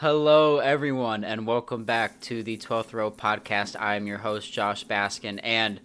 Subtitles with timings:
[0.00, 3.74] Hello, everyone, and welcome back to the 12th Row podcast.
[3.80, 5.80] I am your host, Josh Baskin, and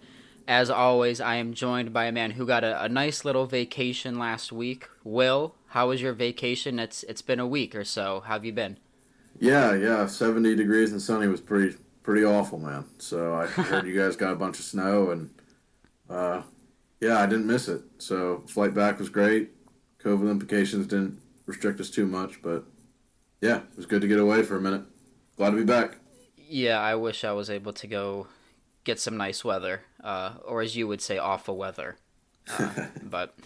[0.46, 4.16] as always, I am joined by a man who got a, a, nice little vacation
[4.16, 4.86] last week.
[5.02, 6.78] Will, how was your vacation?
[6.78, 8.22] It's it's been a week or so.
[8.24, 8.78] How have you been?
[9.40, 12.84] Yeah, yeah, 70 degrees and sunny was pretty pretty awful, man.
[12.98, 15.30] So I heard you guys got a bunch of snow, and
[16.08, 16.42] uh,
[17.00, 17.82] yeah, I didn't miss it.
[17.98, 19.50] So flight back was great.
[19.98, 22.64] COVID implications didn't restrict us too much, but
[23.44, 24.84] yeah, it was good to get away for a minute.
[25.36, 25.98] Glad to be back.
[26.48, 28.26] Yeah, I wish I was able to go
[28.84, 31.98] get some nice weather, uh, or as you would say, awful weather.
[32.48, 33.36] Uh, but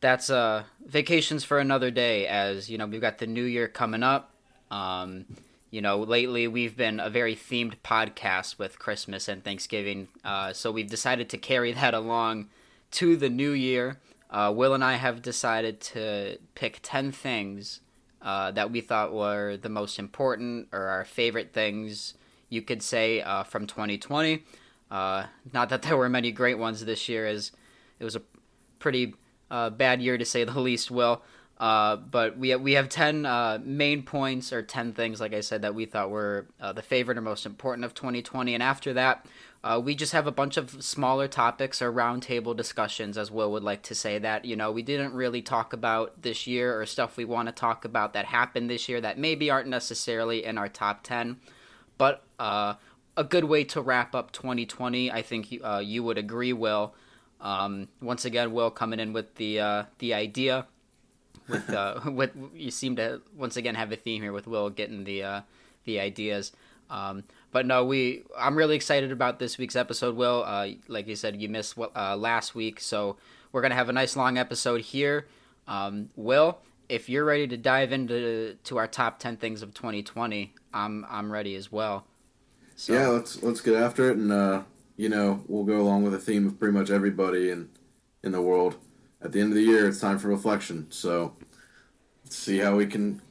[0.00, 2.26] that's uh, vacations for another day.
[2.26, 4.32] As you know, we've got the new year coming up.
[4.68, 5.26] Um,
[5.70, 10.72] you know, lately we've been a very themed podcast with Christmas and Thanksgiving, uh, so
[10.72, 12.48] we've decided to carry that along
[12.92, 14.00] to the new year.
[14.28, 17.80] Uh, Will and I have decided to pick ten things
[18.26, 22.14] uh, that we thought were the most important or our favorite things
[22.48, 24.42] you could say uh, from 2020.
[24.90, 27.52] Uh, not that there were many great ones this year, as
[28.00, 28.22] it was a
[28.80, 29.14] pretty
[29.48, 30.90] uh, bad year to say the least.
[30.90, 31.22] Will,
[31.58, 33.22] uh, but we we have ten
[33.64, 37.22] main points or ten things, like I said, that we thought were the favorite or
[37.22, 38.54] most important of 2020.
[38.54, 39.24] And after that,
[39.64, 43.64] uh, we just have a bunch of smaller topics or roundtable discussions, as Will would
[43.64, 44.18] like to say.
[44.18, 47.52] That you know we didn't really talk about this year or stuff we want to
[47.52, 51.38] talk about that happened this year that maybe aren't necessarily in our top ten,
[51.98, 52.22] but
[53.16, 55.10] a good way to wrap up 2020.
[55.10, 56.94] I think uh, you would agree, Will.
[57.40, 60.66] Um, once again, Will coming in with the uh, the idea.
[61.48, 65.04] With uh, with you seem to once again have a theme here with Will getting
[65.04, 65.40] the uh,
[65.84, 66.52] the ideas.
[66.90, 67.24] Um,
[67.56, 70.14] but no, we I'm really excited about this week's episode.
[70.14, 73.16] Will, uh, like you said, you missed uh, last week, so
[73.50, 75.26] we're gonna have a nice long episode here.
[75.66, 76.58] Um, Will,
[76.90, 81.32] if you're ready to dive into to our top ten things of 2020, I'm I'm
[81.32, 82.04] ready as well.
[82.74, 82.92] So.
[82.92, 84.64] Yeah, let's let's get after it, and uh,
[84.98, 87.70] you know we'll go along with the theme of pretty much everybody in
[88.22, 88.76] in the world.
[89.22, 90.88] At the end of the year, it's time for reflection.
[90.90, 91.34] So
[92.22, 93.22] let's see how we can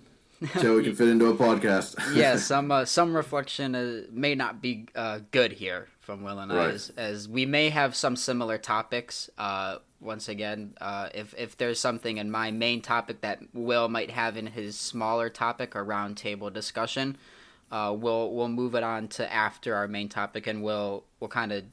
[0.46, 1.96] how we can fit into a podcast.
[2.16, 6.52] yeah, some uh, some reflection uh, may not be uh, good here from Will and
[6.52, 6.70] right.
[6.70, 9.30] I, as, as, we may have some similar topics.
[9.38, 14.12] Uh, once again, uh, if if there's something in my main topic that Will might
[14.12, 17.18] have in his smaller topic or roundtable discussion,
[17.72, 21.52] uh, we'll we'll move it on to after our main topic, and we'll we'll kind
[21.52, 21.64] of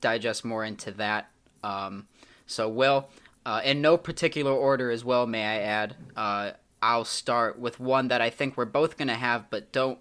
[0.00, 1.30] digest more into that.
[1.62, 2.06] Um,
[2.46, 3.08] so, Will,
[3.44, 6.50] uh, in no particular order as well, may I add, uh,
[6.82, 9.98] I'll start with one that I think we're both going to have, but don't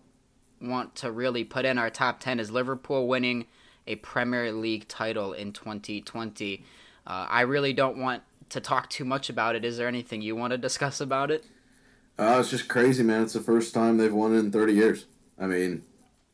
[0.61, 3.45] want to really put in our top ten is Liverpool winning
[3.88, 6.63] a Premier League title in 2020.
[7.05, 9.63] Uh, I really don't want to talk too much about it.
[9.65, 11.45] Is there anything you want to discuss about it?
[12.19, 13.23] Uh, it's just crazy, man.
[13.23, 15.05] It's the first time they've won in 30 years.
[15.39, 15.83] I mean,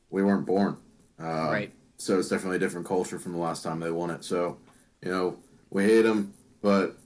[0.09, 0.77] we weren't born.
[1.19, 1.73] Uh, right.
[1.97, 4.23] So it's definitely a different culture from the last time they won it.
[4.23, 4.57] So,
[5.01, 5.37] you know,
[5.69, 6.97] we hate them, but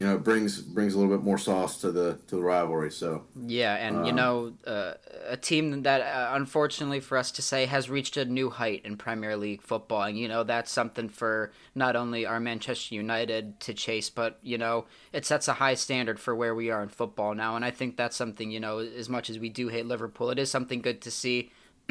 [0.00, 2.90] you know, it brings brings a little bit more sauce to the to the rivalry.
[2.90, 4.94] So yeah, and um, you know, uh,
[5.28, 8.96] a team that uh, unfortunately for us to say has reached a new height in
[8.96, 13.74] Premier League football, and you know that's something for not only our Manchester United to
[13.74, 17.34] chase, but you know it sets a high standard for where we are in football
[17.34, 20.30] now, and I think that's something you know as much as we do hate Liverpool,
[20.30, 21.52] it is something good to see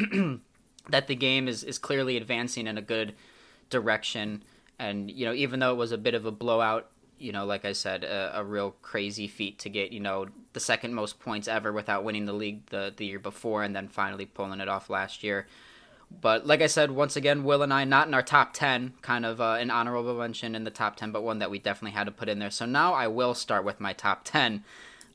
[0.88, 3.14] that the game is is clearly advancing in a good
[3.68, 4.42] direction,
[4.80, 7.64] and you know even though it was a bit of a blowout you know, like
[7.64, 11.46] I said, a, a, real crazy feat to get, you know, the second most points
[11.48, 14.88] ever without winning the league the, the year before and then finally pulling it off
[14.88, 15.46] last year.
[16.20, 19.24] But like I said, once again, Will and I, not in our top 10, kind
[19.24, 22.04] of uh, an honorable mention in the top 10, but one that we definitely had
[22.04, 22.50] to put in there.
[22.50, 24.64] So now I will start with my top 10.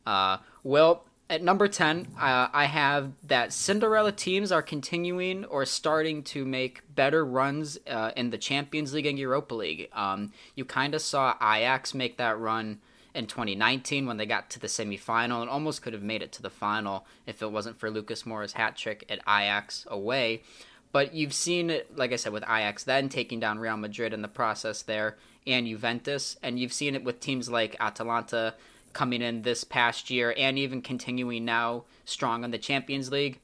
[0.05, 6.22] Uh, Will, at number 10, uh, I have that Cinderella teams are continuing or starting
[6.24, 9.90] to make better runs uh, in the Champions League and Europa League.
[9.94, 12.80] Um, you kind of saw Ajax make that run
[13.16, 16.44] in 2019 when they got to the semifinal and almost could have made it to
[16.44, 20.44] the final if it wasn't for Lucas Moura's hat trick at Ajax away.
[20.92, 24.21] But you've seen it, like I said, with Ajax then taking down Real Madrid in
[24.21, 25.18] the process there
[25.48, 28.54] and Juventus, and you've seen it with teams like Atalanta
[28.95, 33.39] coming in this past year and even continuing now strong in the Champions League.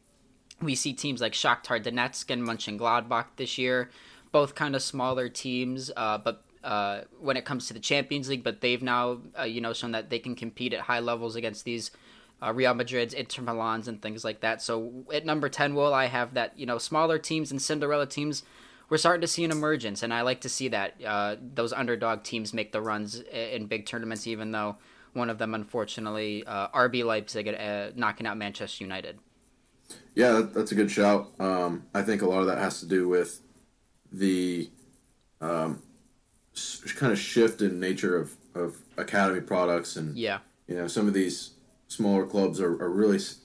[0.62, 3.90] We see teams like Shakhtar Donetsk and Mönchengladbach this year,
[4.32, 8.44] both kind of smaller teams, uh, but uh, when it comes to the Champions League,
[8.44, 11.66] but they've now uh, you know shown that they can compete at high levels against
[11.66, 11.92] these
[12.42, 14.62] uh, Real Madrid's, Inter Milan's, and things like that.
[14.62, 18.44] So at number ten, will I have that you know smaller teams and Cinderella teams.
[18.90, 22.24] We're starting to see an emergence, and I like to see that uh, those underdog
[22.24, 24.78] teams make the runs in big tournaments, even though
[25.14, 29.20] one of them, unfortunately, uh, RB Leipzig uh, knocking out Manchester United.
[30.16, 31.32] Yeah, that, that's a good shout.
[31.40, 33.42] Um, I think a lot of that has to do with
[34.12, 34.70] the
[35.42, 35.82] um,
[36.56, 40.40] s- kind of shift in nature of, of academy products, and Yeah.
[40.68, 41.52] you know some of these
[41.88, 43.40] smaller clubs are, are really s-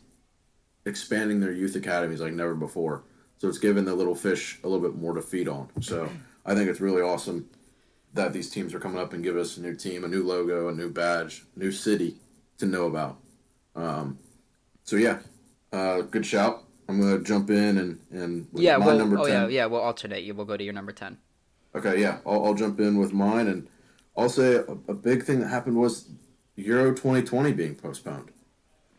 [0.85, 3.05] expanding their youth academies like never before.
[3.39, 5.69] So it's given the little fish a little bit more to feed on.
[5.81, 6.09] So
[6.45, 7.49] I think it's really awesome
[8.17, 10.69] that these teams are coming up and give us a new team, a new logo,
[10.69, 12.17] a new badge, new city
[12.59, 13.19] to know about.
[13.77, 14.19] Um,
[14.85, 15.19] so yeah,
[15.73, 16.65] uh, good shout.
[16.89, 18.77] I'm gonna jump in and and with Yeah.
[18.79, 18.99] my Well.
[18.99, 19.33] number Oh 10.
[19.33, 19.49] yeah.
[19.49, 19.67] Yeah.
[19.67, 20.25] We'll alternate.
[20.25, 20.35] You.
[20.35, 21.19] We'll go to your number ten.
[21.75, 23.69] Okay, yeah, I'll, I'll jump in with mine, and
[24.17, 26.09] I'll say a, a big thing that happened was
[26.57, 28.31] Euro 2020 being postponed.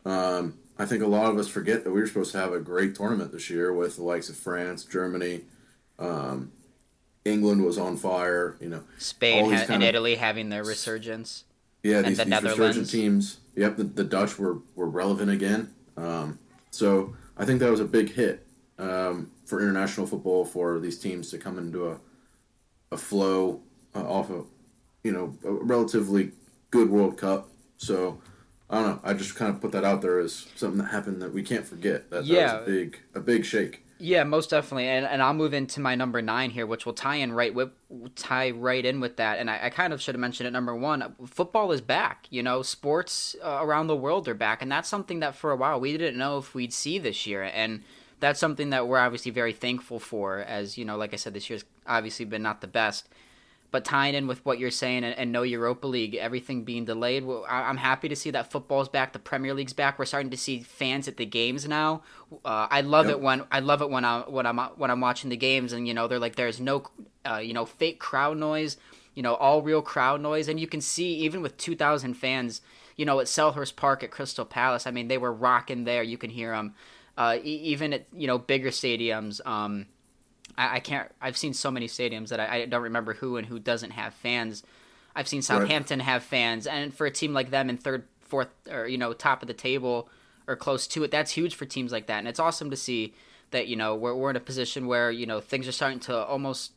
[0.04, 2.60] Um, I think a lot of us forget that we were supposed to have a
[2.60, 5.40] great tournament this year with the likes of France, Germany,
[5.98, 6.52] um,
[7.24, 8.56] England was on fire.
[8.60, 11.44] You know, Spain ha- and of- Italy having their resurgence.
[11.82, 13.38] yeah, these, the these resurgent teams.
[13.56, 15.72] Yep, the, the Dutch were, were relevant again.
[15.96, 16.38] Um,
[16.70, 18.46] so I think that was a big hit
[18.78, 21.98] um, for international football for these teams to come into a
[22.90, 23.60] a flow
[23.94, 24.46] uh, off of
[25.04, 26.30] you know a relatively
[26.70, 27.48] good World Cup.
[27.78, 28.20] So
[28.70, 29.00] I don't know.
[29.04, 31.66] I just kind of put that out there as something that happened that we can't
[31.66, 32.08] forget.
[32.10, 32.60] That, that Yeah.
[32.60, 33.84] was a big a big shake.
[34.00, 37.16] Yeah, most definitely, and and I'll move into my number nine here, which will tie
[37.16, 37.70] in right with
[38.14, 39.38] tie right in with that.
[39.38, 40.52] And I, I kind of should have mentioned it.
[40.52, 42.26] Number one, football is back.
[42.30, 45.56] You know, sports uh, around the world are back, and that's something that for a
[45.56, 47.42] while we didn't know if we'd see this year.
[47.42, 47.82] And
[48.20, 50.38] that's something that we're obviously very thankful for.
[50.38, 53.08] As you know, like I said, this year's obviously been not the best.
[53.70, 57.24] But tying in with what you're saying and, and no Europa League, everything being delayed,
[57.24, 59.98] well, I, I'm happy to see that football's back, the Premier League's back.
[59.98, 62.02] We're starting to see fans at the games now.
[62.46, 63.16] Uh, I love Yep.
[63.16, 65.86] it when I love it when I when I'm when I'm watching the games and
[65.86, 66.84] you know they're like there's no
[67.28, 68.78] uh, you know fake crowd noise,
[69.14, 72.62] you know all real crowd noise, and you can see even with 2,000 fans,
[72.96, 76.02] you know at Selhurst Park at Crystal Palace, I mean they were rocking there.
[76.02, 76.74] You can hear them,
[77.18, 79.46] uh, e- even at you know bigger stadiums.
[79.46, 79.88] Um,
[80.58, 81.10] I, I can't.
[81.22, 84.12] I've seen so many stadiums that I, I don't remember who and who doesn't have
[84.12, 84.62] fans.
[85.16, 88.86] I've seen Southampton have fans, and for a team like them in third, fourth, or
[88.86, 90.10] you know top of the table
[90.46, 92.18] or close to it, that's huge for teams like that.
[92.18, 93.14] And it's awesome to see
[93.52, 96.16] that you know we're we're in a position where you know things are starting to
[96.16, 96.72] almost,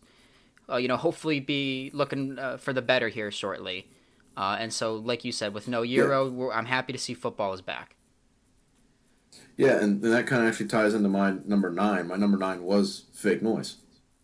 [0.69, 3.87] uh, you know, hopefully be looking uh, for the better here shortly.
[4.37, 7.51] Uh, and so, like you said, with no Euro, we're, I'm happy to see football
[7.53, 7.95] is back.
[9.57, 12.07] Yeah, and, and that kind of actually ties into my number nine.
[12.07, 13.77] My number nine was fake noise.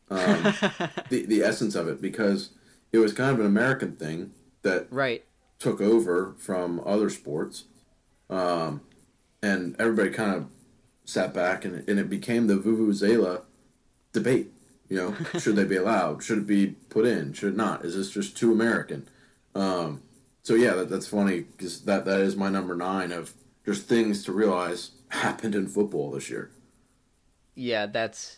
[0.10, 0.20] Um,
[1.10, 2.52] the the essence of it because
[2.92, 4.32] it was kind of an American thing
[4.62, 5.24] that right.
[5.60, 7.66] took over from other sports,
[8.30, 8.82] um,
[9.42, 10.48] and everybody kind of
[11.06, 13.44] sat back and, and it became the vuvuzela
[14.14, 14.52] debate.
[14.90, 16.24] You know, should they be allowed?
[16.24, 17.34] Should it be put in?
[17.34, 17.84] Should it not?
[17.84, 19.08] Is this just too American?
[19.54, 20.02] Um,
[20.44, 23.34] so yeah, that, that's funny because that that is my number nine of
[23.66, 26.52] just things to realize happened in football this year.
[27.56, 28.38] Yeah, that's.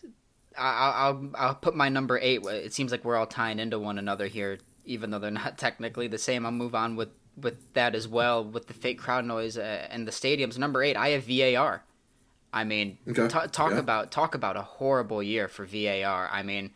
[0.57, 2.43] I- I'll I'll put my number eight.
[2.45, 6.07] It seems like we're all tying into one another here, even though they're not technically
[6.07, 6.45] the same.
[6.45, 10.05] I'll move on with with that as well with the fake crowd noise uh, and
[10.07, 10.57] the stadiums.
[10.57, 11.83] Number eight, I have VAR.
[12.51, 13.77] I mean, Okay, ta- talk yeah.
[13.79, 16.27] about talk about a horrible year for VAR.
[16.31, 16.71] I mean,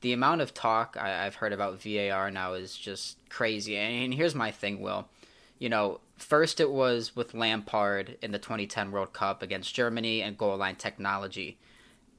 [0.00, 3.76] the amount of talk I, I've heard about VAR now is just crazy.
[3.76, 5.06] And here's my thing, Will.
[5.58, 10.38] You know, first it was with Lampard in the 2010 World Cup against Germany and
[10.38, 11.58] goal line technology.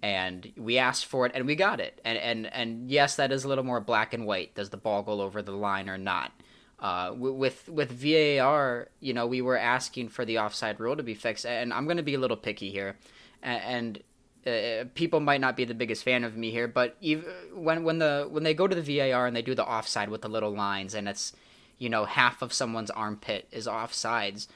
[0.02, 2.00] And we asked for it and we got it.
[2.04, 4.54] And and and yes that is a little more black and white.
[4.56, 6.32] Does the ball go over the line or not?
[6.80, 11.14] Uh, with with VAR you know we were asking for the offside rule to be
[11.14, 11.46] fixed.
[11.46, 12.98] And I'm going to be a little picky here.
[13.42, 14.02] And,
[14.48, 18.00] uh, people might not be the biggest fan of me here but ev when when
[18.00, 20.52] the when they go to the VAR and they do the offside with the little
[20.54, 21.32] lines and it's
[21.78, 24.48] you know half of someone's armpit is offsides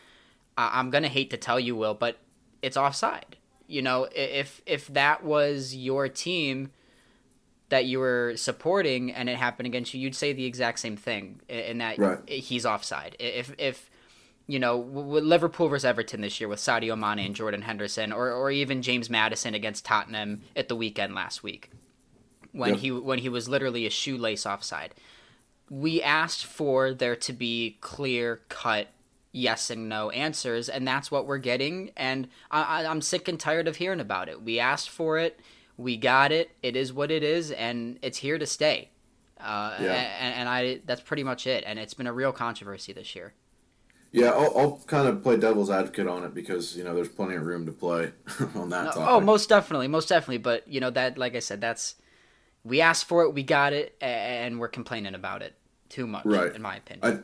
[0.57, 2.17] I- I'm going to hate to tell you Will but
[2.61, 6.71] it's offside you know if if that was your team
[7.69, 11.41] that you were supporting and it happened against you you'd say the exact same thing
[11.49, 12.27] in that Right.
[12.29, 13.89] he's offside if if
[14.47, 18.31] you know with Liverpool versus Everton this year with Sadio Mane and Jordan Henderson or
[18.31, 21.69] or even James Maddison against Tottenham at the weekend last week
[22.53, 22.79] when Yep.
[22.79, 24.95] he when he was literally a shoelace offside
[25.69, 28.87] we asked for there to be clear cut
[29.31, 33.39] yes and no answers and that's what we're getting and I, I, i'm sick and
[33.39, 35.39] tired of hearing about it we asked for it
[35.75, 38.89] we got it it is what it is and it's here to stay
[39.39, 39.93] uh, Yeah.
[39.93, 43.33] and, and i that's pretty much it and it's been a real controversy this year
[44.11, 47.35] Yeah, I'll, I'll kind of play devil's advocate on it because you know there's plenty
[47.35, 48.13] of room to play
[48.55, 49.03] on that topic.
[49.05, 51.95] oh most definitely most definitely but you know that like i said that's
[52.67, 55.53] we asked for it we got it and we're complaining about it
[55.89, 56.53] too much Right.
[56.53, 57.23] in my opinion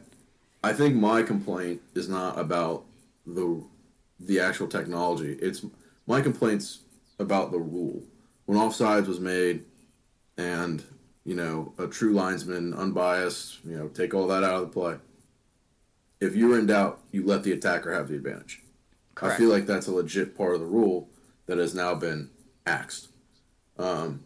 [0.64, 2.86] I think my complaint is not about
[3.28, 3.64] the
[4.20, 5.34] the actual technology.
[5.34, 5.66] It's
[6.08, 6.80] my complaints
[7.20, 8.02] about the rule
[8.46, 9.66] when offsides was made,
[10.38, 10.82] and
[11.26, 14.96] you know a true linesman, unbiased, you know, take all that out of the play.
[16.22, 18.62] If you're in doubt, you let the attacker have the advantage.
[19.16, 19.36] Correct.
[19.36, 21.10] I feel like that's a legit part of the rule
[21.48, 22.30] that has now been
[22.66, 23.10] axed.
[23.78, 24.24] Um,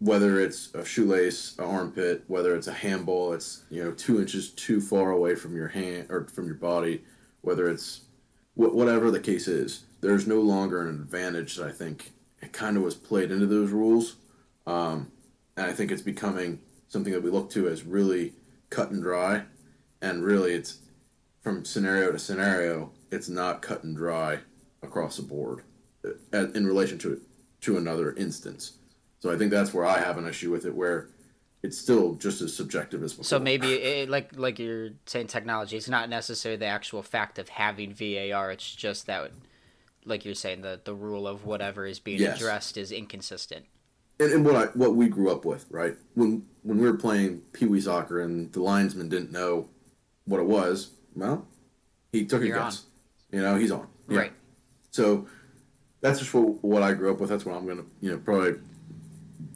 [0.00, 4.50] whether it's a shoelace, an armpit, whether it's a handball, it's you know two inches
[4.50, 7.02] too far away from your hand or from your body,
[7.40, 8.02] whether it's
[8.54, 12.76] wh- whatever the case is, there's no longer an advantage that I think it kind
[12.76, 14.16] of was played into those rules,
[14.66, 15.10] um,
[15.56, 18.34] and I think it's becoming something that we look to as really
[18.70, 19.42] cut and dry,
[20.00, 20.78] and really it's
[21.42, 24.40] from scenario to scenario, it's not cut and dry
[24.82, 25.62] across the board
[26.04, 27.20] uh, in relation to
[27.60, 28.77] to another instance.
[29.20, 31.08] So I think that's where I have an issue with it, where
[31.62, 33.24] it's still just as subjective as before.
[33.24, 35.76] So maybe, it, like like you're saying, technology.
[35.76, 38.52] It's not necessarily the actual fact of having VAR.
[38.52, 39.32] It's just that,
[40.04, 42.36] like you're saying, the the rule of whatever is being yes.
[42.36, 43.66] addressed is inconsistent.
[44.20, 45.96] And, and what I what we grew up with, right?
[46.14, 49.68] When when we were playing pee wee soccer and the linesman didn't know
[50.26, 51.46] what it was, well,
[52.12, 52.84] he took a guess.
[53.32, 53.88] You know, he's on.
[54.08, 54.18] Yeah.
[54.18, 54.32] Right.
[54.90, 55.26] So
[56.00, 57.30] that's just what, what I grew up with.
[57.30, 58.54] That's what I'm gonna, you know, probably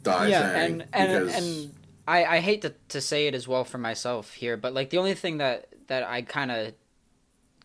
[0.05, 1.35] yeah, and and because...
[1.35, 1.73] and
[2.07, 4.97] I I hate to to say it as well for myself here, but like the
[4.97, 6.73] only thing that that I kind of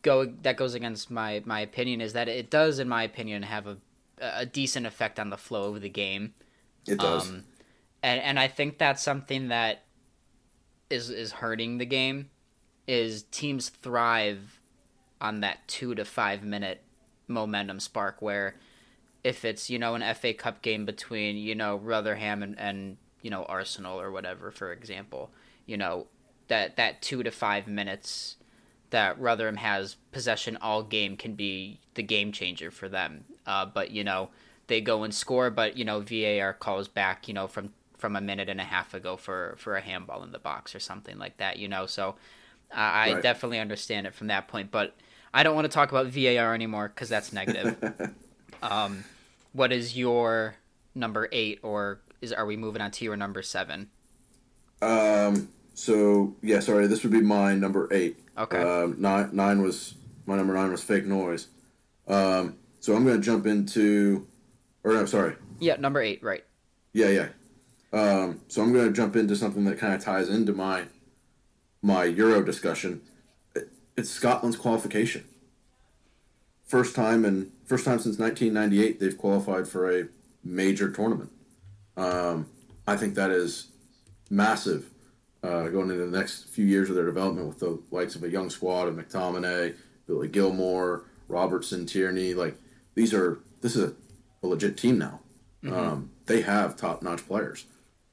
[0.03, 3.67] go that goes against my my opinion is that it does, in my opinion, have
[3.67, 3.79] a
[4.21, 6.35] a decent effect on the flow of the game.
[6.87, 7.29] It does.
[7.29, 7.45] Um,
[8.03, 9.85] and and I think that's something that
[10.91, 12.31] is is hurting the game.
[12.87, 14.61] Is teams thrive
[15.21, 16.83] on that two to five minute
[17.27, 18.55] momentum spark where
[19.25, 23.31] if it's you know an FA Cup game between you know Rotherham and, and you
[23.31, 25.31] know Arsenal or whatever, for example,
[25.67, 26.07] you know
[26.49, 28.37] that that two to five minutes
[28.91, 33.25] that Rotherham has possession all game can be the game changer for them.
[33.47, 34.31] Uh, but you know
[34.67, 38.21] they go and score, but you know VAR calls back, you know from from a
[38.21, 41.37] minute and a half ago for for a handball in the box or something like
[41.39, 41.59] that.
[41.59, 42.15] You know, so
[42.73, 43.23] I right.
[43.23, 44.95] definitely understand it from that point, but
[45.33, 47.77] I don't want to talk about VAR anymore because that's negative.
[48.63, 49.05] um,
[49.53, 50.57] what is your
[50.95, 53.91] number eight, or is are we moving on to your number seven?
[54.83, 55.49] Um.
[55.75, 56.87] So yeah, sorry.
[56.87, 58.19] This would be my number eight.
[58.37, 58.61] Okay.
[58.63, 59.95] Um, nine nine was
[60.27, 61.49] my number nine was fake noise.
[62.07, 62.57] Um.
[62.81, 64.27] So I'm gonna jump into,
[64.85, 65.37] or no, sorry.
[65.59, 66.45] Yeah, number eight, right?
[66.93, 67.29] Yeah, yeah.
[67.93, 68.41] Um.
[68.49, 70.85] So I'm gonna jump into something that kind of ties into my
[71.83, 73.03] my Euro discussion.
[73.97, 75.25] It's Scotland's qualification
[76.69, 80.09] first time and first time since 1998 they've qualified for a
[80.45, 81.31] major tournament.
[81.97, 82.47] Um,
[82.87, 83.69] I think that is
[84.31, 84.91] massive
[85.43, 88.31] uh, going into the next few years of their development with the likes of a
[88.31, 89.75] young squad of McTominay,
[90.07, 92.35] Billy Gilmour, Robertson, Tierney.
[92.35, 92.57] Like
[92.95, 93.95] these are this is a,
[94.43, 95.21] a legit team now.
[95.65, 95.75] Mm-hmm.
[95.75, 97.65] Um, they have top notch players,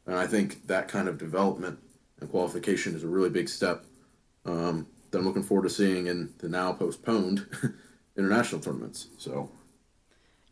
[0.06, 1.80] and I think that kind of development
[2.20, 3.86] and qualification is a really big step
[4.46, 7.46] um, that I'm looking forward to seeing in the now postponed
[8.18, 9.08] international tournaments.
[9.18, 9.50] So.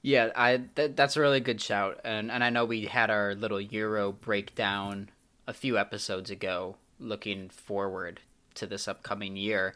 [0.01, 3.35] Yeah, I th- that's a really good shout, and and I know we had our
[3.35, 5.09] little Euro breakdown
[5.47, 8.19] a few episodes ago, looking forward
[8.55, 9.75] to this upcoming year,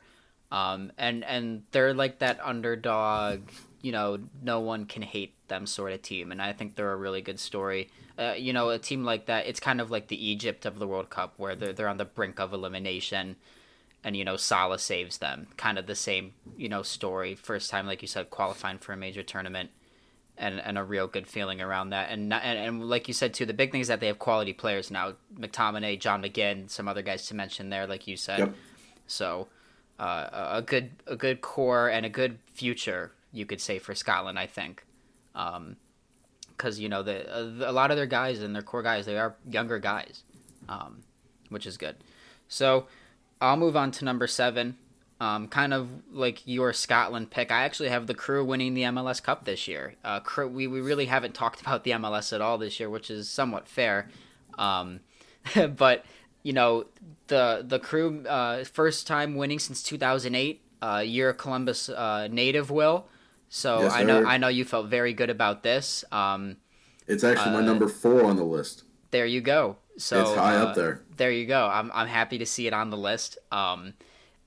[0.51, 3.39] um, and and they're like that underdog,
[3.81, 6.97] you know, no one can hate them sort of team, and I think they're a
[6.97, 7.89] really good story.
[8.19, 10.87] Uh, you know, a team like that, it's kind of like the Egypt of the
[10.87, 13.37] World Cup, where they're they're on the brink of elimination
[14.07, 15.47] and you know Salah saves them.
[15.57, 17.35] Kind of the same you know story.
[17.35, 19.69] First time, like you said, qualifying for a major tournament,
[20.37, 22.09] and and a real good feeling around that.
[22.09, 24.53] And and, and like you said too, the big thing is that they have quality
[24.53, 25.15] players now.
[25.37, 28.39] McTominay, John McGinn, some other guys to mention there, like you said.
[28.39, 28.55] Yep.
[29.07, 29.49] So
[29.99, 34.39] uh, a good a good core and a good future, you could say for Scotland,
[34.39, 34.85] I think.
[35.35, 35.75] Um,
[36.55, 39.35] because you know the a lot of their guys and their core guys they are
[39.49, 40.23] younger guys,
[40.69, 41.03] um,
[41.49, 41.97] which is good.
[42.47, 42.87] So
[43.41, 44.77] I'll move on to number seven.
[45.19, 47.51] Um, kind of like your Scotland pick.
[47.51, 49.95] I actually have the crew winning the MLS Cup this year.
[50.03, 53.09] Uh, crew, we, we really haven't talked about the MLS at all this year, which
[53.09, 54.09] is somewhat fair.
[54.59, 54.99] Um,
[55.75, 56.05] but
[56.43, 56.85] you know
[57.27, 60.61] the the crew uh, first time winning since 2008.
[60.79, 63.07] Uh, you're a Columbus uh, native, Will.
[63.49, 66.05] So yes, I know I know you felt very good about this.
[66.11, 66.57] Um,
[67.07, 68.83] it's actually my uh, number four on the list.
[69.11, 69.77] There you go.
[69.97, 71.01] So it's high uh, up there.
[71.17, 71.67] There you go.
[71.67, 73.37] I'm I'm happy to see it on the list.
[73.51, 73.93] Um,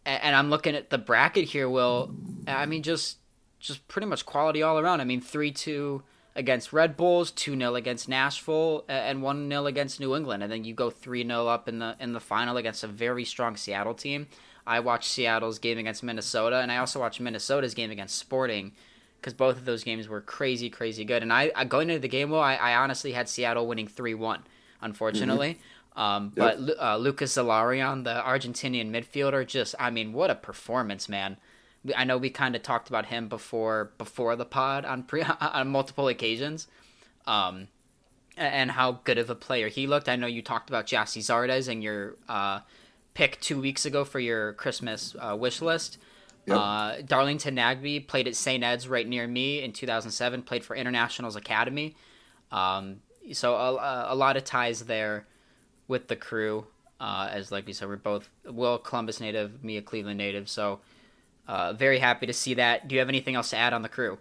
[0.07, 1.69] and, and, I'm looking at the bracket here.
[1.69, 2.15] Will
[2.47, 3.19] I mean just
[3.59, 5.01] just pretty much quality all around.
[5.01, 6.03] I mean three two
[6.35, 10.65] against Red Bulls, two 0 against Nashville, and one 0 against New England, and then
[10.65, 13.95] you go three 0 up in the in the final against a very strong Seattle
[13.95, 14.27] team.
[14.67, 18.73] I watched Seattle's game against Minnesota, and I also watched Minnesota's game against Sporting,
[19.17, 21.23] because both of those games were crazy, crazy good.
[21.23, 24.15] And I, I going into the game, well, I, I honestly had Seattle winning three
[24.15, 24.43] one,
[24.81, 25.55] unfortunately.
[25.97, 26.01] Mm-hmm.
[26.01, 26.59] Um, yep.
[26.59, 31.37] But uh, Lucas Zelarayan, the Argentinian midfielder, just I mean, what a performance, man!
[31.97, 35.69] I know we kind of talked about him before before the pod on pre on
[35.69, 36.69] multiple occasions,
[37.27, 37.69] um,
[38.37, 40.09] and how good of a player he looked.
[40.09, 42.61] I know you talked about Gyasi Zardes and your uh,
[43.15, 45.99] pick two weeks ago for your Christmas uh, wish list.
[46.47, 46.57] Yep.
[46.57, 48.65] Uh, Darlington Nagbe played at St.
[48.65, 50.43] Ed's right near me in 2007.
[50.43, 51.97] Played for Internationals Academy,
[52.51, 55.27] um, so a, a, lot of ties there
[55.89, 56.67] with the crew.
[57.01, 60.49] Uh, as like we said, we're both Will Columbus native, me a Cleveland native.
[60.49, 60.81] So
[61.49, 62.89] uh, very happy to see that.
[62.89, 64.19] Do you have anything else to add on the crew?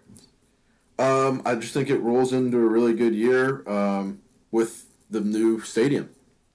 [0.98, 5.60] Um, I just think it rolls into a really good year um, with the new
[5.60, 6.10] stadium.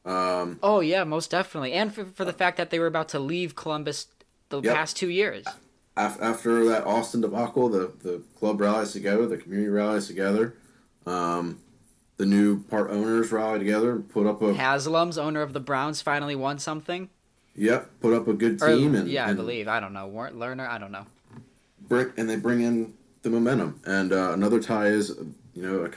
[0.05, 3.19] Um, oh yeah, most definitely, and for, for the fact that they were about to
[3.19, 4.07] leave Columbus
[4.49, 4.75] the yep.
[4.75, 5.45] past two years.
[5.97, 10.57] After that Austin debacle, the the club rallies together, the community rallies together.
[11.07, 11.59] Um,
[12.17, 16.01] the new part owners rally together and put up a Haslam's owner of the Browns
[16.01, 17.09] finally won something.
[17.55, 20.07] Yep, put up a good team or, and yeah, and I believe I don't know
[20.07, 21.05] Warren Lerner, I don't know.
[21.87, 22.93] Brick and they bring in
[23.25, 23.81] the momentum.
[23.85, 25.17] And uh, another tie is,
[25.53, 25.91] you know,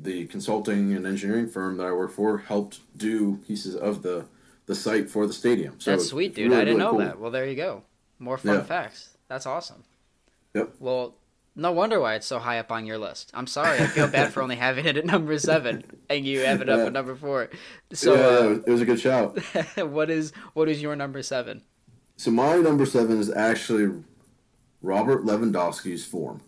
[0.00, 4.24] the consulting and engineering firm that I work for helped do pieces of the
[4.64, 5.78] the site for the stadium.
[5.78, 6.50] So That's sweet, dude.
[6.50, 6.98] Really, I didn't really know cool.
[7.00, 7.20] that.
[7.20, 7.82] Well, there you go.
[8.18, 8.62] More fun yeah.
[8.62, 9.10] facts.
[9.28, 9.84] That's awesome.
[10.54, 10.74] Yep.
[10.80, 11.14] Well,
[11.56, 13.30] no wonder why it's so high up on your list.
[13.32, 13.78] I'm sorry.
[13.78, 16.78] I feel bad for only having it at number seven and you have it up
[16.78, 16.86] yeah.
[16.86, 17.48] at number four.
[17.92, 19.38] So yeah, uh, it was a good shout.
[19.78, 21.62] what is what is your number seven?
[22.16, 24.02] So my number seven is actually
[24.82, 26.42] Robert Lewandowski's form.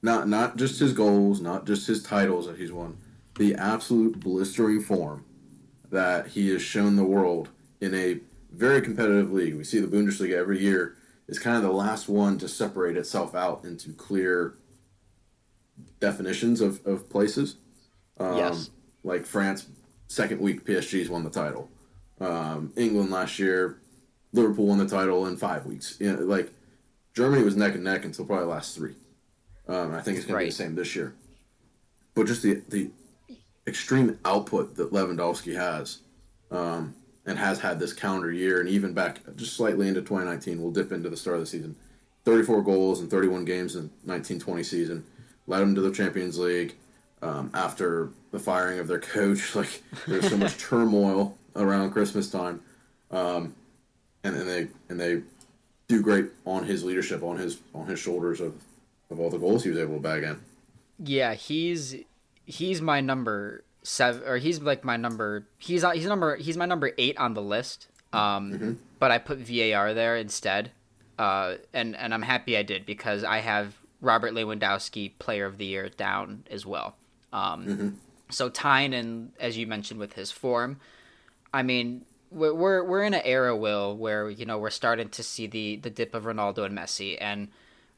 [0.00, 2.96] Not not just his goals, not just his titles that he's won.
[3.36, 5.24] The absolute blistering form
[5.90, 8.18] that he has shown the world in a
[8.50, 9.56] very competitive league.
[9.56, 10.96] We see the Bundesliga every year
[11.28, 14.54] is kind of the last one to separate itself out into clear
[16.00, 17.56] definitions of, of places.
[18.18, 18.70] Um, yes.
[19.04, 19.66] Like France,
[20.08, 21.70] second week, PSG's won the title.
[22.20, 23.78] Um, England last year,
[24.32, 25.96] Liverpool won the title in five weeks.
[25.98, 26.52] You know, like
[27.14, 28.94] Germany was neck and neck until probably last three.
[29.68, 30.42] Um, I think it's going right.
[30.42, 31.14] to be the same this year.
[32.14, 32.90] But just the the
[33.66, 35.98] extreme output that Lewandowski has,
[36.50, 36.94] um,
[37.26, 40.92] and has had this calendar year, and even back just slightly into 2019, we'll dip
[40.92, 41.76] into the start of the season.
[42.24, 45.04] 34 goals in 31 games in 1920 season,
[45.46, 46.74] led them to the Champions League.
[47.20, 52.60] Um, after the firing of their coach, like there's so much turmoil around Christmas time,
[53.12, 53.54] um,
[54.24, 55.22] and, and they and they
[55.86, 58.60] do great on his leadership, on his on his shoulders of
[59.08, 60.40] of all the goals he was able to bag in.
[60.98, 61.94] Yeah, he's
[62.44, 65.46] he's my number seven, or he's like my number.
[65.58, 67.88] He's he's number he's my number eight on the list.
[68.12, 68.72] Um, mm-hmm.
[68.98, 70.70] but I put VAR there instead,
[71.18, 75.64] uh, and and I'm happy I did because I have Robert Lewandowski Player of the
[75.64, 76.96] Year down as well.
[77.32, 77.88] Um, mm-hmm.
[78.30, 80.78] So Tyne and as you mentioned with his form,
[81.52, 85.22] I mean we're we're, we're in an era will where you know we're starting to
[85.22, 87.48] see the the dip of Ronaldo and Messi and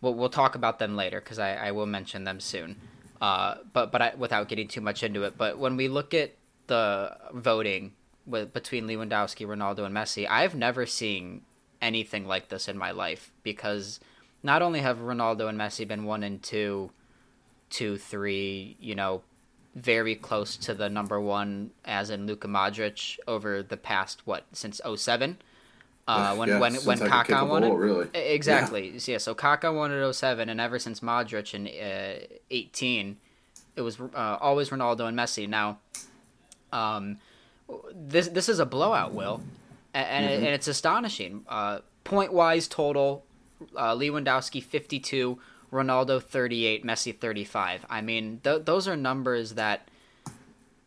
[0.01, 2.77] we'll, we'll talk about them later because I, I will mention them soon.
[3.21, 5.37] Uh, but but I, without getting too much into it.
[5.37, 6.35] But when we look at
[6.67, 7.93] the voting
[8.27, 11.43] with between Lewandowski, Ronaldo, and Messi, I've never seen
[11.81, 14.01] anything like this in my life because
[14.43, 16.91] not only have Ronaldo and Messi been one and two,
[17.71, 19.23] two, three, you know,
[19.75, 24.81] very close to the number one as in Luka Modric over the past what since
[24.97, 25.39] 07
[26.07, 28.09] uh, when yeah, when when Kaká won it, really.
[28.15, 28.91] exactly.
[28.91, 29.01] Yeah.
[29.07, 29.19] yeah.
[29.19, 33.17] so Kaká won at 07, and ever since Modric in uh, 18,
[33.77, 35.49] it was uh, always Ronaldo and Messi.
[35.49, 35.79] Now,
[36.73, 37.19] um,
[37.95, 39.43] this this is a blowout, Will,
[39.95, 40.35] and and, mm-hmm.
[40.35, 41.45] it, and it's astonishing.
[41.49, 43.25] Uh, point wise, total:
[43.75, 45.39] uh, Lewandowski 52,
[45.73, 47.87] Ronaldo 38, Messi 35.
[47.89, 49.89] I mean, th- those are numbers that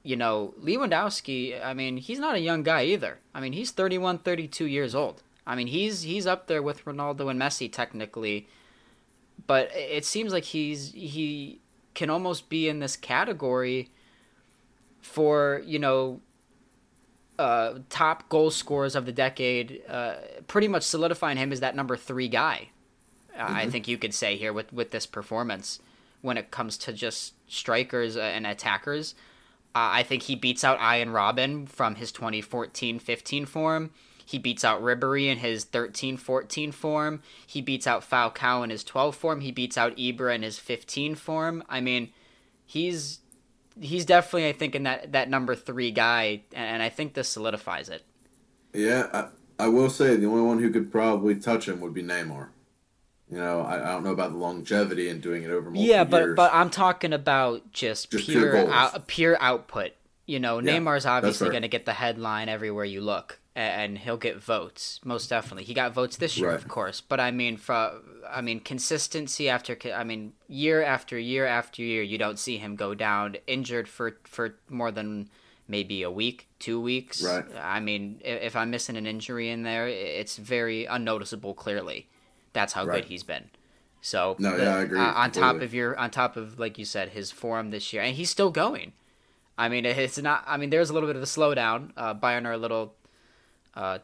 [0.07, 3.19] you know, Lewandowski, I mean, he's not a young guy either.
[3.35, 5.21] I mean, he's 31, 32 years old.
[5.45, 8.47] I mean, he's he's up there with Ronaldo and Messi technically,
[9.47, 11.59] but it seems like he's he
[11.93, 13.89] can almost be in this category
[15.01, 16.21] for, you know,
[17.37, 20.15] uh, top goal scorers of the decade, uh,
[20.47, 22.69] pretty much solidifying him as that number 3 guy.
[23.37, 23.55] Mm-hmm.
[23.55, 25.81] I think you could say here with with this performance
[26.21, 29.13] when it comes to just strikers and attackers.
[29.77, 33.91] Uh, I think he beats out Arjen Robben from his 2014-15 form.
[34.25, 37.21] He beats out Ribery in his 13-14 form.
[37.45, 39.41] He beats out Falcao in his 12 form.
[39.41, 41.63] He beats out Ibra in his 15 form.
[41.69, 42.09] I mean,
[42.65, 43.19] he's
[43.79, 47.87] he's definitely I think in that that number 3 guy and I think this solidifies
[47.87, 48.01] it.
[48.73, 52.01] Yeah, I, I will say the only one who could probably touch him would be
[52.01, 52.47] Neymar.
[53.29, 56.03] You know, I, I don't know about the longevity and doing it over multiple yeah,
[56.05, 56.35] but years.
[56.35, 59.91] but I'm talking about just, Just pure pure out, pure output.
[60.25, 64.17] You know, Yeah, Neymar's obviously going to get the headline everywhere you look, and he'll
[64.17, 65.63] get votes most definitely.
[65.65, 66.55] He got votes this year, Right.
[66.55, 67.93] of course, but I mean, for
[68.29, 72.75] I mean consistency after I mean year after year after year, you don't see him
[72.75, 75.29] go down injured for for more than
[75.67, 77.21] maybe a week, two weeks.
[77.21, 77.45] Right.
[77.61, 81.53] I mean, if I'm missing an injury in there, it's very unnoticeable.
[81.53, 82.07] Clearly,
[82.53, 83.01] that's how Right.
[83.01, 83.49] good he's been.
[84.01, 86.77] So No, the- yeah, I agree uh, on top of your, on top of like
[86.77, 88.93] you said, his form this year, and he's still going.
[89.57, 90.43] I mean, it's not.
[90.45, 91.91] I mean, there's a little bit of a slowdown.
[91.97, 92.93] Uh, Bayern are a little,
[93.73, 93.99] uh,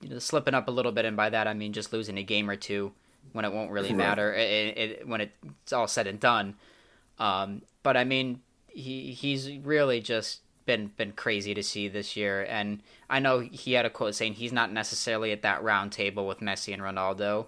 [0.00, 2.22] you know, slipping up a little bit, and by that I mean just losing a
[2.24, 2.92] game or two
[3.32, 3.98] when it won't really Right.
[3.98, 6.56] matter it, it, when it's all said and done.
[7.18, 12.44] Um, but I mean, he he's really just been been crazy to see this year,
[12.48, 16.26] and I know he had a quote saying he's not necessarily at that round table
[16.26, 17.46] with Messi and Ronaldo.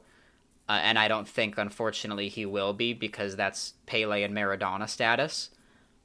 [0.69, 5.51] Uh, and I don't think, unfortunately, he will be because that's Pele and Maradona status.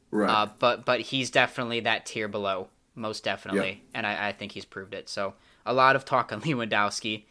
[0.09, 0.29] right.
[0.29, 3.77] Uh, but but he's definitely that tier below, most definitely, Yep.
[3.93, 5.09] and I, I think he's proved it.
[5.09, 5.33] So
[5.65, 7.23] a lot of talk on Lewandowski,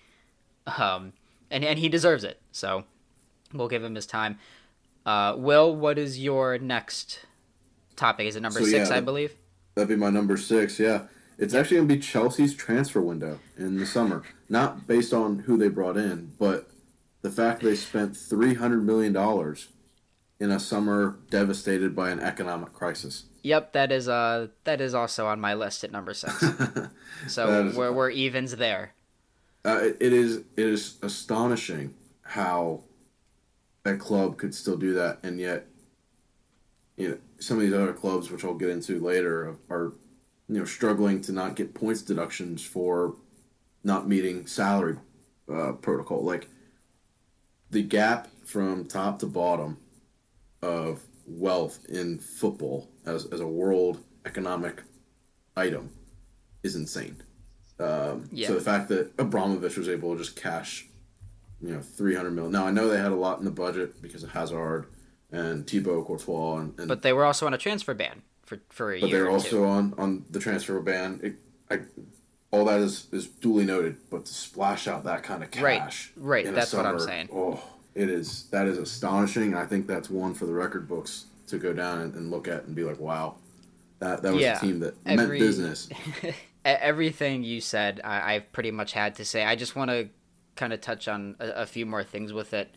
[0.66, 1.12] um,
[1.50, 2.40] and and he deserves it.
[2.52, 2.84] So
[3.52, 4.38] we'll give him his time.
[5.06, 7.24] Uh, Will, what is your next
[7.96, 8.26] topic?
[8.26, 9.34] Is it number So, six, yeah, I believe?
[9.74, 10.78] That'd be my number six.
[10.78, 11.04] Yeah,
[11.38, 14.22] it's actually gonna be Chelsea's transfer window in the summer.
[14.50, 16.68] Not based on who they brought in, but
[17.22, 19.68] the fact they spent three hundred million dollars
[20.40, 23.24] in a summer devastated by an economic crisis.
[23.44, 26.44] Yep, that is uh that is also on my list at number six.
[27.28, 28.94] So is- we're we're evens there.
[29.64, 32.80] Uh, it, it is it is astonishing how
[33.84, 35.66] a club could still do that, and yet,
[36.96, 39.92] you know, some of these other clubs, which I'll get into later, are
[40.48, 43.14] you know struggling to not get points deductions for
[43.84, 44.96] not meeting salary
[45.52, 46.24] uh, protocol.
[46.24, 46.48] Like
[47.72, 49.78] the gap from top to bottom
[50.62, 54.82] of wealth in football as as a world economic
[55.56, 55.90] item
[56.62, 57.16] is insane.
[57.80, 58.48] Um, Yeah.
[58.48, 60.86] So the fact that Abramovich was able to just cash,
[61.60, 62.52] you know, three hundred million.
[62.52, 64.86] Now I know they had a lot in the budget because of Hazard
[65.32, 68.92] and Thibaut Courtois, and, and But they were also on a transfer ban for for
[68.92, 69.18] a but year.
[69.18, 69.64] But they're or also two.
[69.64, 71.20] on on the transfer ban.
[71.22, 71.34] It,
[71.70, 71.80] I,
[72.52, 76.46] all that is is duly noted, but to splash out that kind of cash, right,
[76.46, 77.28] a that's what I'm saying.
[77.32, 77.60] Oh,
[77.94, 79.44] it is that is astonishing.
[79.52, 82.46] and I think that's one for the record books to go down and, and look
[82.48, 83.34] at and be like, wow,
[83.98, 85.88] that that was Yeah, a team that every- meant business.
[86.64, 89.44] Everything you said, I, I've pretty much had to say.
[89.44, 90.08] I just want to
[90.54, 92.72] kind of touch on a, a few more things with it.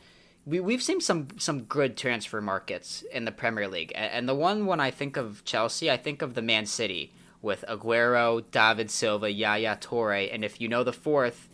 [0.45, 4.65] We we've seen some some good transfer markets in the Premier League, and the one
[4.65, 7.13] when I think of Chelsea, I think of the Man City
[7.45, 11.47] with Aguero, David Silva, Yaya Toure, and if you know the fourth,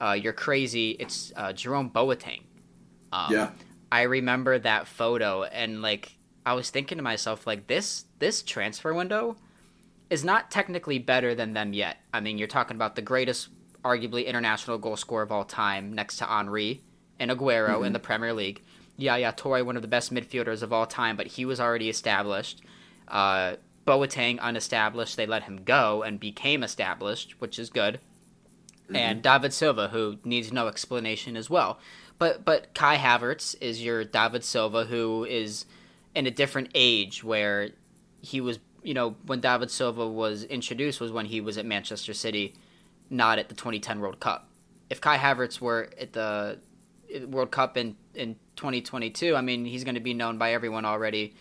[0.00, 0.92] uh, you're crazy.
[0.92, 2.42] It's uh, Jerome Boateng.
[3.12, 3.50] Um, yeah,
[3.90, 8.94] I remember that photo and like I was thinking to myself like this this transfer
[8.94, 9.36] window
[10.08, 11.98] is not technically better than them yet.
[12.14, 13.48] I mean, you're talking about the greatest
[13.84, 16.82] arguably international goal scorer of all time next to Henry
[17.18, 18.62] and Aguero in the Premier League.
[18.96, 22.62] Yaya Toure, one of the best midfielders of all time, but he was already established.
[23.08, 25.16] Uh, Boateng unestablished.
[25.16, 28.00] They let him go and became established, which is good.
[28.84, 28.96] Mm-hmm.
[28.96, 31.78] And David Silva, who needs no explanation as well.
[32.18, 35.64] But but Kai Havertz is your David Silva, who is
[36.14, 37.70] in a different age where
[38.20, 38.58] he was.
[38.84, 42.54] You know, when David Silva was introduced was when he was at Manchester City,
[43.10, 44.48] not at the 2010 World Cup.
[44.90, 46.58] If Kai Havertz were at the
[47.26, 51.34] World Cup in in 2022, I mean, he's going to be known by everyone already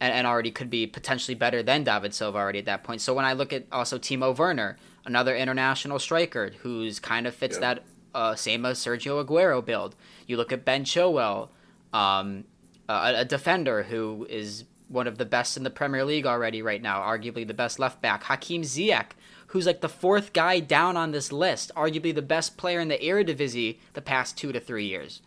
[0.00, 3.00] and, and already could be potentially better than David Silva already at that point.
[3.00, 7.56] So when I look at also Timo Werner, another international striker who's kind of fits
[7.56, 7.74] Yeah.
[7.74, 7.84] that
[8.14, 9.94] uh, same as Sergio Aguero build.
[10.26, 11.48] You look at Ben Chilwell,
[11.92, 12.44] um,
[12.88, 16.82] a, a defender who is one of the best in the Premier League already right
[16.82, 18.24] now, arguably the best left back.
[18.24, 19.10] Hakim Ziyech,
[19.48, 22.98] who's like the fourth guy down on this list, arguably the best player in the
[22.98, 25.22] Eredivisie the past two to three years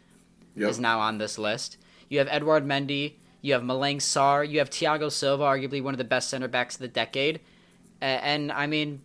[0.55, 0.69] yep.
[0.69, 1.77] is now on this list.
[2.09, 5.99] You have Edward Mendy, you have Malang Sarr, you have Thiago Silva, arguably one of
[5.99, 7.41] the best center backs of the decade,
[8.01, 9.01] A- and, I mean,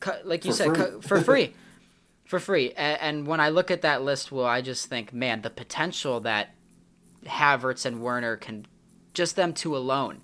[0.00, 0.76] cu- like you For said, free.
[0.86, 1.54] cu- for free,
[2.24, 2.70] for free.
[2.70, 6.20] A- And when I look at that list, well, I just think, man, the potential
[6.20, 6.54] that
[7.26, 8.66] Havertz and Werner can,
[9.12, 10.22] just them two alone,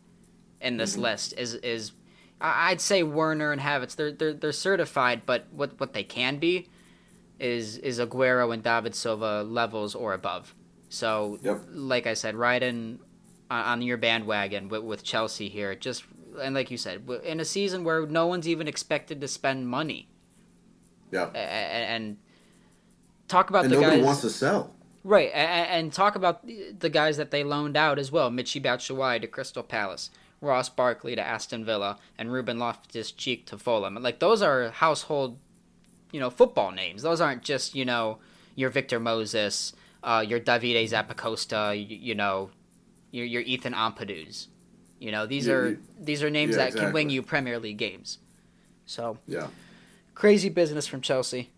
[0.61, 1.02] in this mm-hmm.
[1.02, 1.92] list is is.
[2.40, 6.68] I'd say Werner and Havertz, they're they're they're certified, but what what they can be
[7.38, 10.55] is is Aguero and David Silva levels or above.
[10.88, 11.62] So, Yep.
[11.72, 12.98] like I said, riding
[13.50, 16.04] on, your bandwagon with, with Chelsea here, just
[16.40, 20.09] and like you said, in a season where no one's even expected to spend money,
[21.11, 21.30] yeah.
[21.35, 22.16] A- a- and
[23.28, 24.04] talk about And the nobody guys.
[24.04, 24.72] wants to sell.
[25.04, 29.20] Right, and, and talk about the guys that they loaned out as well: Michy Batshuayi
[29.20, 33.94] to Crystal Palace, Ross Barkley to Aston Villa, and Ruben Loftus Cheek to Fulham.
[34.02, 35.38] Like those are household,
[36.11, 37.02] you know, football names.
[37.02, 38.18] Those aren't just you know
[38.56, 42.50] your Victor Moses, uh, your Davide Zappacosta, you, you know,
[43.16, 44.48] your your Ethan Ampadu's.
[44.98, 47.59] You know, these Yeah, are you- these are names yeah, that can win you Premier
[47.59, 48.18] League games.
[48.87, 49.48] So Yeah.
[50.14, 51.50] crazy business from Chelsea.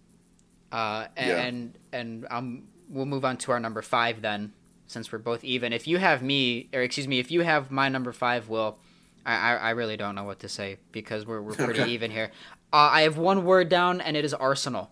[0.73, 1.43] Uh, Yeah.
[1.47, 4.53] and and um, we'll move on to our number five then,
[4.87, 5.73] since we're both even.
[5.73, 8.79] If you have me, or excuse me, if you have my number five, Will,
[9.25, 11.91] I I, I really don't know what to say because we're we're pretty Okay.
[11.93, 12.31] even here.
[12.73, 14.91] Uh, I have one word down, and it is Arsenal.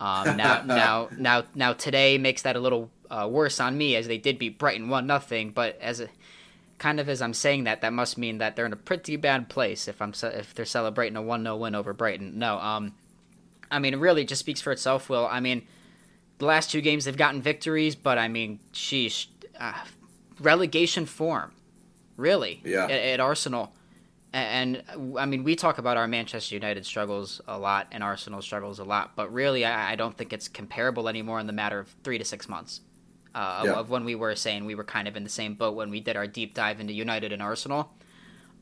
[0.00, 4.06] Um, now now now now today makes that a little uh, worse on me as
[4.06, 6.08] they did beat Brighton one nothing, but as a
[6.78, 9.48] kind of as I'm saying that, that must mean that they're in a pretty bad
[9.48, 12.38] place if I'm if they're celebrating a one 0 win over Brighton.
[12.38, 12.94] No, um,
[13.70, 15.10] I mean, it really just speaks for itself.
[15.10, 15.62] Will I mean,
[16.38, 19.26] the last two games they've gotten victories, but I mean, sheesh,
[19.60, 19.74] uh,
[20.40, 21.52] relegation form,
[22.16, 22.84] really, Yeah.
[22.84, 23.72] at, at Arsenal.
[24.34, 28.40] And, uh, I mean, we talk about our Manchester United struggles a lot and Arsenal
[28.40, 31.78] struggles a lot, but really, I, I don't think it's comparable anymore in the matter
[31.78, 32.80] of three to six months
[33.34, 33.72] uh, of- Yeah.
[33.74, 36.00] of when we were saying we were kind of in the same boat when we
[36.00, 37.92] did our deep dive into United and Arsenal.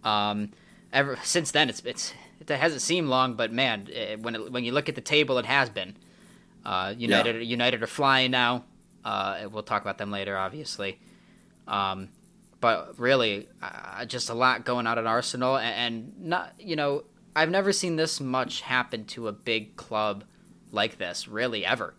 [0.04, 0.50] Um,
[0.92, 4.64] ever since then, it's it's it hasn't seemed long, but man, eh, when it, when
[4.64, 5.96] you look at the table, it has been.
[6.64, 8.64] Uh, United United are flying now.
[9.04, 10.98] Uh, we'll talk about them later, obviously.
[11.68, 12.08] Um,
[12.60, 17.04] but really, uh, just a lot going on at Arsenal, and, and not you know
[17.34, 20.24] I've never seen this much happen to a big club
[20.72, 21.94] like this, really ever.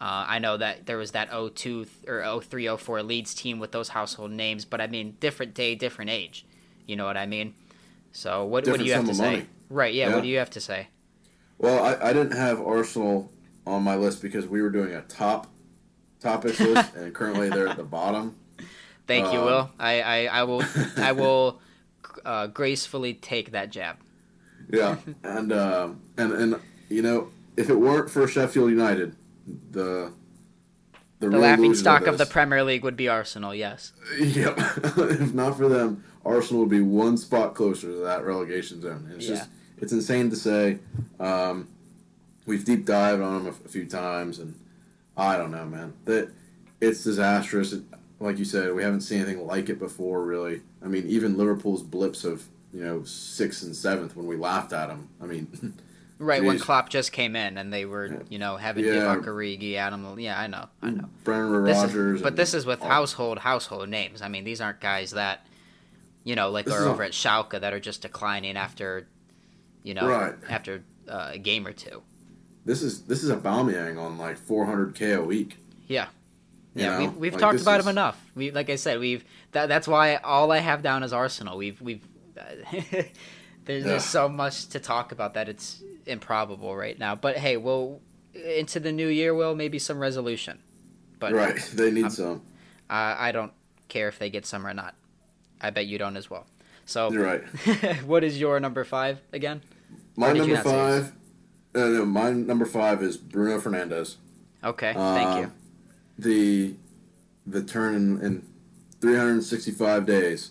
[0.00, 3.72] Uh, I know that there was that 02 th- or 03 04 Leeds team with
[3.72, 6.44] those household names, but I mean, different day, different age.
[6.86, 7.54] You know what I mean?
[8.12, 9.22] So what, what do you have to say?
[9.30, 9.46] money.
[9.68, 10.14] Right, yeah, Yeah.
[10.14, 10.88] what do you have to say?
[11.58, 13.30] Well, I, I didn't have Arsenal
[13.66, 15.48] on my list because we were doing a top
[16.20, 18.36] topics list, and currently they're at the bottom.
[19.08, 19.70] Thank you, Um, Will.
[19.80, 20.62] I, I, I will
[20.96, 21.60] I will
[22.24, 23.96] uh, gracefully take that jab.
[24.70, 26.56] Yeah, and um, and and
[26.88, 29.16] you know, if it weren't for Sheffield United,
[29.70, 30.12] the
[31.20, 33.92] The real laughing stock of the Premier League would be Arsenal, yes.
[34.18, 34.54] Yep.
[34.96, 39.10] if not for them, Arsenal would be one spot closer to that relegation zone.
[39.14, 39.36] It's Yeah.
[39.36, 40.78] just it's insane to say.
[41.20, 41.68] Um,
[42.46, 44.54] we've deep dived on them a, a few times, and
[45.16, 45.92] I don't know, man.
[46.04, 46.30] That
[46.80, 47.72] it's disastrous.
[47.72, 47.82] It,
[48.20, 50.62] like you said, we haven't seen anything like it before, really.
[50.84, 54.88] I mean, even Liverpool's blips of you know sixth and seventh when we laughed at
[54.88, 55.08] them.
[55.22, 55.46] I mean,
[56.20, 56.62] Right, when Jeez.
[56.62, 58.92] Klopp just came in and they were, you know, having Yeah.
[58.94, 60.18] Divock Origi, Adam.
[60.18, 61.08] Yeah, I know, I know.
[61.22, 62.22] Brendan This is- Rodgers.
[62.22, 64.20] but this is with all- household household names.
[64.20, 65.46] I mean, these aren't guys that,
[66.24, 69.06] you know, like This are over a- at Schalke that are just declining after,
[69.84, 70.34] you know, Right.
[70.50, 72.02] after uh, a game or two.
[72.64, 75.56] This is this is a Aubameyang on like 400k a week.
[75.86, 76.08] Yeah.
[76.74, 76.98] You Yeah, know?
[76.98, 78.20] we've, we've Like, talked about is- him enough.
[78.34, 81.56] We like I said, we've that, that's why all I have down is Arsenal.
[81.56, 82.02] We've we've
[83.64, 83.94] there's Yeah.
[83.94, 87.14] just so much to talk about that it's improbable right now.
[87.14, 88.00] But hey, we'll
[88.34, 90.58] into the new year, will maybe some resolution.
[91.18, 92.42] But right, they need I'm- some.
[92.90, 93.52] I I don't
[93.88, 94.94] care if they get some or not.
[95.60, 96.46] I bet you don't as well.
[96.86, 97.42] So You're right.
[98.06, 99.60] what is your number five again?
[100.16, 101.04] My Or did you number not say his?
[101.08, 101.12] five.
[101.74, 104.16] Uh, no, my number five is Bruno Fernandes.
[104.64, 105.52] Okay, Uh, thank you.
[106.18, 106.74] The
[107.46, 108.42] the turn in, in
[109.00, 110.50] 365 days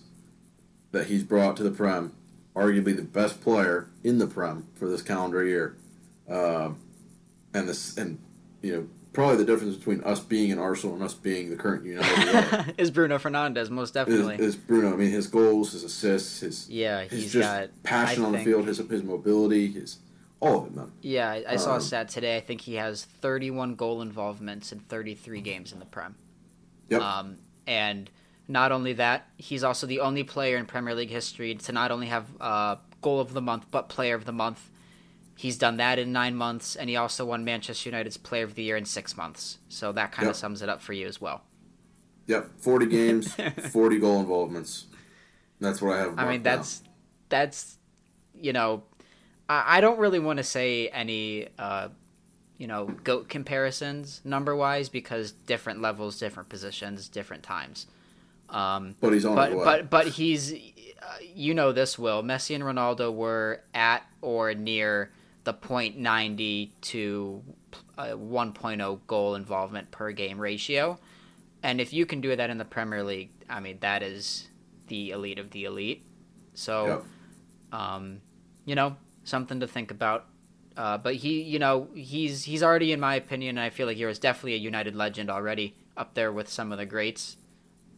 [0.91, 2.13] that he's brought to the Prem,
[2.57, 5.77] arguably the best player in the Prem for this calendar year,
[6.29, 6.77] um,
[7.53, 8.17] and this and
[8.61, 11.83] you know probably the difference between us being an Arsenal and us being the current
[11.85, 14.35] United is Bruno Fernandes most definitely?
[14.35, 14.93] is Bruno.
[14.93, 18.31] I mean, his goals, his assists, his yeah, his he's just got passion I on
[18.33, 19.97] the field, his his mobility, his
[20.39, 20.91] all of it, man.
[21.01, 22.37] Yeah, I, I saw a Um, stat today.
[22.37, 26.15] I think he has 31 goal involvements in 33 games in the Prem.
[26.89, 27.01] Yep.
[27.01, 28.09] Um, and
[28.47, 32.07] not only that, he's also the only player in Premier League history to not only
[32.07, 34.69] have uh, goal of the month but player of the month.
[35.35, 38.63] He's done that in nine months, and he also won Manchester United's Player of the
[38.63, 39.59] Year in six months.
[39.69, 40.39] So that kind of Yep.
[40.39, 41.43] sums it up for you as well.
[42.25, 43.33] Yep, 40 games,
[43.71, 44.87] 40 goal involvements.
[45.59, 46.19] That's what I have.
[46.19, 46.81] I mean, that's
[47.29, 47.77] that's
[48.39, 48.83] you know,
[49.49, 51.89] I, I don't really want to say any uh,
[52.57, 57.87] you know goat comparisons number wise because different levels, different positions, different times.
[58.49, 59.65] Um, But he's on but his way.
[59.65, 60.57] but but he's uh,
[61.35, 65.11] you know this will Messi and Ronaldo were at or near
[65.43, 67.43] the .90 to
[67.97, 70.97] uh, 1.0 goal involvement per game ratio,
[71.63, 74.47] and if you can do that in the Premier League, I mean that is
[74.87, 76.03] the elite of the elite.
[76.53, 77.79] So, Yep.
[77.79, 78.21] um,
[78.65, 80.25] you know, something to think about.
[80.75, 83.97] Uh, but he, you know, he's he's already, in my opinion, and I feel like
[83.97, 87.35] he was definitely a United legend already up there with some of the greats.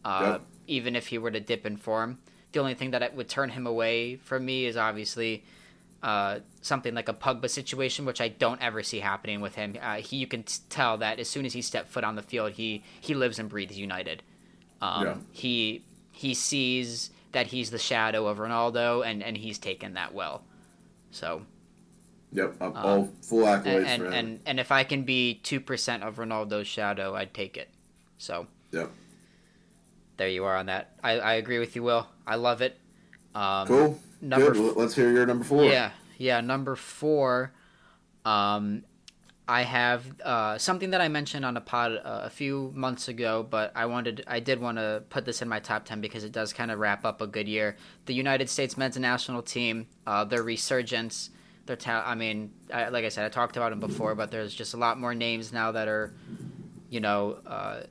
[0.04, 0.42] Uh, Yep.
[0.66, 2.18] Even if he were to dip in form,
[2.52, 5.42] the only thing that would turn him away from me is obviously
[6.02, 9.76] uh, something like a Pogba situation, which I don't ever see happening with him.
[9.82, 12.22] Uh, he, you can t- tell that as soon as he stepped foot on the
[12.22, 14.22] field, he he lives and breathes United.
[14.80, 15.16] Um, Yeah.
[15.32, 15.82] He
[16.12, 20.42] he sees that he's the shadow of Ronaldo, and and he's taken that well.
[21.10, 21.42] So
[22.32, 24.12] Yep, I'm all full and accolades and, for him.
[24.14, 27.68] and and if I can be two percent of Ronaldo's shadow, I'd take it.
[28.18, 28.88] So yep,
[30.20, 30.92] there you are on that.
[31.02, 32.06] I, I agree with you, Will.
[32.26, 32.78] I love it.
[33.34, 34.00] Um, cool.
[34.20, 34.76] number Good.
[34.76, 35.64] Let's hear your number four.
[35.64, 36.42] Yeah, yeah.
[36.42, 37.52] Number four,
[38.26, 38.84] um,
[39.48, 43.46] I have uh, something that I mentioned on a pod uh, a few months ago,
[43.48, 46.32] but I wanted, I did want to put this in my top ten because it
[46.32, 47.76] does kind of wrap up a good year.
[48.04, 51.30] The United States men's national team, uh, their resurgence,
[51.64, 54.54] their ta- I mean, I, like I said, I talked about them before, but there's
[54.54, 56.12] just a lot more names now that are,
[56.90, 57.84] you know, uh,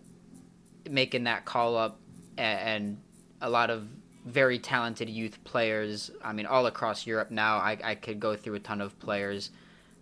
[0.87, 1.99] making that call up,
[2.39, 2.97] and, and
[3.41, 3.87] a lot of
[4.25, 6.11] very talented youth players.
[6.23, 7.57] I mean, all across Europe now.
[7.57, 9.51] I, I could go through a ton of players,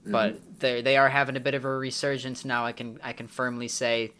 [0.05, 2.65] but they they are having a bit of a resurgence now.
[2.65, 4.13] I can I can firmly say,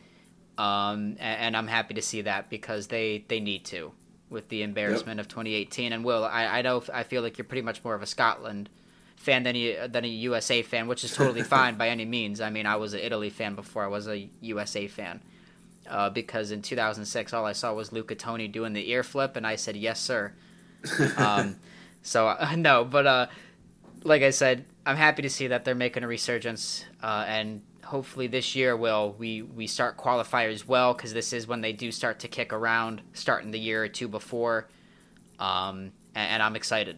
[0.57, 3.91] um, and, and I'm happy to see that because they they need to
[4.29, 5.93] with the embarrassment of 2018.
[5.93, 8.69] And Will, I I know I feel like you're pretty much more of a Scotland
[9.15, 12.41] fan than a than a USA fan, which is totally fine by any means.
[12.41, 15.21] I mean, I was an Italy fan before I was a USA fan.
[15.89, 19.47] Uh, because in 2006, all I saw was Luca Toni doing the ear flip, and
[19.47, 20.33] I said, "Yes, sir."
[21.17, 21.55] um,
[22.01, 23.27] so uh, no, but uh,
[24.03, 28.27] like I said, I'm happy to see that they're making a resurgence, uh, and hopefully
[28.27, 32.19] this year will we we start qualifiers well because this is when they do start
[32.19, 34.67] to kick around, starting the year or two before,
[35.39, 36.97] um, and, and I'm excited.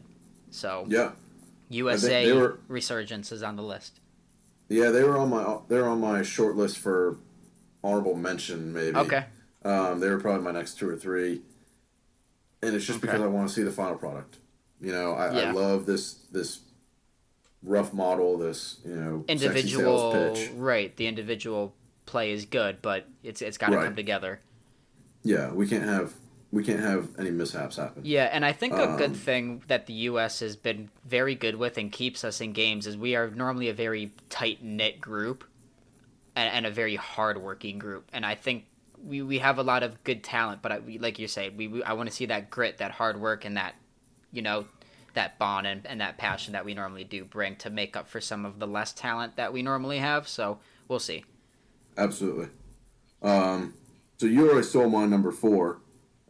[0.51, 1.11] So yeah,
[1.69, 3.99] USA were- resurgence is on the list.
[4.67, 4.89] yeah.
[4.89, 7.17] They were on my they were on my short list for
[7.83, 8.73] honorable mention.
[8.73, 8.95] Maybe.
[8.97, 9.25] Okay.
[9.63, 11.41] Um, they were probably my next two or three,
[12.61, 13.07] and it's just Okay.
[13.07, 14.37] because I want to see the final product.
[14.81, 15.49] You know, I, Yeah.
[15.49, 16.59] I love this this
[17.61, 20.95] rough model, this you know Individual, right?
[20.95, 23.85] The individual play is good, but it's it's got to Right.
[23.85, 24.39] come together.
[25.23, 26.13] Yeah, we can't have
[26.51, 28.01] we can't have any mishaps happen.
[28.05, 30.39] Yeah, and I think a good Um, thing that the U.S.
[30.39, 33.73] has been very good with and keeps us in games is we are normally a
[33.73, 35.43] very tight knit group
[36.39, 38.09] and, and a very hardworking group.
[38.13, 38.65] And I think
[39.03, 41.67] we, we have a lot of good talent, but I, we, like you say, we,
[41.67, 43.75] we I want to see that grit, that hard work, and that
[44.31, 44.65] you know
[45.15, 48.21] that bond and, and that passion that we normally do bring to make up for
[48.21, 50.27] some of the less talent that we normally have.
[50.27, 51.25] So we'll see.
[51.97, 52.47] Absolutely.
[53.21, 53.73] Um,
[54.17, 55.81] so you already stole my number four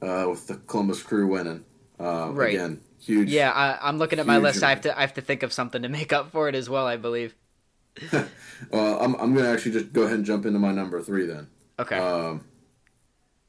[0.02, 1.66] uh, with the Columbus Crew winning.
[2.00, 2.56] Uh, Right.
[2.56, 3.30] Again, huge.
[3.30, 4.64] Yeah, I, I'm looking at my list.
[4.64, 6.68] I have to I have to think of something to make up for it as
[6.68, 6.88] well.
[6.88, 7.36] I believe.
[8.74, 11.48] Uh, I'm I'm gonna actually just go ahead and jump into my number three then.
[11.80, 11.98] Okay.
[11.98, 12.44] Um,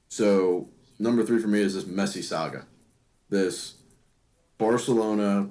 [0.09, 2.67] so number three for me is this Messi saga.
[3.29, 3.75] This
[4.59, 5.51] Barcelona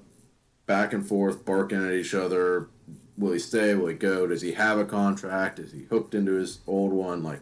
[0.66, 2.70] back and forth barking at each other.
[3.18, 3.76] Will he stay?
[3.76, 4.28] Will he go?
[4.28, 5.60] Does he have a contract?
[5.60, 7.22] Is he hooked into his old one?
[7.22, 7.42] Like,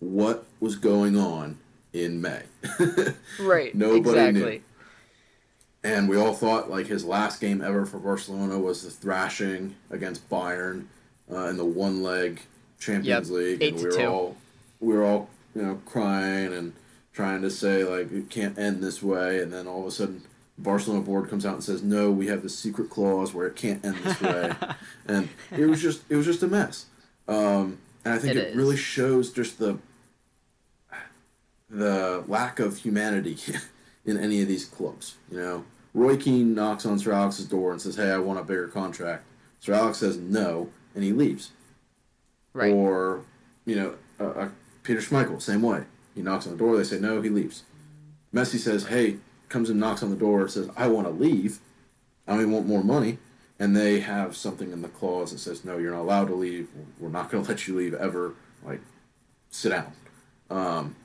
[0.00, 1.58] what was going on
[1.92, 2.42] in May?
[3.38, 3.72] right.
[3.72, 4.40] nobody exactly.
[4.40, 4.62] knew.
[5.84, 10.28] And we all thought like his last game ever for Barcelona was the thrashing against
[10.30, 10.84] Bayern
[11.30, 12.40] uh, in the one leg
[12.78, 14.06] Champions Yep, League, eight and we were two.
[14.06, 14.36] all
[14.80, 16.72] we were all you know crying and
[17.12, 20.22] trying to say like it can't end this way, and then all of a sudden.
[20.58, 23.84] Barcelona board comes out and says, "No, we have this secret clause where it can't
[23.84, 24.52] end this way,"
[25.08, 26.86] and it was just it was just a mess.
[27.26, 29.78] Um, and I think It it, really shows just the
[31.70, 33.38] the lack of humanity
[34.04, 35.16] in any of these clubs.
[35.30, 35.64] You know,
[35.94, 39.24] Roy Keane knocks on Sir Alex's door and says, "Hey, I want a bigger contract."
[39.60, 41.50] Sir Alex says no, and he leaves.
[42.52, 42.72] Right.
[42.72, 43.22] Or,
[43.64, 44.48] you know, uh, uh,
[44.82, 45.84] Peter Schmeichel, same way.
[46.14, 47.62] He knocks on the door, they say no, he leaves.
[48.34, 51.60] Messi says, "Hey," comes and knocks on the door, says, "I want to leave.
[52.26, 53.18] I only want more money."
[53.58, 56.68] And they have something in the clause that says, "No, you're not allowed to leave.
[56.98, 58.34] We're not going to let you leave ever.
[58.64, 58.80] Like,
[59.50, 59.92] sit down."
[60.50, 60.96] Um,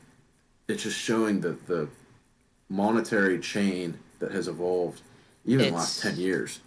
[0.68, 1.90] it's just showing that the
[2.70, 5.02] monetary chain that has evolved
[5.46, 6.60] even in the last 10 years.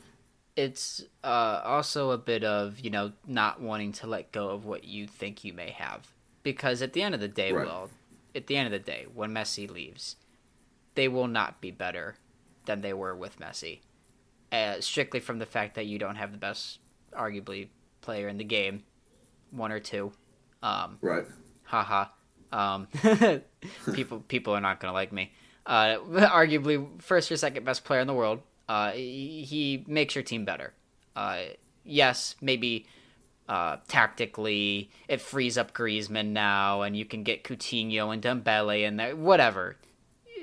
[0.57, 4.85] it's uh, also a bit of you know not wanting to let go of what
[4.85, 6.09] you think you may have
[6.43, 7.65] because at the end of the day Right.
[7.67, 7.91] will
[8.35, 10.17] at the end of the day when messi leaves
[10.95, 12.17] they will not be better
[12.67, 13.81] than they were with messi
[14.53, 16.79] uh, strictly from the fact that you don't have the best
[17.17, 17.69] arguably
[18.01, 18.83] player in the game
[19.51, 20.13] one or two
[20.63, 21.25] um, Right.
[21.65, 22.07] haha
[22.53, 22.89] um,
[23.93, 25.33] people people are not gonna like me
[25.67, 30.45] uh, arguably first or second best player in the world uh, he, makes your team
[30.45, 30.73] better
[31.17, 31.41] uh,
[31.85, 32.87] yes maybe
[33.51, 39.21] uh, tactically, it frees up Griezmann now, and you can get Coutinho and Dembele and
[39.21, 39.77] whatever.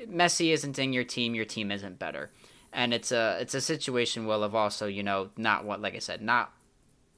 [0.09, 2.31] Messi isn't in your team, your team isn't better,
[2.73, 5.99] and it's a it's a situation well of also you know not what like I
[5.99, 6.51] said not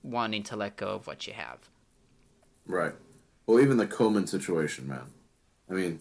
[0.03, 1.57] wanting to let go of what you have.
[2.67, 2.93] Right.
[3.47, 5.07] Well, even the Koeman situation, man.
[5.71, 5.99] I mean,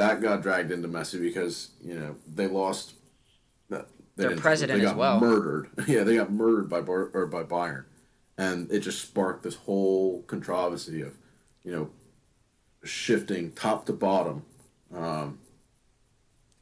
[0.00, 2.94] that got dragged into Messi because you know they lost.
[3.68, 5.20] They Their president they got as well.
[5.20, 5.70] Murdered.
[5.86, 7.84] Yeah, they got murdered by Bar- or by Bayern,
[8.36, 11.16] and it just sparked this whole controversy of,
[11.62, 11.90] you know,
[12.82, 14.44] shifting top to bottom,
[14.94, 15.38] um,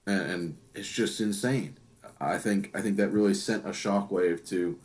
[0.06, 1.76] and, and it's just insane.
[2.20, 4.78] I think I think that really sent a shockwave to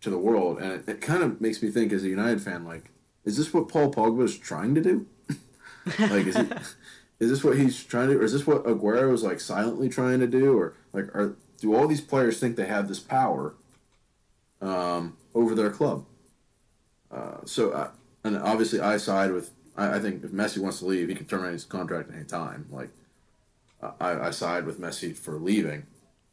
[0.00, 2.64] to the world, and it, it kind of makes me think as a United fan,
[2.64, 2.90] like,
[3.24, 5.06] is this what Paul Pogba is trying to do?
[5.98, 6.48] like, is he?
[7.18, 10.20] Is this what he's trying to, or is this what Aguero is like silently trying
[10.20, 13.54] to do, or like, are do all these players think they have this power
[14.60, 16.04] um, over their club?
[17.10, 17.90] Uh, so, uh,
[18.24, 19.50] and obviously, I side with.
[19.76, 22.24] I, I think if Messi wants to leave, he can terminate his contract at any
[22.24, 22.66] time.
[22.70, 22.90] Like,
[24.00, 25.86] I, I side with Messi for leaving,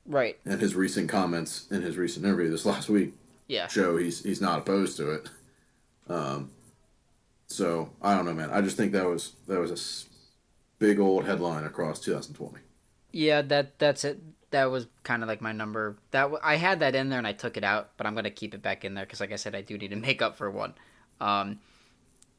[0.05, 0.37] Right.
[0.45, 3.13] and his recent comments in his recent interview this last week
[3.47, 3.67] Yeah.
[3.67, 5.29] show he's he's not opposed to it.
[6.09, 6.51] Um,
[7.47, 8.49] so I don't know, man.
[8.49, 9.77] I just think that was that was a
[10.83, 12.59] big old headline across 2020.
[13.13, 14.19] Yeah, that that's it.
[14.51, 15.97] That was kind of like my number.
[16.11, 18.29] That w- I had that in there and I took it out, but I'm gonna
[18.29, 20.35] keep it back in there because, like I said, I do need to make up
[20.35, 20.73] for one.
[21.21, 21.59] Um,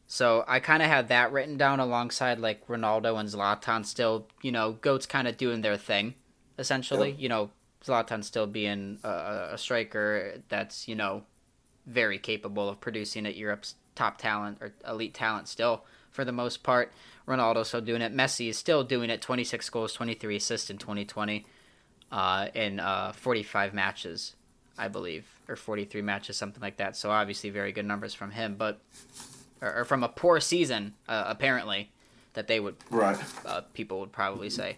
[0.06, 4.52] so I kind of had that written down alongside like Ronaldo and Zlatan still, you
[4.52, 6.14] know, goats kind of doing their thing,
[6.58, 7.12] essentially.
[7.12, 7.20] Yep.
[7.20, 7.50] You know,
[7.82, 11.22] Zlatan still being a, a striker that's you know
[11.86, 15.84] very capable of producing at Europe's top talent or elite talent still
[16.14, 16.92] for the most part.
[17.26, 18.14] Ronaldo still doing it.
[18.14, 19.20] Messi is still doing it.
[19.20, 21.44] 26 goals, 23 assists in 2020
[22.12, 24.36] uh, in uh, 45 matches,
[24.78, 26.96] I believe, or 43 matches, something like that.
[26.96, 28.80] So obviously very good numbers from him, but
[29.60, 31.90] or, or from a poor season uh, apparently
[32.34, 33.18] that they would Right.
[33.44, 34.76] uh, people would probably say.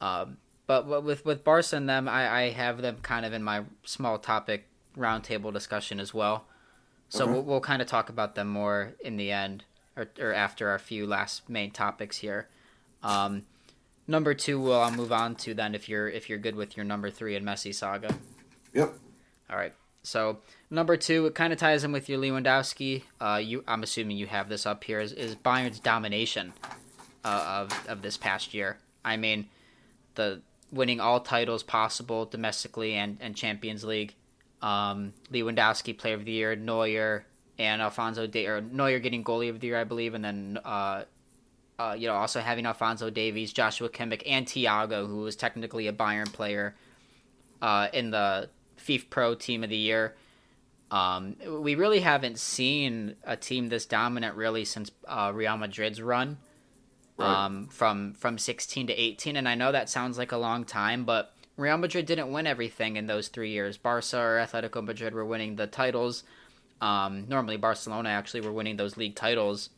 [0.00, 0.36] Um,
[0.66, 4.18] but with with Barca and them, I, I have them kind of in my small
[4.18, 4.66] topic
[4.96, 6.46] roundtable discussion as well.
[7.10, 9.64] So we'll, we'll kind of talk about them more in the end
[9.96, 12.48] or, or after our few last main topics here.
[13.02, 13.44] Um,
[14.06, 16.84] number two, well, I'll move on to then if you're if you're good with your
[16.84, 18.14] number three and Messi saga.
[18.72, 18.94] Yep.
[19.50, 19.72] All right.
[20.02, 20.38] So
[20.70, 23.02] number two, it kind of ties in with your Lewandowski.
[23.20, 25.00] Uh, you, I'm assuming you have this up here.
[25.00, 26.52] Is, is Bayern's domination
[27.24, 28.78] uh, of of this past year?
[29.04, 29.48] I mean,
[30.14, 34.14] the winning all titles possible domestically and and Champions League.
[34.60, 37.26] Um, Lewandowski Player of the Year, Neuer
[37.58, 41.04] and Alphonso da- or Neuer getting Goalie of the Year, I believe, and then uh,
[41.78, 45.92] uh, you know also having Alphonso Davies, Joshua Kimmich, and Thiago, who was technically a
[45.92, 46.74] Bayern player
[47.62, 48.48] uh, in the
[48.78, 50.14] FIFA Pro Team of the Year.
[50.90, 56.36] Um, we really haven't seen a team this dominant really since uh, Real Madrid's run
[57.16, 57.44] Right.
[57.44, 61.04] um, from from 16 to 18, and I know that sounds like a long time,
[61.04, 63.76] but Real Madrid didn't win everything in those three years.
[63.76, 66.24] Barca or Atletico Madrid were winning the titles.
[66.80, 69.70] Um, normally, Barcelona actually were winning those league titles,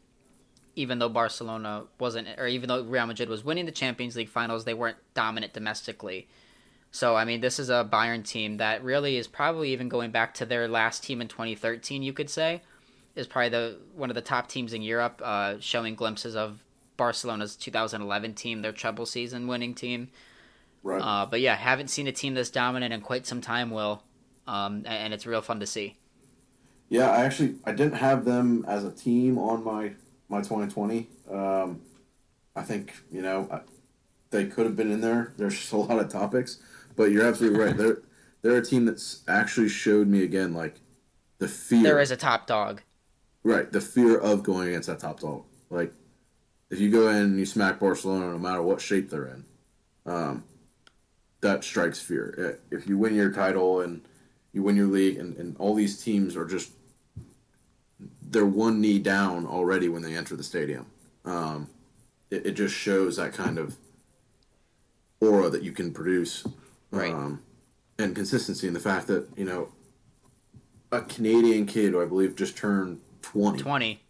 [0.74, 4.64] even though Barcelona wasn't, or even though Real Madrid was winning the Champions League finals,
[4.64, 6.28] they weren't dominant domestically.
[6.90, 10.34] So, I mean, this is a Bayern team that really is probably even going back
[10.34, 12.62] to their last team in 2013, you could say,
[13.14, 16.64] is probably the one of the top teams in Europe, uh, showing glimpses of
[16.97, 20.09] Barcelona's 2011 team, their treble season winning team.
[20.82, 21.01] Right.
[21.01, 24.03] Uh, but yeah, haven't seen a team this dominant in quite some time, Will,
[24.47, 25.97] um, and, and it's real fun to see.
[26.89, 29.93] Yeah, I actually I didn't have them as a team on my
[30.28, 31.09] my 2020.
[31.30, 31.82] Um,
[32.55, 33.61] I think you know I,
[34.30, 35.32] they could have been in there.
[35.37, 36.59] There's just a lot of topics,
[36.95, 37.76] but you're absolutely right.
[37.76, 38.03] They're
[38.43, 40.80] they're a team that's actually showed me again like
[41.39, 41.82] the fear.
[41.82, 42.82] There is a top dog.
[43.43, 45.45] right the fear of going against that top dog.
[45.70, 45.93] Like
[46.70, 49.45] if you go in and you smack Barcelona, no matter what shape they're in,
[50.05, 50.45] um,
[51.41, 52.59] that strikes fear.
[52.70, 54.03] If you win your title and
[54.57, 56.71] you win your league, and, and all these teams are just
[58.23, 60.87] they're one knee down already when they enter the stadium.
[61.27, 61.69] Um,
[62.31, 63.77] it, it just shows that kind of
[65.21, 66.47] aura that you can produce,
[66.91, 67.13] Right.
[67.13, 67.43] Um,
[67.99, 69.69] and consistency, and the fact that you know
[70.91, 74.01] a Canadian kid who I believe just turned twenty, 20.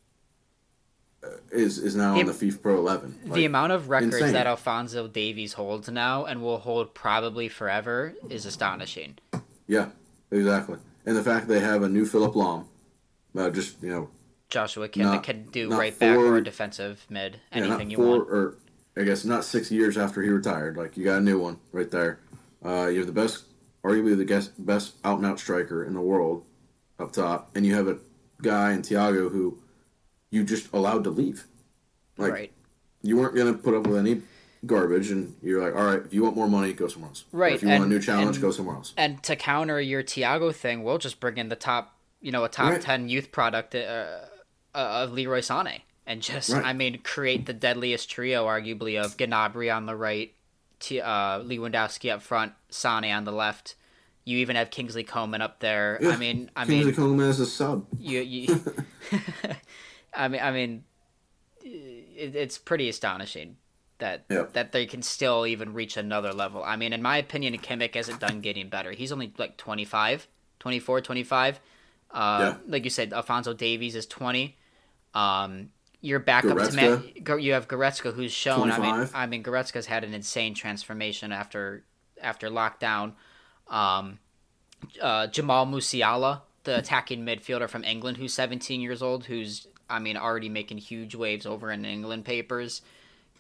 [1.50, 3.18] is is now It- on the FIFA Pro 11.
[3.32, 4.32] the amount of records insane.
[4.34, 9.18] that Alphonso Davies holds now and will hold probably forever is astonishing.
[9.66, 9.88] yeah,
[10.30, 10.78] exactly.
[11.04, 12.64] And the fact they have a new Philipp Lahm,
[13.36, 14.10] uh, just you know,
[14.48, 18.30] Joshua Not- can do right back or four- defensive mid, yeah, anything you four want.
[18.30, 18.56] or
[18.96, 20.76] I guess not six years after he retired.
[20.76, 22.20] Like you got a new one right there.
[22.64, 23.44] Uh, you have the best,
[23.84, 26.44] arguably the best, best out and out striker in the world
[26.98, 27.98] up top, and you have a
[28.42, 29.58] guy in Thiago who
[30.30, 31.46] you just allowed to leave.
[32.16, 32.52] Like right.
[33.02, 34.22] you weren't gonna put up with any
[34.66, 37.24] garbage, and you're like, all right, if you want more money, go somewhere else.
[37.32, 38.92] Or Right, if you want a new challenge, and- go somewhere else.
[38.96, 42.48] And to counter your Thiago thing, we'll just bring in the top, you know, a
[42.48, 42.80] top Right.
[42.80, 46.64] ten youth product uh, uh, of Leroy Sané, and just, Right.
[46.64, 50.32] I mean, create the deadliest trio, arguably, of Gnabry on the right,
[50.78, 53.76] T- uh, Lewandowski up front, Sané on the left.
[54.24, 55.98] You even have Kingsley Coman up there.
[56.04, 57.86] I mean, I Kingsley mean, Coman as a sub.
[57.98, 58.60] you, you
[60.14, 60.84] I mean, I mean,
[61.62, 63.56] it, it's pretty astonishing
[63.98, 64.52] that Yep.
[64.52, 66.62] that they can still even reach another level.
[66.62, 68.92] I mean, in my opinion, Kimmich hasn't done getting better.
[68.92, 70.28] He's only like 25,
[70.60, 71.60] 24, 25.
[72.10, 72.56] Uh, Yeah.
[72.66, 74.56] Like you said, Alphonso Davies is 20.
[75.14, 75.70] Um,
[76.02, 76.74] your backup to Goretzka?
[77.14, 78.70] Matt, Go- you have Goretzka, who's shown.
[78.70, 79.14] I mean, 25.
[79.14, 81.84] I mean, Goretzka's had an insane transformation after
[82.22, 83.12] after lockdown.
[83.68, 84.18] Um,
[85.00, 90.16] uh, Jamal Musiala, the attacking midfielder from England, who's 17 years old, who's I mean
[90.16, 92.82] already making huge waves over in England papers.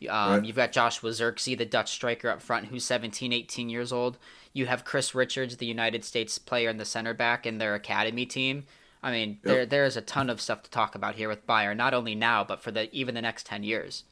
[0.08, 0.44] Um, Right.
[0.44, 4.18] You've got Joshua Zirkzee, the Dutch striker up front, who's 17, 18 years old.
[4.52, 8.26] You have Chris Richards, the United States player in the center back in their academy
[8.26, 8.64] team.
[9.02, 11.76] I mean, there there is a ton of stuff to talk about here with Bayern,
[11.76, 14.04] not only now but for the even the next 10 years.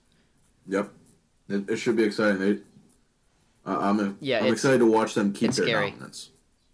[0.66, 0.92] Yep,
[1.48, 2.38] it, it should be exciting.
[2.38, 2.58] They,
[3.66, 5.90] uh, I'm Yeah, I'm excited to watch them keep their scary.
[5.90, 6.30] dominance.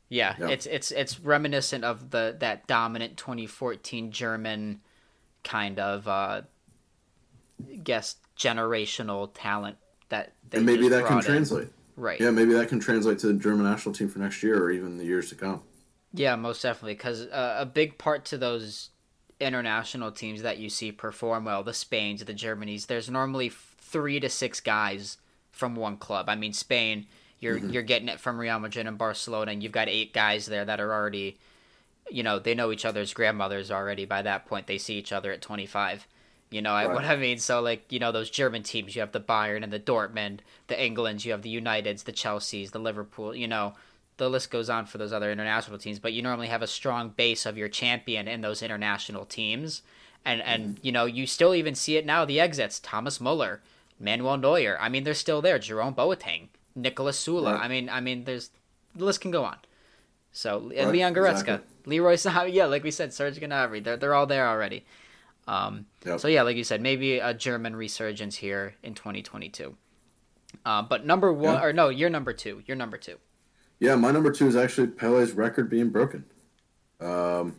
[0.09, 0.49] Yeah, Yeah.
[0.49, 4.81] it's it's it's reminiscent of the that dominant 2014 German
[5.45, 6.43] kind of uh
[7.83, 9.77] guess generational talent
[10.09, 11.23] that they and maybe that can in.
[11.23, 11.69] translate.
[11.97, 12.19] Right.
[12.19, 14.97] Yeah, maybe that can translate to the German national team for next year or even
[14.97, 15.63] the years to come.
[16.15, 16.95] Yeah, most definitely.
[16.95, 18.89] Because uh, a big part to those
[19.39, 24.31] international teams that you see perform well, the Spains, the Germanys, there's normally three to
[24.31, 25.19] six guys
[25.53, 26.29] from one club.
[26.29, 27.07] I mean, Spain,
[27.39, 30.65] you're you're getting it from Real Madrid and Barcelona, and you've got eight guys there
[30.65, 31.39] that are already,
[32.11, 34.07] you know, they know each other's grandmothers already.
[34.07, 36.07] By that point, they see each other at 25.
[36.51, 36.91] You know Right.
[36.91, 37.39] what I mean?
[37.39, 40.83] So like you know those German teams, you have the Bayern and the Dortmund, the
[40.83, 43.35] Englands, you have the Uniteds, the Chelseas, the Liverpool.
[43.35, 43.75] You know
[44.21, 47.09] the list goes on for those other international teams, but you normally have a strong
[47.09, 49.83] base of your champion in those international teams.
[50.25, 50.87] And and mm-hmm.
[50.87, 53.63] you know, you still even see it now, the exits, Thomas Muller,
[53.99, 54.77] Manuel Neuer.
[54.79, 56.49] I mean, they're still there, Jerome Boateng,
[56.79, 57.47] Niklas Süle.
[57.53, 57.65] Right.
[57.65, 58.51] I mean, I mean there's
[58.95, 59.57] the list can go on.
[60.33, 61.67] So Right, Leon Goretzka, exactly.
[61.87, 64.85] Leroy Sané, yeah, like we said, Serge Gnabry, they're they're all there already.
[65.51, 66.21] Um, Yep.
[66.21, 69.77] So yeah, like you said, maybe a German resurgence here in 2022.
[70.65, 71.63] Uh, but number one, Yeah.
[71.65, 72.63] or no, you're number two.
[72.67, 73.17] You're number two.
[73.81, 76.25] Yeah, my number two is actually Pele's record being broken.
[77.01, 77.57] Um,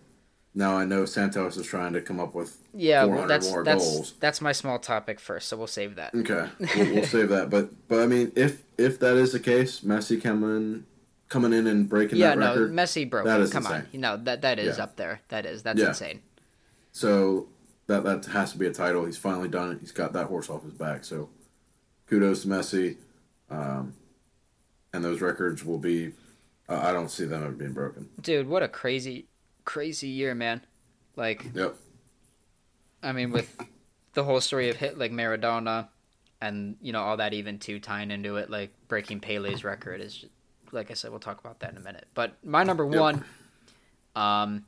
[0.55, 3.63] now I know Santos is trying to come up with Yeah, 400 well, that's more
[3.63, 4.13] that's goals.
[4.19, 6.13] that's my small topic first, so we'll save that.
[6.15, 7.49] Okay, we'll, we'll save that.
[7.49, 10.85] But but I mean, if if that is the case, Messi coming
[11.29, 12.73] coming in and breaking Yeah, that no, record.
[12.73, 13.25] Messi broke.
[13.25, 13.87] that is Come on, insane.
[13.93, 14.83] you know that that is Yeah.
[14.83, 15.21] up there.
[15.29, 15.89] That is that's Yeah.
[15.89, 16.21] insane.
[16.91, 17.47] So
[17.91, 19.05] that that has to be a title.
[19.05, 19.77] He's finally done it.
[19.81, 21.03] He's got that horse off his back.
[21.03, 21.29] So
[22.07, 22.95] kudos to Messi.
[23.49, 23.93] Um,
[24.93, 26.13] and those records will be.
[26.69, 28.09] Uh, I don't see them ever being broken.
[28.21, 29.27] Dude, what a crazy,
[29.65, 30.61] crazy year, man.
[31.17, 31.75] Like, Yep.
[33.03, 33.57] I mean, with
[34.13, 35.89] the whole story of hit like Maradona,
[36.39, 40.15] and you know all that even too tying into it, like breaking Pele's record is,
[40.15, 40.31] just,
[40.71, 42.07] like I said, we'll talk about that in a minute.
[42.13, 42.99] But my number Yep.
[42.99, 43.23] one,
[44.15, 44.65] um,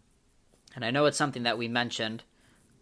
[0.76, 2.24] and I know it's something that we mentioned,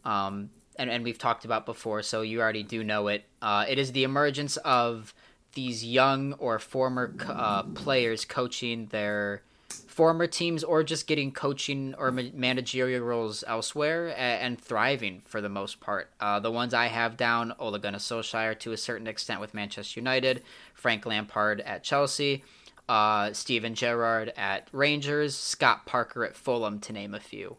[0.06, 3.26] um, and and we've talked about before, so you already do know it.
[3.42, 5.14] Uh, it is the emergence of
[5.54, 9.42] these young or former uh, players coaching their
[9.88, 15.42] former teams or just getting coaching or ma- managerial roles elsewhere a- and thriving for
[15.42, 16.10] the most part.
[16.20, 20.00] Uh, the ones I have down, Ole Gunnar Solskjaer to a certain extent with Manchester
[20.00, 20.44] United,
[20.74, 22.44] Frank Lampard at Chelsea,
[22.88, 27.58] uh, Steven Gerrard at Rangers, Scott Parker at Fulham, to name a few.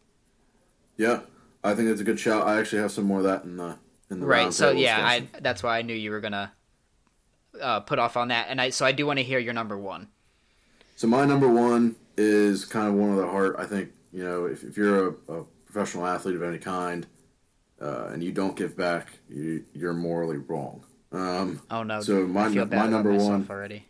[0.97, 1.21] Yeah,
[1.65, 2.47] I think it's a good shout.
[2.47, 3.77] I actually have some more of that in the
[4.11, 4.53] in the Right.
[4.53, 6.53] So yeah, I, that's why I knew you were gonna
[7.61, 9.79] uh, put off on that, and I so I do want to hear your number
[9.79, 10.09] one.
[10.97, 13.57] So my number one is kind of one of the heart.
[13.59, 17.07] I think you know if, if you're a, a professional athlete of any kind,
[17.81, 20.85] uh, and you don't give back, you, you're morally wrong.
[21.13, 22.01] Um, Oh no!
[22.01, 23.85] So my- my number one- already.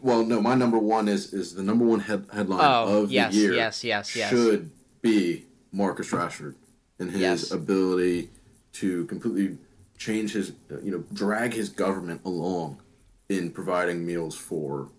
[0.00, 3.34] well, no, my number one is is the number one head, headline Oh of yes,
[3.34, 3.52] the year.
[3.54, 4.30] yes, yes, yes.
[4.30, 4.70] should
[5.02, 6.54] be Marcus Rashford
[6.98, 7.50] and his Yes.
[7.50, 8.30] ability
[8.74, 9.58] to completely
[9.98, 12.80] change his, you know, drag his government along
[13.28, 14.90] in providing meals for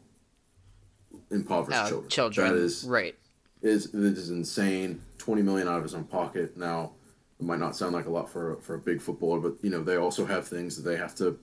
[1.31, 2.09] impoverished Uh, children.
[2.09, 2.53] children.
[2.55, 3.15] That is right.
[3.61, 5.01] is this is insane.
[5.17, 6.55] Twenty million out of his own pocket.
[6.57, 6.93] Now,
[7.39, 9.69] it might not sound like a lot for a- for a big footballer, but you
[9.69, 11.37] know they also have things that they have to.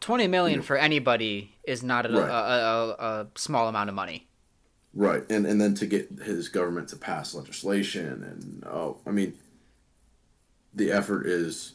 [0.00, 0.64] Twenty million Yeah.
[0.66, 2.28] for anybody is not a, Right.
[2.30, 2.90] a, a,
[3.22, 4.28] a small amount of money.
[4.94, 9.34] Right, and and then to get his government to pass legislation, and oh, I mean,
[10.78, 11.74] the effort is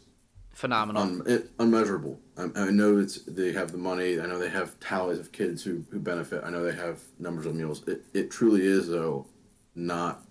[0.52, 2.20] phenomenal, un, it, unmeasurable.
[2.38, 4.20] I, I, know it's they have the money.
[4.20, 6.44] I know they have tallies of kids who, who benefit.
[6.44, 7.88] I know they have numbers of meals.
[7.88, 9.28] It, it truly is though
[9.76, 10.24] not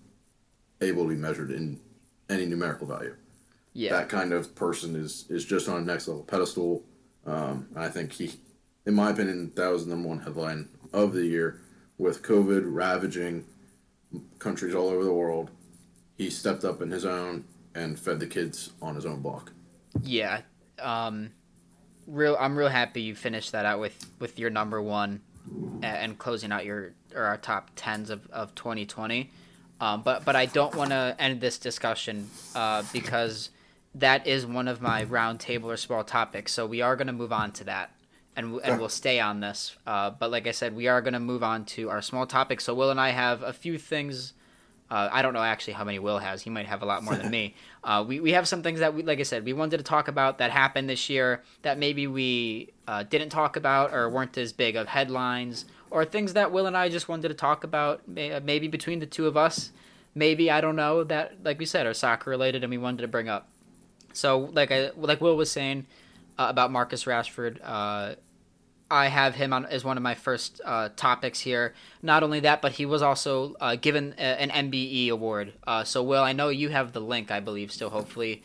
[0.81, 1.79] able to be measured in
[2.29, 3.15] any numerical value.
[3.73, 6.83] Yeah, that kind of person is is just on a next level pedestal.
[7.25, 8.33] Um, I think he,
[8.85, 11.61] in my opinion, that was the number one headline of the year
[11.97, 13.45] with COVID ravaging
[14.39, 15.51] countries all over the world.
[16.15, 17.45] He stepped up in his own
[17.75, 19.51] and fed the kids on his own block.
[20.01, 20.41] Yeah,
[20.79, 21.31] um,
[22.07, 22.37] real.
[22.39, 25.21] I'm real happy you finished that out with with your number one
[25.81, 29.29] and closing out your or our top tens of, of 2020.
[29.79, 33.49] Um, but but I don't want to end this discussion uh, because
[33.95, 36.53] that is one of my roundtable or small topics.
[36.53, 37.91] So we are going to move on to that,
[38.35, 39.75] and and we'll stay on this.
[39.85, 42.61] Uh, but like I said, we are going to move on to our small topic.
[42.61, 44.33] So Will and I have a few things
[44.93, 46.43] uh, I don't know actually how many Will has.
[46.43, 47.55] He might have a lot more than me.
[47.83, 50.07] Uh, we, we have some things that we, like I said, we wanted to talk
[50.07, 54.53] about that happened this year that maybe we uh, didn't talk about or weren't as
[54.53, 58.39] big of headlines or things that Will and I just wanted to talk about uh,
[58.43, 59.71] maybe between the two of us.
[60.13, 63.07] Maybe I don't know that like we said are soccer related and we wanted to
[63.07, 63.49] bring up.
[64.13, 65.87] So like I like Will was saying
[66.37, 68.13] uh, about Marcus Rashford uh,
[68.93, 71.73] I have him on as one of my first uh, topics here.
[72.03, 75.53] Not only that, but he was also uh, given a, an MBE award.
[75.65, 77.89] Uh, so, Will, I know you have the link, I believe, still.
[77.89, 78.43] Hopefully,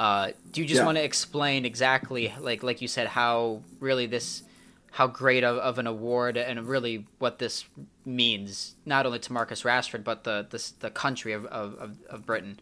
[0.00, 0.84] uh, do you just yeah.
[0.84, 4.42] want to explain exactly, like like you said, how really this,
[4.90, 7.64] how great of, of an award, and really what this
[8.04, 12.58] means, not only to Marcus Rashford, but the the, the country of, of, of Britain.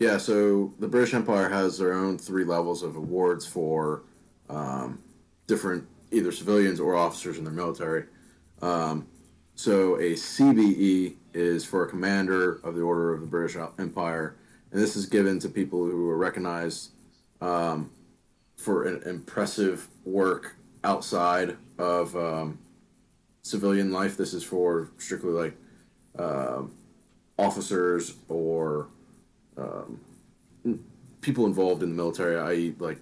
[0.00, 0.18] Yeah.
[0.18, 4.02] So the British Empire has their own three levels of awards for
[4.50, 4.98] um,
[5.46, 8.04] different either civilians or officers in the military.
[8.62, 9.06] Um,
[9.54, 14.36] so a CBE is for a commander of the Order of the British Empire,
[14.70, 16.90] and this is given to people who are recognized
[17.40, 17.90] um,
[18.56, 22.58] for impressive work outside of um,
[23.42, 24.16] civilian life.
[24.16, 25.56] This is for strictly like
[26.18, 26.62] uh,
[27.38, 28.88] officers or
[29.56, 30.00] um,
[31.20, 32.98] people involved in the military, i.e., like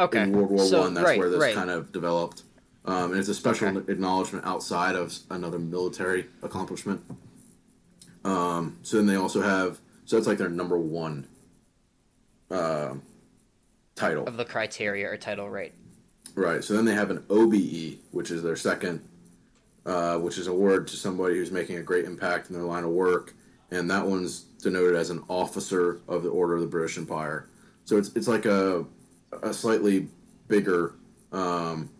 [0.00, 0.22] Okay.
[0.22, 1.54] In World War so, One, that's right, where this right.
[1.54, 2.42] kind of developed.
[2.86, 3.92] Um, and it's a special okay.
[3.92, 7.02] acknowledgement outside of another military accomplishment.
[8.24, 11.26] Um, so then they also have so that's like their number one
[12.50, 12.94] uh,
[13.94, 15.72] title of the criteria or title, right?
[16.34, 16.64] Right.
[16.64, 19.06] So then they have an OBE, which is their second,
[19.84, 22.84] uh, which is a word to somebody who's making a great impact in their line
[22.84, 23.34] of work,
[23.70, 27.48] and that one's denoted as an officer of the Order of the British Empire.
[27.84, 28.84] So it's it's like a
[29.42, 30.08] a slightly
[30.48, 30.94] bigger
[31.32, 31.90] um,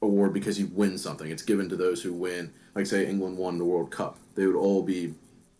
[0.00, 1.30] award because you win something.
[1.30, 2.52] It's given to those who win.
[2.74, 5.14] Like say England won the World Cup, they would all be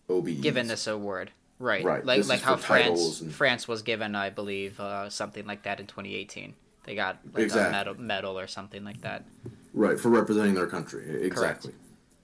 [0.09, 0.41] OBEs.
[0.41, 1.83] Given this award, right?
[1.83, 2.05] Right.
[2.05, 3.33] Like like how France and...
[3.33, 6.53] France was given, I believe, uh, something like that in 2018.
[6.85, 7.69] They got like exactly.
[7.69, 9.25] a medal, medal or something like that.
[9.73, 11.23] Right for representing their country.
[11.23, 11.73] Exactly.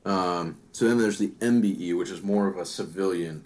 [0.05, 3.45] Um, so then there's the MBE, which is more of a civilian.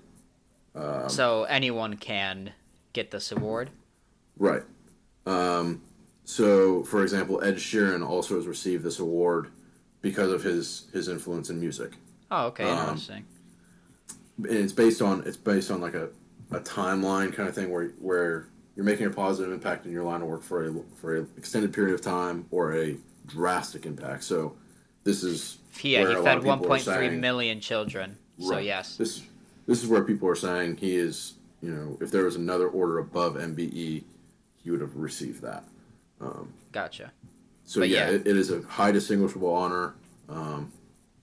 [0.75, 2.53] Um, so anyone can
[2.93, 3.69] get this award.
[4.37, 4.63] Right.
[5.25, 5.81] Um,
[6.25, 9.49] so, for example, Ed Sheeran also has received this award
[10.01, 11.93] because of his his influence in music.
[12.31, 13.25] Oh, okay, um, interesting.
[14.37, 16.09] And it's based on it's based on like a,
[16.51, 20.21] a timeline kind of thing where where you're making a positive impact in your line
[20.21, 22.97] of work for a for an extended period of time or a
[23.27, 24.23] drastic impact.
[24.23, 24.55] So,
[25.03, 28.17] this is yeah, he fed 1.3 million children.
[28.39, 29.21] Right, so yes, this
[29.67, 31.33] this is where people are saying he is.
[31.61, 34.03] You know, if there was another order above MBE,
[34.63, 35.63] he would have received that.
[36.21, 37.11] Um, gotcha.
[37.65, 38.15] So yeah, yeah.
[38.15, 39.95] It, it is a high distinguishable honor,
[40.29, 40.71] um,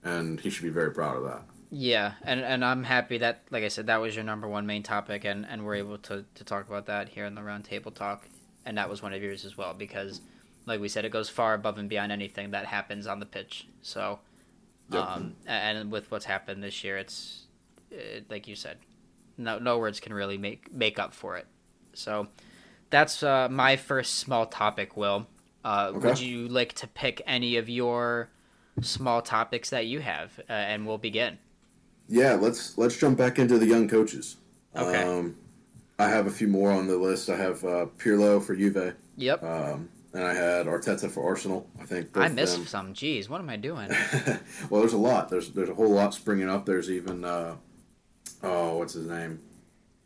[0.03, 1.43] and he should be very proud of that.
[1.69, 4.83] Yeah, and and I'm happy that, like I said, that was your number one main
[4.83, 8.27] topic, and and we're able to to talk about that here in the roundtable talk,
[8.65, 10.21] and that was one of yours as well because,
[10.65, 13.67] like we said, it goes far above and beyond anything that happens on the pitch.
[13.81, 14.19] So,
[14.91, 15.01] yep.
[15.01, 17.45] um, and with what's happened this year, it's
[17.89, 18.77] it, like you said,
[19.37, 21.47] no no words can really make make up for it.
[21.93, 22.27] So
[22.91, 24.95] that's uh, my first small topic.
[24.95, 25.27] Will,
[25.65, 26.07] uh, okay.
[26.07, 28.29] would you like to pick any of your
[28.81, 31.39] small topics that you have, uh, and we'll begin?
[32.07, 34.37] Yeah, let's let's jump back into the young coaches.
[34.75, 35.03] Okay.
[35.03, 35.37] Um,
[35.97, 37.29] I have a few more on the list.
[37.29, 38.95] I have uh, Pirlo for Juve.
[39.17, 39.43] Yep.
[39.43, 41.67] Um, and I had Arteta for Arsenal.
[41.79, 42.93] I think I missed some.
[42.93, 43.89] Jeez, what am I doing?
[44.69, 45.29] well, there's a lot.
[45.29, 46.65] There's there's a whole lot springing up.
[46.65, 47.55] There's even uh,
[48.43, 49.39] oh, what's his name?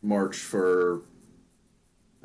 [0.04, 1.02] Marsch for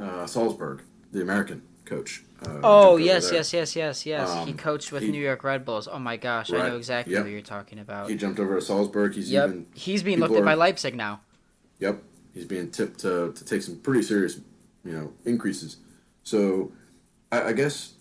[0.01, 0.81] uh, Salzburg,
[1.11, 2.23] the American coach.
[2.45, 4.29] Uh, oh yes, yes, yes, yes, yes.
[4.29, 5.87] Um, he coached with he, New York Red Bulls.
[5.87, 7.23] Oh my gosh, right, I know exactly yep.
[7.23, 8.09] what you're talking about.
[8.09, 9.13] He jumped over to Salzburg.
[9.13, 9.49] He's yep.
[9.49, 11.21] even he's being looked at by Leipzig now.
[11.79, 12.01] Yep.
[12.33, 14.39] he's being tipped to, to take some pretty serious,
[14.85, 15.77] you know, increases.
[16.23, 16.71] So,
[17.31, 17.93] I, I guess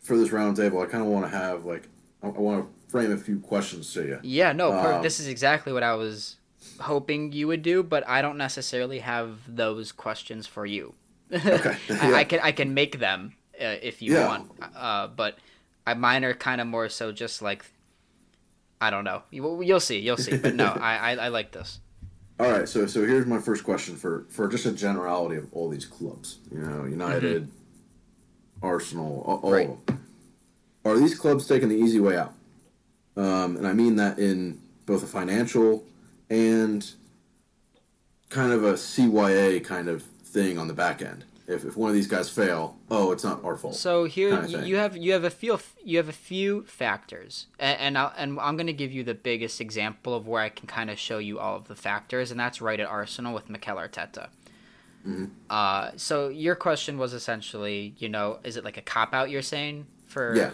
[0.00, 1.88] for this roundtable, I kind of want to have like
[2.22, 4.20] I, I want to frame a few questions to you.
[4.22, 6.36] Yeah, no, per- Um, this is exactly what I was
[6.80, 10.94] hoping you would do, but I don't necessarily have those questions for you.
[11.32, 11.76] Okay.
[11.90, 12.14] I, Yeah.
[12.16, 14.26] I can I can make them uh, if you Yeah.
[14.26, 15.38] want, uh, but
[15.86, 17.64] I, mine are kind of more so just like
[18.80, 19.22] I don't know.
[19.30, 20.36] You, you'll see, you'll see.
[20.36, 21.80] But no, I, I I like this.
[22.40, 25.68] All right, so so here's my first question for for just a generality of all
[25.68, 26.38] these clubs.
[26.52, 27.50] You know, United,
[28.62, 29.70] Arsenal, all, all Right.
[30.84, 32.32] Are these clubs taking the easy way out?
[33.16, 35.84] Um, and I mean that in both a financial
[36.30, 36.88] and
[38.30, 41.24] kind of a CYA kind of thing on the back end.
[41.46, 43.74] If, if one of these guys fail, oh, it's not our fault.
[43.74, 47.98] So here you, have you have a few you have a few factors, and and,
[47.98, 50.90] I'll, and I'm going to give you the biggest example of where I can kind
[50.90, 54.28] of show you all of the factors, and that's right at Arsenal with Mikel Arteta.
[55.06, 55.24] Mm-hmm.
[55.48, 59.30] Uh, so your question was essentially, you know, is it like a cop out?
[59.30, 60.50] You're saying for Yeah.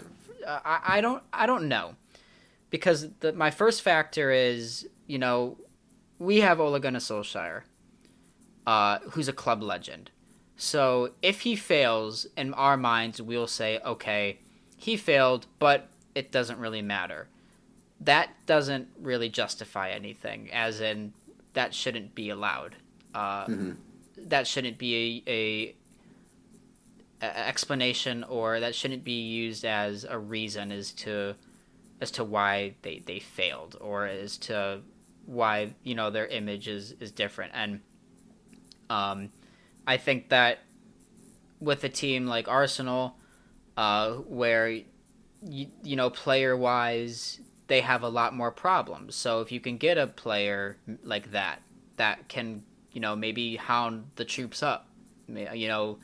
[0.47, 1.97] Uh, I, I don't I don't know
[2.71, 5.59] because the, my first factor is you know
[6.19, 7.63] we have Ole Gunnar Solskjaer,
[8.67, 10.11] uh, who's a club legend.
[10.57, 14.39] So if he fails, in our minds, we'll say, okay,
[14.77, 17.29] he failed, but it doesn't really matter.
[18.01, 21.13] That doesn't really justify anything, as in
[21.55, 22.77] that shouldn't be allowed.
[23.15, 23.47] Uh,
[24.17, 30.71] That shouldn't be a, a, a explanation, or that shouldn't be used as a reason
[30.71, 31.35] as to
[32.01, 34.81] as to why they, they failed, or as to
[35.27, 37.53] why you know their image is, is different.
[37.55, 37.81] And
[38.91, 39.31] um,
[39.87, 40.61] I think that
[41.61, 43.17] with a team like Arsenal,
[43.77, 49.15] uh, where you, you know player wise they have a lot more problems.
[49.15, 51.63] So if you can get a player like that
[51.97, 52.63] that can
[52.93, 54.89] you know maybe hound the troops up,
[55.29, 55.99] you know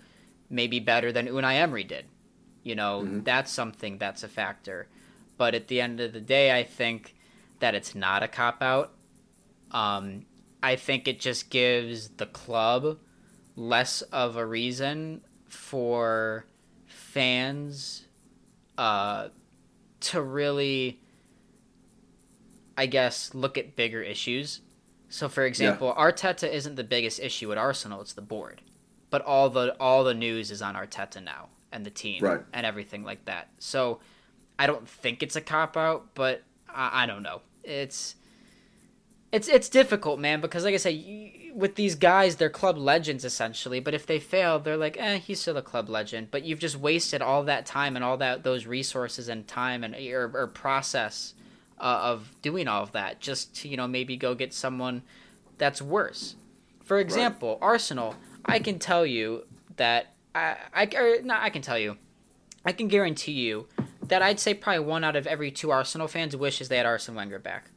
[0.49, 2.07] maybe better than Unai Emery did,
[2.63, 4.89] you know that's something that's a factor.
[5.37, 7.15] But at the end of the day, I think
[7.61, 8.93] that it's not a cop out.
[9.71, 10.27] Um,
[10.63, 12.99] I think it just gives the club
[13.57, 16.45] less of a reason for
[16.87, 18.07] fans
[18.79, 19.29] uh,
[20.01, 21.01] to really,
[22.77, 24.61] I guess, look at bigger issues.
[25.09, 28.63] So, for example, Arteta isn't the biggest issue at Arsenal; it's the board.
[29.11, 32.41] But all the all the news is on Arteta now and the team Right.
[32.53, 33.49] and everything like that.
[33.59, 34.01] So,
[34.59, 37.43] I don't think it's a cop out, but I, I don't know.
[37.65, 38.15] It's
[39.33, 43.81] it's it's difficult, man, because like I say, with these guys, they're club legends essentially.
[43.81, 46.31] But if they fail, they're like, eh, he's still a club legend.
[46.31, 49.95] But you've just wasted all that time and all that those resources and time and
[49.95, 51.35] or, or process
[51.79, 55.03] uh, of doing all of that just to you know maybe go get someone
[55.59, 56.35] that's worse.
[56.85, 59.45] For example, Arsenal, I can tell you
[59.77, 61.99] that I I or not, I can tell you,
[62.65, 63.69] I can guarantee you
[64.03, 67.15] that I'd say probably one out of every two Arsenal fans wishes they had Arsene
[67.15, 67.71] Wenger back.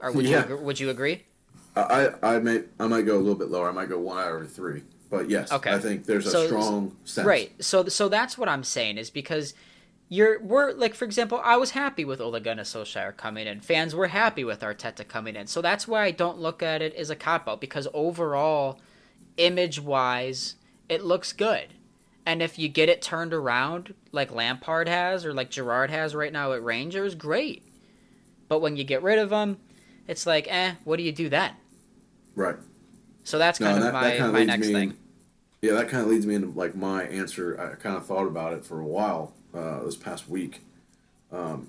[0.00, 0.38] Or would Yeah.
[0.38, 1.24] you agree, would you agree?
[1.76, 1.82] I,
[2.22, 3.68] I I may I might go a little bit lower.
[3.68, 4.82] I might go one out of three.
[5.10, 5.72] But yes, Okay.
[5.72, 7.26] I think there's a So- strong sense.
[7.26, 7.52] Right.
[7.64, 9.54] So so that's what I'm saying is because
[10.10, 13.60] you're we're like for example, I was happy with Ole Gunnar Solskjaer coming in.
[13.60, 15.46] Fans were happy with Arteta coming in.
[15.46, 18.80] So that's why I don't look at it as a cop out because overall,
[19.36, 20.54] image wise,
[20.88, 21.68] it looks good.
[22.26, 26.32] And if you get it turned around like Lampard has or like Gerrard has right
[26.32, 27.62] now at Rangers, great.
[28.48, 29.58] But when you get rid of them,
[30.08, 31.52] it's like, eh, what do you do then?
[32.34, 32.56] Right.
[33.24, 34.72] So that's kind and of that, my, that kind of my next me.
[34.72, 34.96] thing.
[35.60, 37.60] Yeah, that kind of leads me into like my answer.
[37.60, 40.62] I kind of thought about it for a while uh, this past week.
[41.30, 41.68] Um,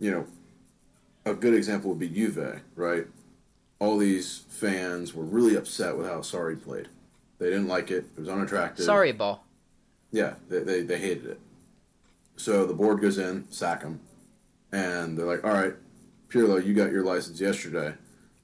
[0.00, 0.26] you know,
[1.26, 3.06] a good example would be Juve, right?
[3.80, 6.88] All these fans were really upset with how Sarri played.
[7.38, 8.06] They didn't like it.
[8.16, 8.86] It was unattractive.
[8.86, 9.44] Sarri, ball.
[10.10, 11.40] Yeah, they, they, they hated it.
[12.36, 14.00] So the board goes in, sack him,
[14.72, 15.74] and they're like, "All right,
[16.28, 17.94] Pirlo, you got your license yesterday.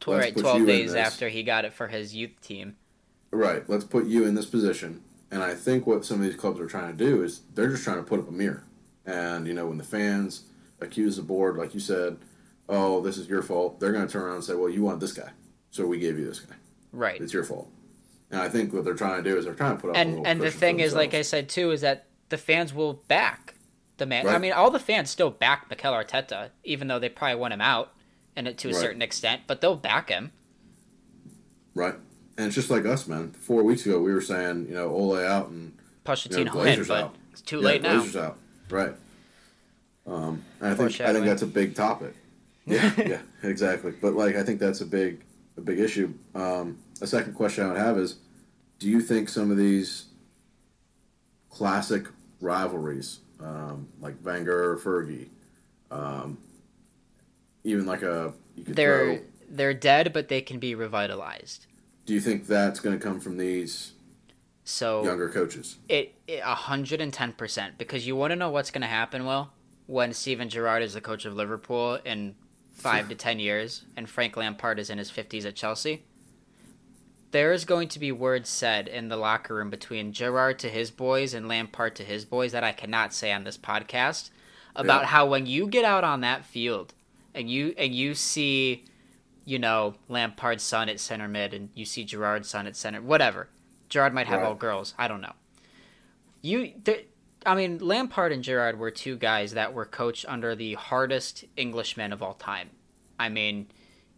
[0.06, 2.76] Right, 12 days after he got it for his youth team.
[3.30, 6.60] Right, let's put you in this position." And I think what some of these clubs
[6.60, 8.64] are trying to do is they're just trying to put up a mirror.
[9.06, 10.42] And you know, when the fans
[10.80, 12.18] accuse the board, like you said,
[12.68, 15.00] "Oh, this is your fault," they're going to turn around and say, "Well, you want
[15.00, 15.30] this guy,
[15.70, 16.54] so we gave you this guy.
[16.92, 17.20] Right.
[17.20, 17.70] It's your fault."
[18.30, 20.26] And I think what they're trying to do is they're trying to put up And
[20.26, 23.53] and the thing is, like I said too, is that the fans will back
[23.98, 24.26] the man.
[24.28, 27.60] I mean, all the fans still back Mikel Arteta, even though they probably want him
[27.60, 27.92] out,
[28.36, 28.80] and it to a Right.
[28.80, 30.32] certain extent, but they'll back him.
[31.74, 31.94] right.
[32.36, 33.30] And it's just like us, man.
[33.30, 35.72] Four weeks ago, we were saying, you know, Ole out and
[36.04, 37.14] Pochettino Glazer's but out.
[37.30, 38.00] it's too Yeah, late now.
[38.02, 38.38] Glazer's out.
[38.70, 38.92] Right.
[40.04, 42.12] Um, and I think I think that's a big topic.
[42.66, 43.92] Yeah, yeah, exactly.
[43.92, 45.22] But like, I think that's a big
[45.56, 46.12] a big issue.
[46.34, 48.16] Um, a second question I would have is,
[48.80, 50.06] do you think some of these
[51.50, 52.06] classic
[52.40, 55.28] rivalries, um, like Wenger, or Fergie,
[55.90, 56.38] um,
[57.62, 61.66] even like a you could they're throw, they're dead, but they can be revitalized.
[62.06, 63.92] do you think that's going to come from these
[64.64, 65.76] So younger coaches?
[65.88, 69.24] it a hundred and ten percent because you want to know what's going to happen.
[69.24, 69.52] Well,
[69.86, 72.34] when Steven Gerrard is the coach of Liverpool in
[72.72, 76.04] five to ten years, and Frank Lampard is in his fifties at Chelsea.
[77.34, 80.92] There is going to be words said in the locker room between Gerrard to his
[80.92, 84.30] boys and Lampard to his boys that I cannot say on this podcast
[84.76, 85.06] about Yeah.
[85.08, 86.94] how when you get out on that field
[87.34, 88.84] and you and you see,
[89.44, 93.48] you know, Lampard's son at center mid and you see Gerrard's son at center, whatever.
[93.88, 94.46] Gerrard might have Right.
[94.46, 94.94] all girls.
[94.96, 95.32] I don't know.
[96.40, 97.00] You, there,
[97.44, 102.12] I mean, Lampard and Gerrard were two guys that were coached under the hardest Englishmen
[102.12, 102.70] of all time.
[103.18, 103.66] I mean,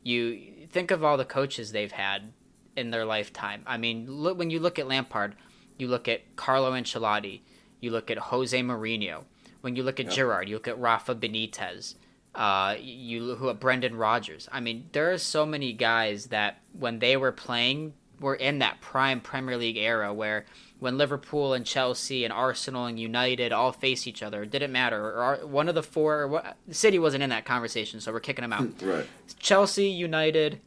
[0.03, 2.35] you think of all the coaches they've had
[2.77, 3.63] in their lifetime.
[3.67, 5.35] I mean, look, when you look at Lampard,
[5.79, 7.41] you look at Carlo Ancelotti,
[7.81, 9.25] you look at Jose Mourinho.
[9.61, 10.15] When you look at Yep.
[10.15, 11.95] Gerrard, you look at Rafa Benitez.
[12.35, 14.49] Uh, you look at Brendan Rodgers.
[14.53, 18.81] I mean, there are so many guys that when they were playing were in that
[18.81, 20.47] prime Premier League era where
[20.79, 25.03] when Liverpool and Chelsea and Arsenal and United all face each other, it didn't matter.
[25.03, 28.43] Or, one of the four, or what, City wasn't in that conversation, so we're kicking
[28.43, 28.69] them out.
[28.83, 29.07] Right.
[29.39, 30.61] Chelsea, United,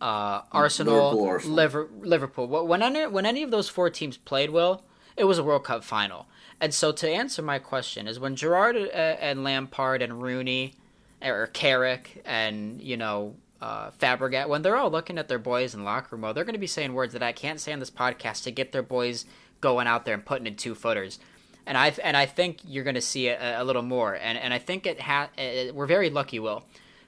[0.00, 1.56] uh, Arsenal, Liverpool, Arsenal.
[1.56, 2.66] Liver- Liverpool.
[2.66, 4.84] When any, when any of those four teams played well,
[5.16, 6.26] it was a World Cup final.
[6.60, 10.74] And so to answer my question is when Gerrard uh, and Lampard and Rooney
[11.22, 15.84] or Carrick and you know uh, Fabregas when they're all looking at their boys in
[15.84, 17.90] locker room, well, they're going to be saying words that I can't say on this
[17.90, 19.24] podcast to get their boys
[19.60, 21.18] going out there and putting in two footers.
[21.66, 24.14] And I and I think you're going to see it a, a little more.
[24.14, 26.64] And and I think it ha- uh, we're very lucky, Will,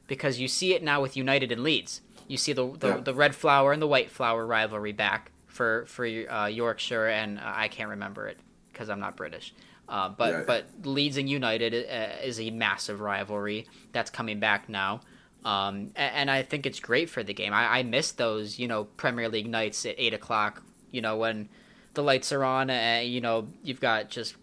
[0.06, 2.00] because you see it now with United and Leeds.
[2.28, 2.96] You see the the, Yeah.
[3.00, 7.42] the red flower and the white flower rivalry back for for uh, Yorkshire and uh,
[7.44, 8.38] I can't remember it
[8.72, 9.54] because I'm not British.
[9.88, 10.42] Uh, but Yeah.
[10.46, 15.00] but Leeds and United uh, is a massive rivalry that's coming back now.
[15.44, 17.52] Um, and, I think it's great for the game.
[17.54, 20.60] I, I miss those, you know, Premier League nights at eight o'clock.
[20.90, 21.48] You know, when
[21.94, 24.34] the lights are on, and you know, you've got just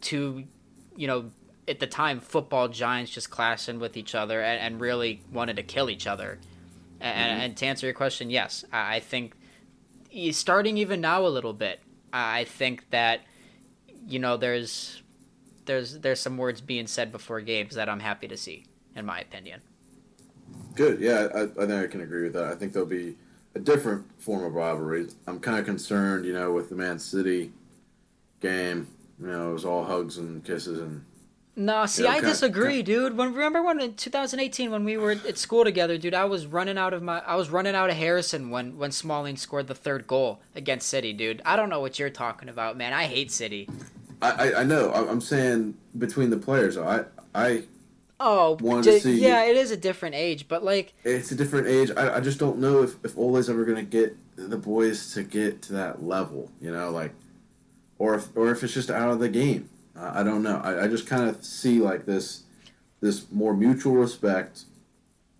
[0.00, 0.44] two,
[0.96, 1.32] you know,
[1.66, 5.64] at the time football giants just clashing with each other and, and really wanted to
[5.64, 6.38] kill each other.
[7.00, 7.40] And, mm-hmm.
[7.40, 9.34] and to answer your question, yes, I, think
[10.32, 11.80] starting even now a little bit.
[12.12, 13.22] I I think that
[14.06, 15.02] you know there's
[15.66, 19.20] there's there's some words being said before games that I'm happy to see, in my
[19.20, 19.60] opinion.
[20.74, 21.00] Good.
[21.00, 22.44] Yeah, I, I think I can agree with that.
[22.44, 23.16] I think there'll be
[23.54, 25.08] a different form of rivalry.
[25.26, 27.52] I'm kind of concerned, you know, with the Man City
[28.40, 28.88] game.
[29.20, 31.04] You know, it was all hugs and kisses and
[31.56, 32.26] No, see, Yeah, I okay.
[32.26, 33.16] disagree, dude.
[33.16, 36.76] When remember when in 2018 when we were at school together, dude, I was running
[36.76, 40.06] out of my I was running out of Harrison when when Smalling scored the third
[40.08, 41.40] goal against City, dude.
[41.44, 42.92] I don't know what you're talking about, man.
[42.92, 43.68] I hate City.
[44.20, 44.92] I, I, I know.
[44.92, 46.76] I'm saying between the players.
[46.76, 47.64] I I
[48.20, 51.90] Oh, d- see- yeah, it is a different age, but like, it's a different age.
[51.96, 55.62] I, I just don't know if if Ole's ever gonna get the boys to get
[55.62, 56.50] to that level.
[56.60, 57.12] You know, like,
[57.98, 59.68] or if or if it's just out of the game.
[59.96, 60.60] I, don't know.
[60.64, 62.42] I, I just kind of see like this
[63.00, 64.64] this more mutual respect.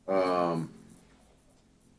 [0.07, 0.71] Um,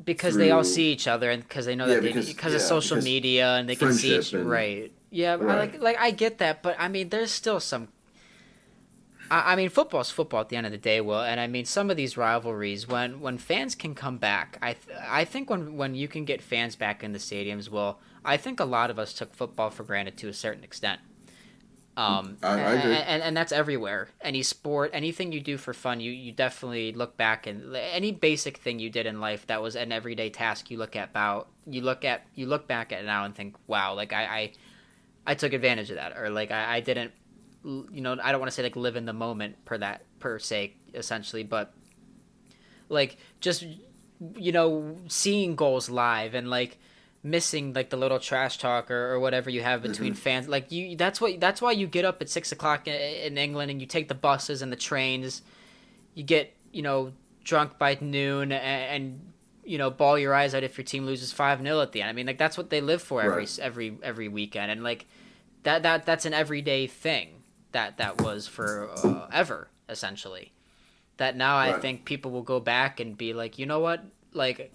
[0.03, 2.53] because they all see each other and because they know Yeah, that they because- because
[2.53, 4.91] of social because media and they can see each and- right.
[5.09, 7.87] Yeah, but I like like I get that, but I mean, there's still some.
[9.31, 11.63] I, I mean, football's football at the end of the day, Will, and I mean
[11.65, 14.57] some of these rivalries when when fans can come back.
[14.61, 17.97] I th- I think when when you can get fans back in the stadiums, Will,
[18.25, 20.99] I think a lot of us took football for granted to a certain extent.
[21.97, 22.91] Um, I- I agree.
[22.93, 24.09] And, and, and that's everywhere.
[24.21, 28.57] Any sport, anything you do for fun, you, you definitely look back and any basic
[28.57, 30.69] thing you did in life that was an everyday task.
[30.69, 33.55] You look at about you look at you look back at it now and think,
[33.67, 34.51] wow, like I I,
[35.27, 37.11] I took advantage of that, or like I, I didn't,
[37.63, 40.37] you know, I don't want to say like live in the moment per that per
[40.37, 41.73] se essentially, but
[42.89, 43.65] like just
[44.37, 46.77] you know seeing goals live and like
[47.25, 50.47] missing like the little trash talk or, or whatever you have between fans.
[50.47, 53.71] Like you that's what that's why you get up at six o'clock in, in england
[53.71, 55.41] and you take the buses and the trains.
[56.13, 57.13] You get you know
[57.43, 61.33] drunk by noon and, and you know ball your eyes out if your team loses
[61.33, 62.09] 5-0 at the end.
[62.09, 63.59] I mean like that's what they live for every Right.
[63.59, 64.71] every every weekend.
[64.71, 65.07] And like
[65.63, 70.51] that that that's an everyday thing that that was for uh, ever essentially.
[71.17, 74.03] That now I think people will go back and be like, you know what,
[74.33, 74.69] like,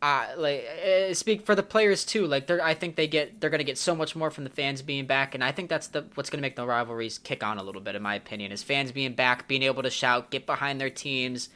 [0.00, 2.26] uh, like uh, speak for the players too.
[2.26, 4.80] Like they're, I think they get they're gonna get so much more from the fans
[4.82, 7.62] being back, and I think that's the what's gonna make the rivalries kick on a
[7.62, 10.80] little bit, in my opinion, is fans being back, being able to shout, get behind
[10.80, 11.48] their teams,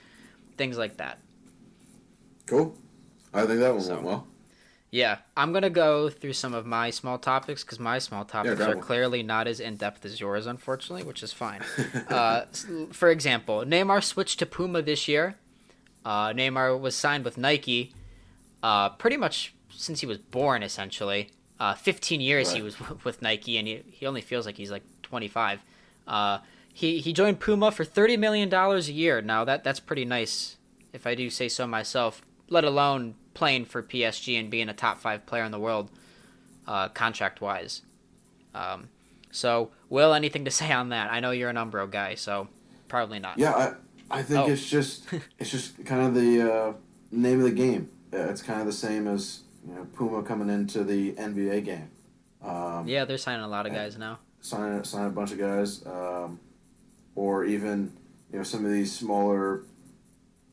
[0.57, 1.19] things like that.
[2.47, 2.77] cool.
[3.35, 4.27] I think that one So- went well.
[4.91, 8.67] Yeah, I'm gonna go through some of my small topics because my small topics Yeah,
[8.69, 8.81] are go.
[8.83, 11.63] clearly not as in depth as yours, unfortunately, which is fine.
[12.11, 12.43] uh,
[12.91, 15.37] for example, Neymar switched to Puma this year.
[16.05, 17.95] Uh, Neymar was signed with Nike,
[18.63, 21.31] uh, pretty much since he was born, essentially.
[21.59, 22.65] Uh, 15 years he Right.
[22.65, 25.61] was with Nike, and he, he only feels like he's like 25.
[26.07, 26.39] Uh,
[26.73, 29.21] he he joined Puma for 30 million dollars a year.
[29.21, 30.57] Now that that's pretty nice,
[30.93, 32.23] if I do say so myself.
[32.49, 35.91] Let alone playing for PSG and being a top five player in the world,
[36.67, 37.83] uh, contract wise.
[38.55, 38.89] Um,
[39.31, 41.11] so, Will, anything to say on that?
[41.13, 42.49] I know you're an Umbro guy, so
[42.89, 43.39] probably not.
[43.39, 43.53] Yeah,
[44.11, 44.51] I, I think Oh.
[44.51, 45.05] it's just
[45.39, 46.73] it's just kind of the uh,
[47.11, 47.89] name of the game.
[48.13, 51.91] Uh, It's kind of the same as you know Puma coming into the NBA game.
[52.43, 54.19] Um, Yeah, they're signing a lot of guys now.
[54.41, 56.41] Signing sign a bunch of guys, um,
[57.15, 57.93] or even
[58.33, 59.63] you know some of these smaller,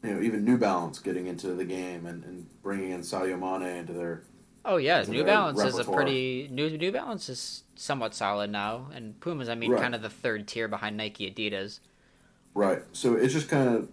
[0.03, 3.77] you know even New Balance getting into the game and, and bringing in Sadio Mane
[3.77, 4.23] into their
[4.65, 9.19] Oh yeah, New Balance is a pretty New New Balance is somewhat solid now, and
[9.19, 9.81] Pumas, I mean, Right.
[9.81, 11.79] kind of the third tier behind Nike, Adidas.
[12.53, 12.83] right.
[12.91, 13.89] So it's just kind of,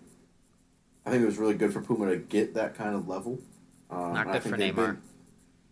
[1.07, 3.39] I think it was really good for Puma to get that kind of level.
[3.91, 4.75] Um, Not good for Neymar.
[4.75, 5.03] been-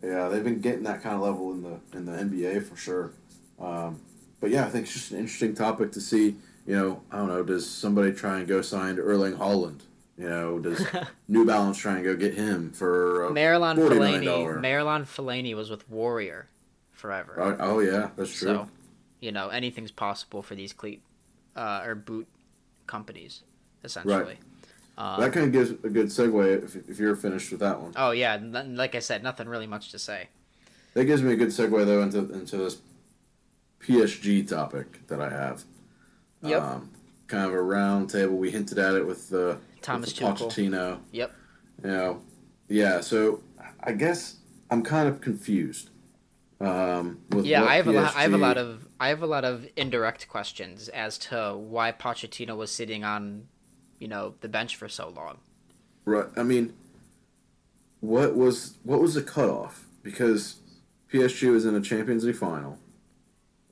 [0.03, 3.13] yeah, they've been getting that kind of level in the in the NBA for sure.
[3.59, 4.01] Um,
[4.41, 6.37] but yeah, I think it's just an interesting topic to see.
[6.67, 7.43] You know, I don't know.
[7.43, 9.81] Does somebody try and go sign Erling Haaland?
[10.19, 10.87] You know, does
[11.29, 13.27] New Balance try and go get him for?
[13.27, 16.47] Uh, Marouane $40 million Fellaini, Marouane Fellaini was with Warrior
[16.93, 17.35] forever.
[17.39, 18.49] oh, oh yeah, that's true.
[18.49, 18.69] So,
[19.21, 21.03] you know, anything's possible for these cleat
[21.57, 22.29] uh, or boot
[22.87, 23.43] companies,
[23.83, 24.39] essentially.
[24.97, 27.93] Um, that kind of gives a good segue if, if you're finished with that one.
[27.97, 30.29] oh yeah, like I said, nothing really much to say.
[30.95, 32.79] That gives me a good segue though into into this
[33.81, 35.65] PSG topic that I have.
[36.43, 36.63] Yep.
[36.63, 36.91] Um,
[37.27, 38.37] kind of a round table.
[38.37, 40.99] We hinted at it with the Thomas with the Pochettino.
[41.13, 41.33] Yep.
[41.83, 42.23] You know,
[42.69, 43.01] yeah.
[43.01, 43.43] So
[43.81, 44.37] I guess
[44.71, 45.91] I'm kind of confused.
[46.61, 48.17] Um, with Yeah, I have a lot.
[48.17, 48.87] I have a lot of.
[49.01, 53.49] I have a lot of indirect questions as to why Pochettino was sitting on,
[53.99, 55.39] you know, the bench for so long.
[56.05, 56.27] Right.
[56.37, 56.75] I mean,
[58.01, 59.87] what was what was the cutoff?
[60.03, 60.57] Because
[61.13, 62.79] PSG was in a Champions League final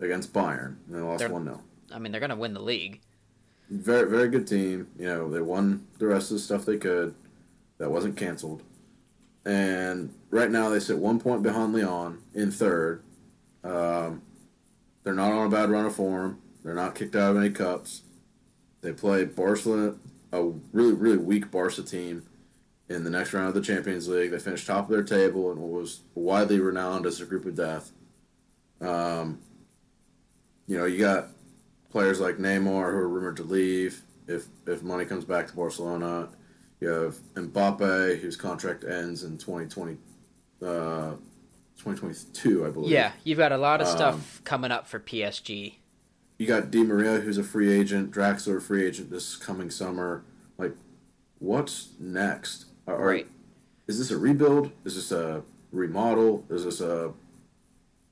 [0.01, 1.61] against Bayern and they lost one 0
[1.93, 3.01] I mean, they're gonna win the league.
[3.71, 4.89] Very very good team.
[4.99, 7.15] You know they won the rest of the stuff they could.
[7.79, 8.63] That wasn't canceled.
[9.45, 13.03] And right now they sit one point behind Lyon in third.
[13.65, 14.23] Um,
[15.03, 16.39] they're not on a bad run of form.
[16.65, 18.03] They're not kicked out of any cups.
[18.83, 19.95] They play Barcelona,
[20.33, 22.27] a really really weak Barca team,
[22.89, 24.31] in the next round of the Champions League.
[24.31, 27.93] They finished top of their table and was widely renowned as a group of death.
[28.81, 29.41] Um,
[30.67, 31.29] you know, you got
[31.91, 36.29] players like Neymar who are rumored to leave if if money comes back to Barcelona.
[36.81, 39.97] You have Mbappe whose contract ends in 2020,
[40.63, 41.13] uh,
[41.79, 42.91] 2022, I believe.
[42.91, 45.77] Yeah, you've got a lot of Um, stuff coming up for PSG.
[46.43, 50.25] You got Di Maria who's a free agent, Draxler a free agent this coming summer.
[50.59, 50.73] Like,
[51.39, 52.65] what's next?
[52.89, 53.29] Are, Right.
[53.87, 54.73] Is this a rebuild?
[54.85, 56.45] Is this a remodel?
[56.51, 57.13] Is this a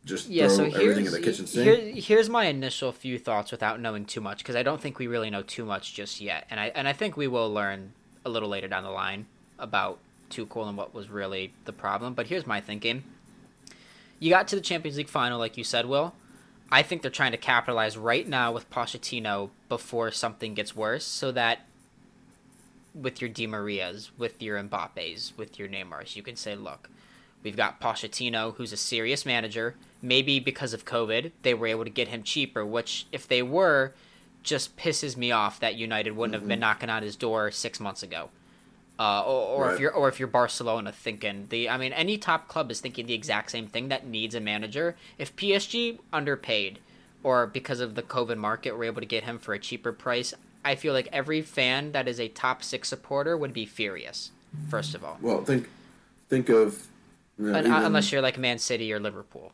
[0.05, 1.65] just Yeah, throw so everything here's in the kitchen sink?
[1.65, 5.09] here, here's my initial few thoughts without knowing too much because I don't think we
[5.09, 8.31] really know too much just yet, and I and I think we will learn a
[8.31, 9.27] little later down the line
[9.59, 9.99] about
[10.31, 12.15] Tuchel and what was really the problem.
[12.15, 13.03] But here's my thinking:
[14.21, 16.15] you got to the Champions League final, like you said, Will.
[16.73, 21.33] I think they're trying to capitalize right now with Pochettino before something gets worse, so
[21.33, 21.67] that
[22.95, 26.89] with your Di Marias, with your Mbappes, with your Neymars, you can say, look,
[27.43, 29.75] we've got Pochettino, who's a serious manager.
[30.03, 33.93] Maybe because of COVID, they were able to get him cheaper, which, if they were,
[34.43, 36.61] just pisses me off that United wouldn't have been mm-hmm.
[36.61, 38.31] knocking on his door six months ago.
[39.01, 42.49] Uh, or, or if you're or if you're Barcelona thinking the I mean any top
[42.49, 44.95] club is thinking the exact same thing that needs a manager.
[45.17, 46.81] If PSG underpaid
[47.23, 50.35] or because of the COVID market were able to get him for a cheaper price,
[50.67, 54.33] I feel like every fan that is a top six supporter would be furious.
[54.69, 55.71] First of all, Well, think
[56.29, 56.87] think of
[57.39, 59.53] you know, even- unless you're like Man City or Liverpool.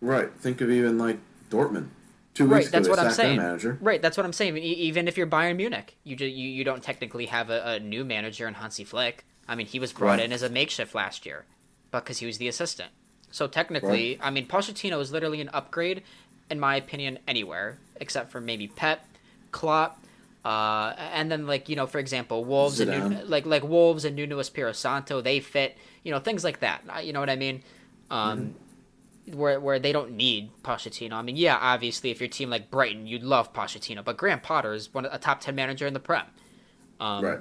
[0.00, 0.30] right.
[0.38, 1.18] Think of even like
[1.50, 1.88] Dortmund.
[2.34, 3.36] Two Right, that's what I'm saying.
[3.36, 3.78] Manager.
[3.80, 4.56] Right, that's what I'm saying.
[4.56, 8.04] Even if you're Bayern Munich, you ju- you, you don't technically have a, a new
[8.04, 9.24] manager in Hansi Flick.
[9.46, 10.20] I mean, he was brought Right.
[10.24, 11.44] in as a makeshift last year,
[11.90, 12.90] because he was the assistant.
[13.30, 16.02] So technically, I mean, Pochettino is literally an upgrade,
[16.50, 19.04] in my opinion, anywhere except for maybe Pep,
[19.52, 20.02] Klopp,
[20.44, 23.28] uh, and then like you know, for example, Wolves and Nuno, Zidane.
[23.28, 25.76] like like Wolves and Nuno Espirito Santo, they fit.
[26.02, 26.82] You know, things like that.
[27.04, 27.62] You know what I mean?
[28.10, 28.54] Um,
[29.26, 31.12] where where they don't need Pochettino.
[31.12, 34.72] I mean, yeah, obviously, if you're team like Brighton, you'd love Pochettino, but Graham Potter
[34.72, 36.26] is one of, a top ten manager in the Prem.
[37.00, 37.40] Um, right.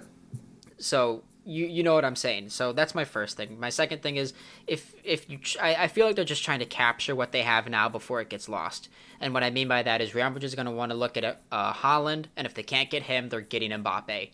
[0.77, 2.49] So you you know what I'm saying.
[2.49, 3.59] So that's my first thing.
[3.59, 4.33] My second thing is
[4.67, 7.67] if if you I, I feel like they're just trying to capture what they have
[7.67, 8.89] now before it gets lost.
[9.19, 11.17] And what I mean by that is Real Madrid is going to want to look
[11.17, 14.31] at uh, Haaland, and if they can't get him, they're getting Mbappe.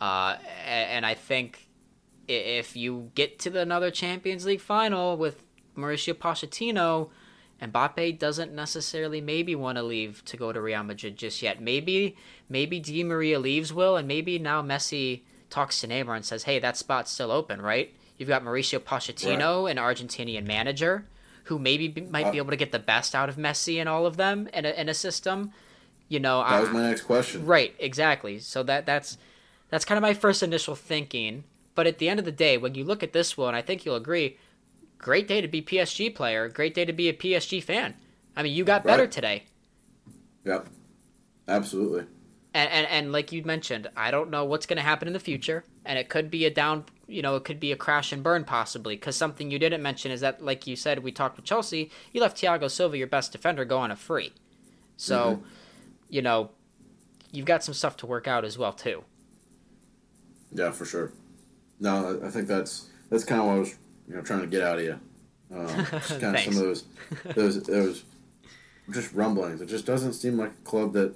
[0.00, 0.36] Uh,
[0.66, 1.68] and I think
[2.28, 5.42] if you get to the another Champions League final with
[5.76, 7.10] Mauricio Pochettino,
[7.60, 11.60] and Mbappe doesn't necessarily maybe want to leave to go to Real Madrid just yet.
[11.60, 12.16] Maybe
[12.48, 16.58] maybe Di Maria leaves Will, and maybe now Messi talks to Neymar and says, "Hey,
[16.58, 19.70] that spot's still open, right?" You've got Mauricio Pochettino, right.
[19.70, 21.06] an Argentinian manager,
[21.44, 23.88] who maybe be, might uh, be able to get the best out of Messi and
[23.88, 25.52] all of them in a, in a system.
[26.08, 27.44] You know, that I, was my next question.
[27.44, 28.38] Right, exactly.
[28.38, 29.18] So that that's
[29.70, 31.44] that's kind of my first initial thinking.
[31.74, 33.84] But at the end of the day, when you look at this one, I think
[33.84, 34.38] you'll agree.
[34.98, 36.48] Great day to be PSG player.
[36.48, 37.94] Great day to be a PSG fan.
[38.36, 38.92] I mean, you got right.
[38.92, 39.44] better today.
[40.44, 40.68] Yep,
[41.48, 42.06] absolutely
[42.56, 45.20] and, and and like you mentioned, I don't know what's going to happen in the
[45.20, 48.22] future, and it could be a down, you know, it could be a crash and
[48.22, 48.96] burn possibly.
[48.96, 52.20] Because something you didn't mention is that, like you said, we talked with Chelsea, you
[52.22, 54.32] left Thiago Silva, your best defender, go on a free.
[54.96, 55.44] So, mm-hmm.
[56.08, 56.50] you know,
[57.30, 59.04] you've got some stuff to work out as well too.
[60.50, 61.12] Yeah, for sure.
[61.78, 63.74] No, I think that's that's kind of what I was,
[64.08, 65.00] you know, trying to get out of you.
[65.54, 66.84] Um, just kind of some of those,
[67.34, 68.04] those, those,
[68.90, 69.60] just rumblings.
[69.60, 71.14] It just doesn't seem like a club that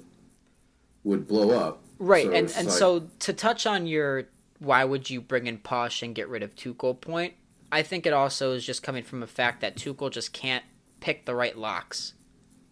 [1.05, 1.83] would blow up.
[1.99, 2.77] Right, so and and like...
[2.77, 4.25] so to touch on your
[4.59, 7.35] why would you bring in Posh and get rid of Tuchel point,
[7.73, 10.65] I think it also is just coming from a fact that Tuchel just can't
[11.01, 12.15] pick the right locks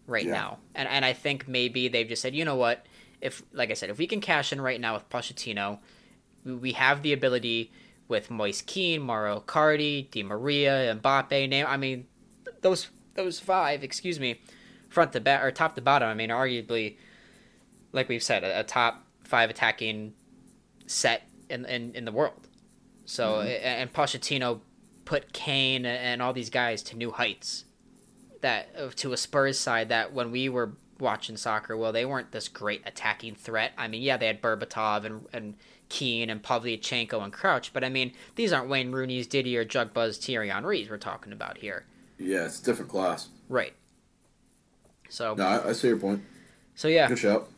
[0.06, 0.32] right yeah.
[0.32, 2.86] now, and and I think maybe they've just said, you know what,
[3.20, 5.78] if like I said, if we can cash in right now with Pochettino,
[6.44, 7.72] we have the ability
[8.08, 11.48] with Moise Kean, Mauro Icardi, Di Maria, Mbappe.
[11.48, 12.06] Name, I mean,
[12.62, 14.40] those those five, excuse me,
[14.88, 16.08] front to back or top to bottom.
[16.08, 16.96] I mean, arguably
[17.92, 20.14] like we've said, a, a top five attacking
[20.86, 22.48] set in in, in the world.
[23.04, 23.64] So mm-hmm.
[23.64, 24.60] and Pochettino
[25.04, 27.64] put Kane and all these guys to new heights.
[28.40, 32.48] That to a Spurs side that when we were watching soccer, well, they weren't this
[32.48, 33.72] great attacking threat.
[33.76, 35.54] I mean, yeah, they had Berbatov and and
[35.88, 40.48] Keane and Pavlyuchenko and Crouch, but I mean, these aren't Wayne Rooney's, Didier, Drogba's, Thierry
[40.48, 41.84] Henry's we're talking about here.
[42.18, 43.28] Yeah, it's a different class.
[43.48, 43.72] Right.
[45.08, 45.34] So.
[45.34, 46.22] No, I, I see your point.
[46.74, 47.08] So yeah.
[47.08, 47.48] Good shout.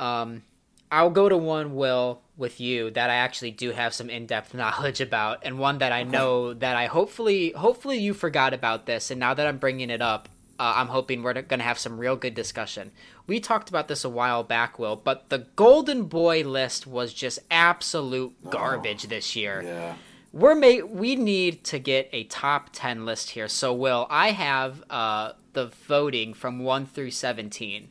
[0.00, 0.42] Um,
[0.90, 5.00] I'll go to one, Will, with you that I actually do have some in-depth knowledge
[5.00, 9.20] about, and one that I know that I hopefully, hopefully you forgot about this, and
[9.20, 12.16] now that I'm bringing it up, uh, I'm hoping we're going to have some real
[12.16, 12.92] good discussion.
[13.26, 17.38] We talked about this a while back, Will, but the Golden Boy list was just
[17.50, 19.62] absolute garbage oh, this year.
[19.62, 19.94] Yeah.
[20.32, 23.48] We're ma- we need to get a top 10 list here.
[23.48, 27.88] So, Will, I have uh, the voting from 1 through 17.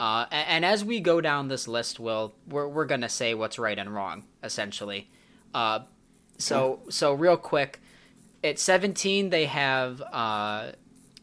[0.00, 3.34] Uh, and, and, as we go down this list, Will, we're, we're going to say
[3.34, 5.10] what's right and wrong, essentially.
[5.52, 5.80] Uh,
[6.38, 7.80] so, so real quick,
[8.44, 10.72] at 17, they have, uh,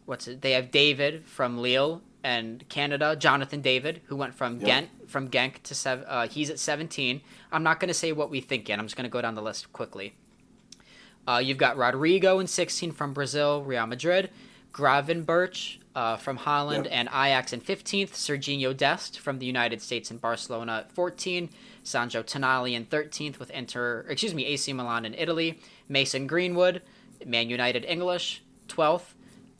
[0.05, 0.41] what's it?
[0.41, 4.65] They have David from Lille and Canada, Jonathan David, who went from yep.
[4.65, 7.21] Ghent, from Genk to, seven, uh, he's at 17.
[7.51, 8.79] I'm not going to say what we think yet.
[8.79, 10.15] I'm just going to go down the list quickly.
[11.27, 14.29] Uh, you've got Rodrygo in 16 from Brazil, Real Madrid.
[14.75, 16.93] Gravenberch uh, from Holland, yep.
[16.93, 18.11] and Ajax in 15th.
[18.11, 21.49] Serginho Dest from the United States and Barcelona at 14.
[21.83, 25.59] Sandro Tonali in 13th with Inter, excuse me, AC Milan in Italy.
[25.87, 26.81] Mason Greenwood,
[27.25, 29.14] Man United English, 12th.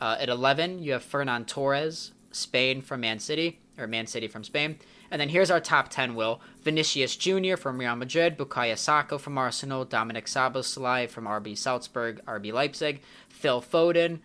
[0.06, 4.44] Uh, at 11, you have Ferran Torres, Spain from Man City, or Man City from
[4.44, 4.77] Spain.
[5.10, 6.41] And then here's our top 10, Will.
[6.61, 7.56] Vinicius Jr.
[7.56, 13.64] from Real Madrid, Bukayo Saka from Arsenal, Dominic Szoboszlai from RB Salzburg, RB Leipzig, Phil
[13.64, 14.19] Foden,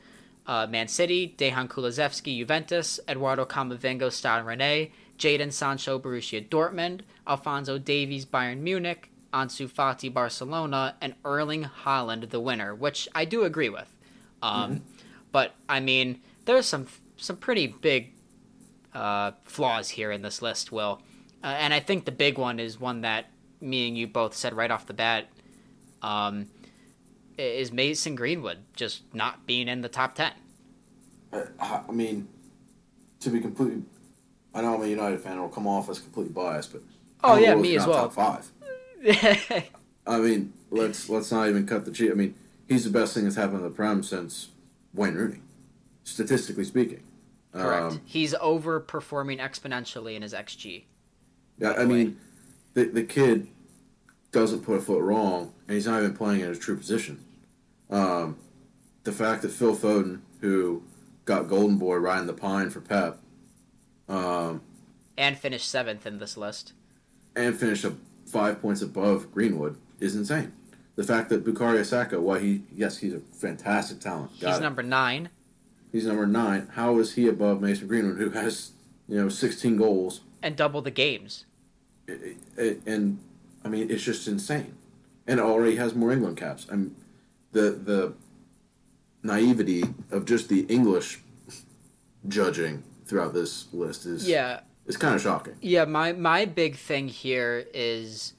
[0.47, 7.79] uh, Man City, Dejan Kulusevski, Juventus, Eduardo Camavinga, Stade Rennais, Jadon Sancho, Borussia Dortmund, Alphonso
[7.79, 13.71] Davies, Bayern Munich, Ansu Fati, Barcelona, and Erling Haaland, the winner, which I do agree
[13.71, 13.97] with.
[14.43, 15.00] Um, mm-hmm.
[15.33, 16.87] But I mean, there's some
[17.17, 18.13] some pretty big
[18.95, 21.03] uh, flaws here in this list, Will,
[21.43, 23.31] uh, and I think the big one is one that
[23.61, 25.29] me and you both said right off the bat.
[26.03, 26.47] Um,
[27.41, 30.33] is Mason Greenwood just not being in the top 10.
[31.33, 32.29] I, I mean,
[33.21, 33.83] to be completely,
[34.55, 36.83] I know I'm a United fan, it'll come off as completely biased, but
[37.23, 38.09] oh yeah, me as well.
[38.09, 38.51] Top five.
[40.07, 42.11] I mean, let's let's not even cut the cheat.
[42.11, 42.35] I mean,
[42.69, 44.49] he's the best thing that's happened to the Prem since
[44.95, 45.41] Wayne Rooney,
[46.05, 47.03] statistically speaking.
[47.53, 47.83] Correct.
[47.93, 50.85] Um, he's overperforming exponentially in his xG.
[51.59, 52.19] Yeah, I mean,
[52.75, 53.49] the the kid
[54.33, 57.25] doesn't put a foot wrong, and he's not even playing in his true position.
[57.91, 58.39] Um,
[59.03, 60.83] the fact that Phil Foden, who
[61.25, 63.19] got Golden Boy riding the pine for Pep,
[64.09, 64.63] um,
[65.17, 66.73] and finished seventh in this list,
[67.35, 67.87] and finished
[68.27, 70.53] five points above Greenwood, is insane.
[71.01, 74.39] The fact that Bukayo Saka, why he yes, he's a fantastic talent.
[74.39, 74.61] Got he's it.
[74.61, 75.31] number nine.
[75.91, 76.69] He's number nine.
[76.75, 78.73] How is he above Mason Greenwood, who has
[79.09, 81.47] you know 16 goals and double the games?
[82.07, 83.19] It, it, and
[83.65, 84.75] I mean, it's just insane.
[85.27, 86.67] And already has more England caps.
[86.71, 86.95] I'm
[87.53, 88.13] the the
[89.23, 91.21] naivety of just the English
[92.29, 95.57] judging throughout this list is yeah it's kind of shocking.
[95.63, 98.35] Yeah, my my big thing here is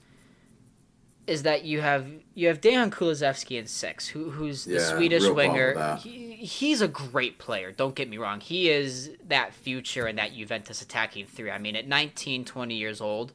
[1.28, 5.28] is that you have you have Dejan Kulusevski in six, who who's the yeah, Swedish
[5.28, 5.96] winger.
[5.98, 7.72] He, he's a great player.
[7.72, 8.40] Don't get me wrong.
[8.40, 11.52] He is that future and that Juventus attacking three.
[11.52, 13.34] I mean, at 19, 20 years old,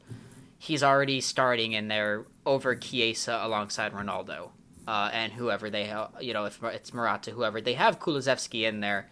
[0.57, 4.49] he's already starting in there over Chiesa alongside Ronaldo
[4.87, 6.11] uh, and whoever they have.
[6.19, 9.07] You know, if it's Morata, whoever they have Kulusevski in there,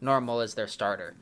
[0.00, 1.14] normal as their starter,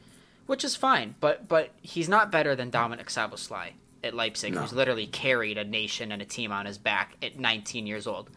[0.47, 1.17] which is fine.
[1.19, 3.73] But but he's not better than Dominic Szoboszlai
[4.05, 4.61] at Leipzig, no.
[4.61, 8.31] who's literally carried a nation and a team on his back at 19 years old.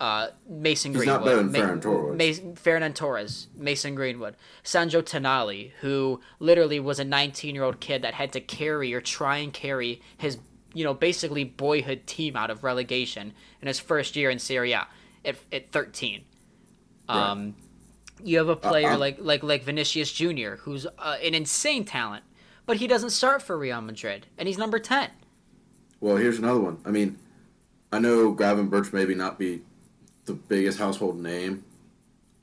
[0.00, 2.16] Uh, Mason He's Greenwood, not better than Ma- Ferran Torres.
[2.16, 8.14] Mason, Torres, Mason Greenwood, Sandro Tonali, who literally was a 19 year old kid that
[8.14, 10.38] had to carry or try and carry his
[10.74, 14.86] you know, basically boyhood team out of relegation in his first year in Serie A
[15.24, 16.24] at, at 13.
[17.08, 17.54] Um,
[18.22, 21.84] You have a player uh, uh, like like like Vinicius Junior, who's uh, an insane
[21.84, 22.24] talent,
[22.66, 25.10] but he doesn't start for Real Madrid, and he's number 10.
[26.00, 26.78] Well, here's another one.
[26.84, 27.18] I mean,
[27.92, 29.62] I know Gravenberch maybe not be
[30.24, 31.64] the biggest household name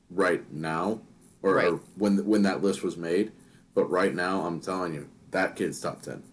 [0.10, 1.02] right now,
[1.42, 1.68] or, right.
[1.68, 3.32] or when when that list was made,
[3.74, 6.24] but right now, I'm telling you, that kid's top 10.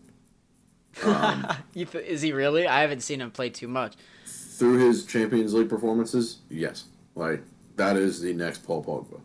[1.04, 2.66] Um, is he really?
[2.66, 3.94] I haven't seen him play too much.
[4.24, 6.84] Through his Champions League performances, yes,
[7.14, 7.42] like
[7.76, 9.20] that is the next Paul Pogba.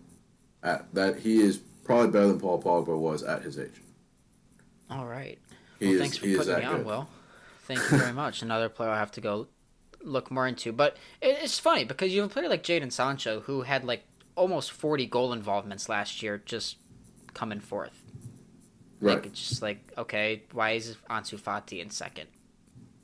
[0.63, 3.80] At, that he is probably better than Paul Pogba was at his age.
[4.91, 5.39] All right.
[5.79, 7.07] Well, is, thanks for putting me on, Will.
[7.63, 8.41] Thank you very much.
[8.41, 9.47] Another player I have to go
[10.03, 10.71] look more into.
[10.71, 14.03] But it's funny because you have a player like Jadon Sancho who had like
[14.35, 16.77] almost 40 goal involvements last year just
[17.33, 18.03] coming forth.
[18.99, 19.15] Right.
[19.15, 22.27] Like it's just like okay, why is Ansu Fati in second?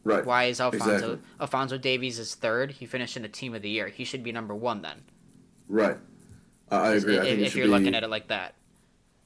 [0.04, 0.26] Right.
[0.26, 1.20] Why is Alphonso exactly.
[1.40, 2.72] Alphonso Davies is third?
[2.72, 3.88] He finished in the team of the year.
[3.88, 5.04] He should be number one then.
[5.68, 5.98] Right.
[6.72, 7.18] Uh, I agree.
[7.18, 8.56] If, I if you're be, looking at it like that,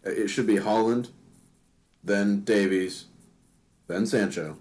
[0.03, 1.09] it should be Haaland,
[2.03, 3.05] then Davies,
[3.87, 4.57] then Sancho,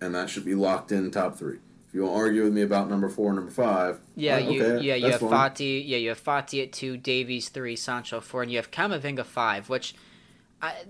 [0.00, 1.58] and that should be locked in top three.
[1.88, 4.84] If you want to argue with me about number four, number five, yeah, you okay,
[4.84, 5.30] yeah you have fine.
[5.30, 9.24] Fati, yeah you have Fati at two, Davies three, Sancho four, and you have Camavinga
[9.24, 9.94] five, which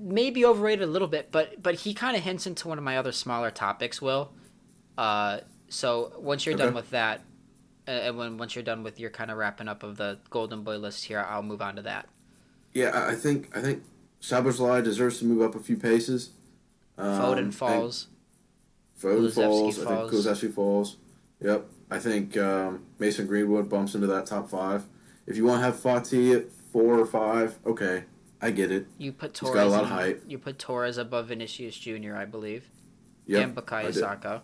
[0.01, 2.97] maybe overrated a little bit, but but he kind of hints into one of my
[2.97, 4.01] other smaller topics.
[4.01, 4.33] Will,
[4.97, 6.65] uh, so once you're okay.
[6.65, 7.23] done with that,
[7.87, 10.63] uh, and when once you're done with your kind of wrapping up of the Golden
[10.63, 12.09] Boy list here, I'll move on to that.
[12.73, 13.83] Yeah, I think I think
[14.27, 16.31] Szoboszlai deserves to move up a few paces.
[16.99, 18.09] Um, Foden falls.
[19.01, 19.79] Foden falls.
[19.79, 19.79] falls.
[19.79, 20.97] I think Kulusevski falls.
[21.41, 21.67] Yep.
[21.93, 24.83] I think um, Mason Greenwood bumps into that top five.
[25.29, 28.05] If you want to have Fati at four or five, okay.
[28.43, 28.87] I get it.
[28.99, 29.55] You put Torres.
[29.55, 30.23] He's got a lot of height.
[30.27, 32.69] You put Torres above Vinicius Junior, I believe.
[33.27, 34.43] Yep, and Bukayo Saka.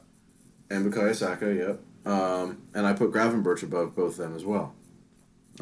[0.70, 1.80] And Bukayo Saka, yep.
[2.10, 4.74] Um, and I put Gravenberch above both them as well.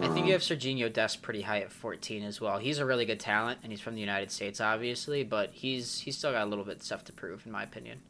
[0.03, 2.59] I think you um, have Serginho Dest pretty high at 14 as well.
[2.59, 6.17] He's a really good talent, and he's from the United States, obviously, but he's he's
[6.17, 8.01] still got a little bit of stuff to prove, in my opinion.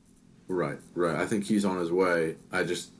[0.49, 1.17] Right, right.
[1.17, 2.37] I think he's on his way.
[2.51, 2.91] I just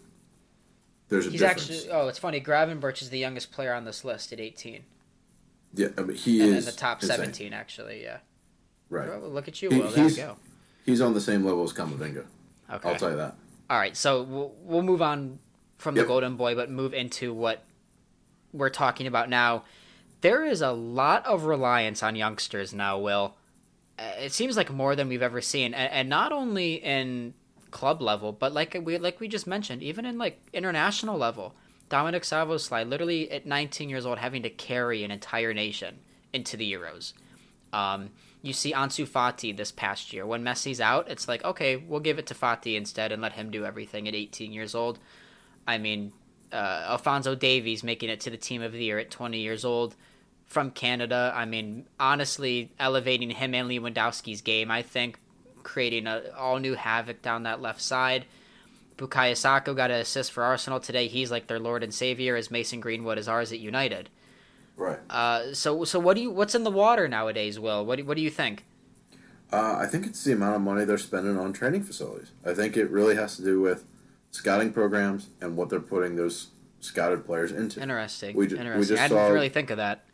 [1.09, 1.71] there's a he's difference.
[1.71, 1.91] actually.
[1.91, 2.41] Oh, it's funny.
[2.41, 4.85] Gravenberch is the youngest player on this list at 18.
[5.75, 7.17] Yeah, I mean, he and is in the top insane.
[7.17, 7.53] seventeen.
[7.53, 8.19] Actually, yeah.
[8.89, 9.09] Right.
[9.09, 9.69] Well, look at you.
[9.69, 10.37] There you go.
[10.85, 12.25] He's on the same level as Camavinga.
[12.73, 12.89] Okay.
[12.89, 13.37] I'll tell you that.
[13.69, 15.39] All right, so we'll, we'll move on
[15.79, 16.05] from yep.
[16.05, 17.63] the Golden Boy, but move into what
[18.53, 19.65] we're talking about now.
[20.21, 22.99] There is a lot of reliance on youngsters now.
[22.99, 23.37] Will
[23.99, 27.35] uh, it seems like more than we've ever seen, and, and not only in
[27.71, 31.55] club level, but like we like we just mentioned, even in like international level.
[31.89, 35.99] Dominic Szoboszlai, literally at 19 years old, having to carry an entire nation
[36.33, 37.15] into the Euros.
[37.73, 38.11] Um,
[38.43, 40.25] you see Ansu Fati this past year.
[40.25, 43.51] When Messi's out, it's like, okay, we'll give it to Fati instead and let him
[43.51, 45.01] do everything at 18 years old.
[45.67, 46.13] I mean,
[46.53, 49.95] uh, Alphonso Davies making it to the team of the year at 20 years old
[50.47, 51.33] from Canada.
[51.35, 55.19] I mean, honestly, elevating him and Lewandowski's game, I think,
[55.63, 58.25] creating a all new havoc down that left side.
[58.97, 61.09] Bukayo Saka got an assist for Arsenal today.
[61.09, 64.11] He's like their lord and savior, as Mason Greenwood is ours at United.
[64.77, 64.99] Right.
[65.09, 67.85] Uh, so so what do you what's in the water nowadays, Will?
[67.87, 68.65] What do, what do you think?
[69.53, 72.31] Uh, I think it's the amount of money they're spending on training facilities.
[72.45, 73.85] I think it really has to do with
[74.31, 76.49] scouting programs and what they're putting those
[76.81, 77.81] scouted players into.
[77.81, 78.37] Interesting.
[78.37, 78.81] We, ju- Interesting.
[78.81, 80.05] We just I didn't saw, really think of that.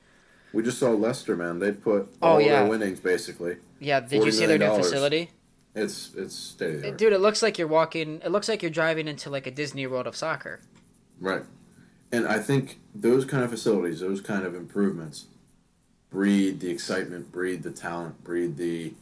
[0.52, 1.59] We just saw Leicester, man.
[1.59, 2.60] They put oh, all yeah.
[2.60, 3.56] their winnings basically.
[3.80, 4.01] Yeah.
[4.01, 5.30] Did you see their new facility?
[5.74, 8.22] It's it's state Dude, it looks like you're walking.
[8.24, 10.60] It looks like you're driving into like a Disney World of soccer.
[11.20, 11.43] Right.
[12.10, 15.26] And I think those kind of facilities, those kind of improvements,
[16.09, 18.94] breed the excitement, breed the talent, breed the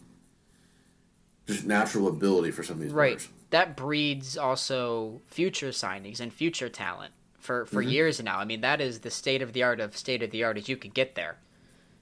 [1.46, 3.18] just natural ability for some of these right.
[3.18, 3.28] players.
[3.50, 7.90] That breeds also future signings and future talent for for Mhm.
[7.92, 8.38] years now.
[8.38, 10.68] I mean, that is the state of the art of state of the art as
[10.68, 11.38] you could get there.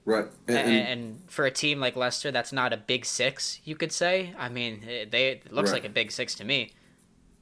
[0.04, 0.26] Right.
[0.48, 3.92] And, And, and- for a team like Leicester, that's not a big six, you could
[3.92, 4.34] say.
[4.38, 5.82] I mean, they it looks Right.
[5.82, 6.72] like a big six to me.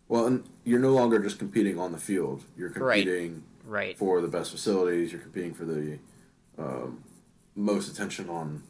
[0.09, 2.43] well, and you're no longer just competing on the field.
[2.56, 3.97] You're competing Right.
[3.97, 5.12] for the best facilities.
[5.12, 5.98] You're competing for the
[6.59, 7.05] um,
[7.55, 8.62] most attention on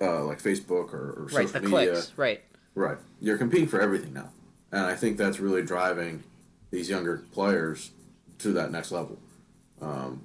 [0.00, 1.48] uh, like Facebook or, or Right.
[1.48, 1.92] social The media.
[1.92, 2.12] clicks.
[2.16, 2.42] Right.
[2.78, 2.98] Right.
[3.20, 4.30] You're competing for everything now.
[4.70, 6.22] And I think that's really driving
[6.70, 7.90] these younger players
[8.38, 9.18] to that next level.
[9.82, 10.22] Um,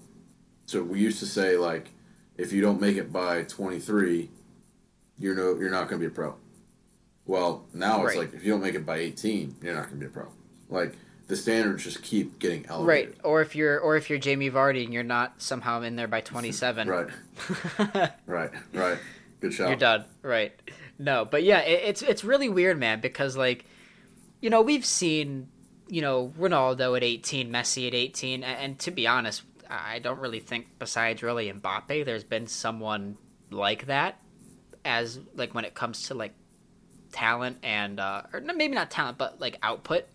[0.67, 1.89] so we used to say like,
[2.37, 4.29] if you don't make it by 23,
[5.17, 6.35] you're no, you're not going to be a pro.
[7.25, 8.25] Well, now it's Right.
[8.25, 10.27] like if you don't make it by 18, you're not going to be a pro.
[10.69, 10.95] Like
[11.27, 13.09] the standards just keep getting elevated.
[13.09, 13.17] Right.
[13.23, 16.21] Or if you're or if you're Jamie Vardy and you're not somehow in there by
[16.21, 16.87] 27.
[16.87, 17.07] Right.
[18.27, 18.51] Right.
[18.73, 18.99] Right.
[19.39, 19.69] Good shot.
[19.69, 20.05] You're done.
[20.21, 20.53] Right.
[20.99, 23.65] No, but yeah, it, it's it's really weird, man, because like,
[24.41, 25.49] you know, we've seen,
[25.87, 30.19] you know, Ronaldo at 18, Messi at 18, and, and to be honest, I don't
[30.19, 33.17] really think besides really Mbappe, there's been someone
[33.49, 34.19] like that,
[34.85, 36.33] as like when it comes to like
[37.11, 40.05] talent and uh, or maybe not talent, but like output.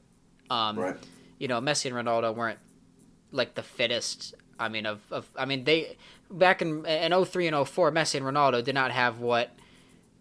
[0.51, 0.97] Um, Right.
[1.39, 2.59] you know, Messi and Ronaldo weren't
[3.33, 4.35] like the fittest.
[4.59, 5.97] I mean, of, of I mean, they
[6.31, 9.51] back in in 03 and 04, Messi and Ronaldo did not have what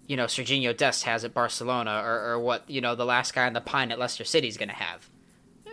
[0.08, 3.46] you know Serginho Dest has at Barcelona, or, or what you know the last guy
[3.46, 5.10] on the pine at Leicester City is going to have.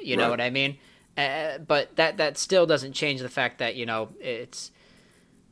[0.03, 0.77] You know what I mean?
[1.17, 4.73] Uh, but that that still doesn't change the fact that you know it's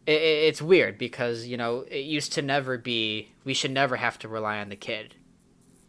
[0.07, 4.19] it, it's weird because you know it used to never be we should never have
[4.19, 5.15] to rely on the kid,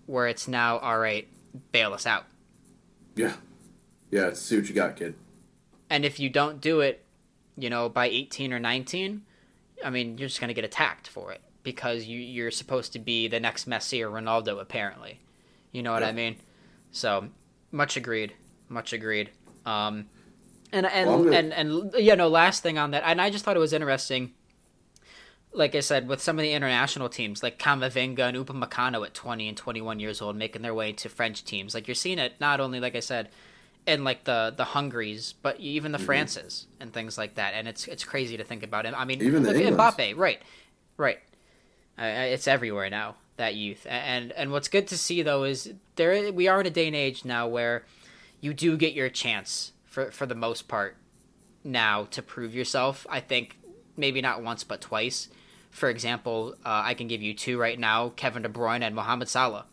[0.06, 1.28] where it's now all right,
[1.72, 2.26] bail us out.
[3.16, 3.34] Yeah.
[4.12, 4.34] Yeah.
[4.34, 5.16] See what you got, kid.
[5.90, 7.04] And if you don't do it,
[7.58, 9.24] you know, by 18 or 19,
[9.84, 13.00] I mean, you're just going to get attacked for it because you, you're supposed to
[13.00, 15.20] be the next Messi or Ronaldo, apparently.
[15.72, 16.10] You know what Yeah.
[16.10, 16.36] I mean?
[16.92, 17.30] So,
[17.72, 18.34] much agreed.
[18.70, 19.30] Much agreed.
[19.66, 20.08] Um,
[20.72, 23.46] and and, Well, gonna- and and you know, last thing on that, and I just
[23.46, 24.34] thought it was interesting.
[25.56, 29.48] Like I said, with some of the international teams, like Camavinga and Upamecano at 20
[29.48, 32.60] and 21 years old, making their way to French teams, like you're seeing it not
[32.60, 33.30] only, like I said,
[33.86, 36.06] in like the the Hungaries, but even the Mhm.
[36.06, 37.54] Frances and things like that.
[37.54, 38.88] And it's it's crazy to think about.
[38.88, 38.96] it.
[38.98, 39.56] I mean, Even look.
[39.56, 40.42] Mbappe, right,
[40.98, 41.20] right.
[42.00, 46.32] Uh, it's everywhere now that youth, and and what's good to see though is there
[46.32, 47.84] we are in a day and age now where
[48.42, 50.98] you do get your chance for for the most part
[51.64, 53.06] now to prove yourself.
[53.10, 53.58] I think
[53.96, 55.30] maybe not once but twice.
[55.72, 59.28] For example, uh, I can give you two right now: Kevin De Bruyne and Mohamed
[59.30, 59.66] Salah.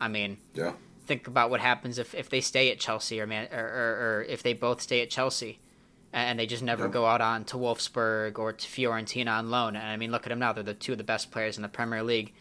[0.00, 0.72] I mean, Yeah.
[1.06, 4.26] think about what happens if, if they stay at Chelsea or man or, or, or
[4.28, 5.58] if they both stay at Chelsea
[6.12, 9.76] and they just never go out on to Wolfsburg or to Fiorentina on loan.
[9.76, 11.62] And I mean, look at them now; they're the two of the best players in
[11.62, 12.32] the Premier League.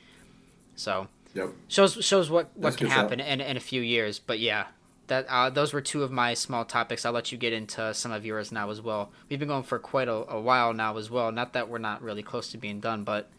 [0.76, 1.49] So Yep.
[1.69, 2.93] shows shows what what That's can shot.
[2.95, 4.19] happen in, in a few years.
[4.19, 4.65] But yeah,
[5.07, 7.06] that uh, those were two of my small topics.
[7.06, 9.11] I'll let you get into some of yours now as well.
[9.30, 11.31] We've been going for quite a, a while now as well.
[11.31, 13.30] Not that we're not really close to being done, but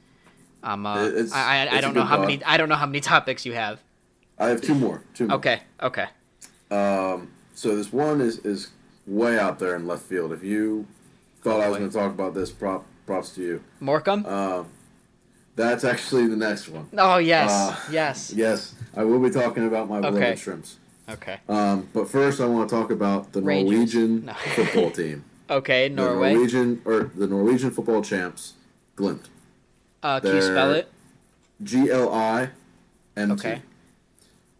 [0.63, 2.29] um, uh, it's- I I, I don't know how thought.
[2.29, 3.81] many I don't know how many topics you have.
[4.39, 5.03] I have two more.
[5.15, 5.37] Two more.
[5.37, 6.07] Okay, okay.
[6.71, 8.71] Um, so this one is, is
[9.07, 10.33] way out there in left field.
[10.33, 10.87] If you
[11.43, 13.65] thought I was going to talk about this, prop, props to you.
[13.81, 14.25] Morecambe.
[14.27, 14.67] Um,
[15.57, 16.89] that's actually the next one.
[16.97, 18.33] Oh yes, Uh, yes.
[18.35, 20.37] Yes, I will be talking about my beloved Okay.
[20.37, 20.77] shrimps.
[21.09, 21.41] Okay.
[21.49, 23.73] Um, but first, I want to talk about the Rangers.
[23.95, 24.33] Norwegian No.
[24.55, 25.25] football team.
[25.51, 26.31] Okay, Norway.
[26.31, 28.55] The Norwegian or the Norwegian football champs,
[28.97, 29.25] Glimt.
[30.03, 30.91] Uh, can you they're- spell it?
[31.63, 32.51] G L I
[33.17, 33.33] M T.
[33.35, 33.63] Okay.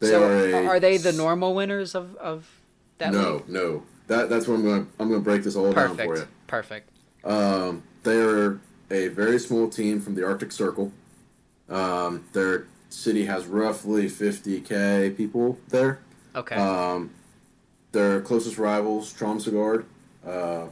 [0.01, 2.61] They so are a are they the normal winners of of
[2.99, 3.49] that no, league?
[3.49, 3.83] no.
[4.09, 4.87] That that's what I'm going.
[4.87, 6.27] to I'm going to break this all down for you.
[6.47, 6.47] Perfect.
[6.47, 6.91] Perfect.
[7.25, 8.61] Um, they're
[8.91, 10.93] a very small team from the Arctic Circle.
[11.69, 16.01] Um, their city has roughly 50k people there.
[16.35, 16.57] Okay.
[16.57, 17.11] Um,
[17.93, 19.85] their closest rivals, Tromsø
[20.27, 20.67] uh,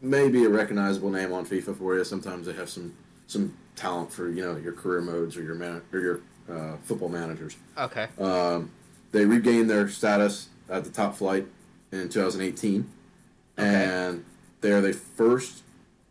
[0.00, 2.04] may be a recognizable name on FIFA for you.
[2.04, 2.94] Sometimes they have some
[3.26, 6.20] some talent for you know your career modes or your man or your
[6.50, 7.56] uh, football managers.
[7.78, 8.08] okay.
[8.18, 8.70] Um,
[9.12, 11.46] they regained their status at the top flight
[11.92, 12.86] in 2018,
[13.58, 13.68] Okay.
[13.68, 14.24] and
[14.62, 15.62] they're the first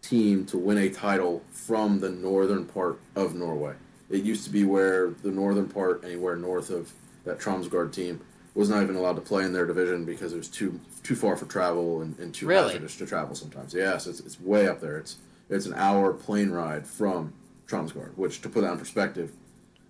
[0.01, 3.73] team to win a title from the northern part of Norway.
[4.09, 6.91] It used to be where the northern part, anywhere north of
[7.25, 8.21] that Tromsgard team,
[8.53, 11.35] was not even allowed to play in their division because it was too too far
[11.35, 12.73] for travel and, and too Really?
[12.73, 13.73] hazardous to travel sometimes.
[13.73, 14.97] Yes, it's, it's way up there.
[14.97, 15.17] It's
[15.49, 17.33] it's an hour plane ride from
[17.67, 19.31] Tromsgard, which to put that in perspective,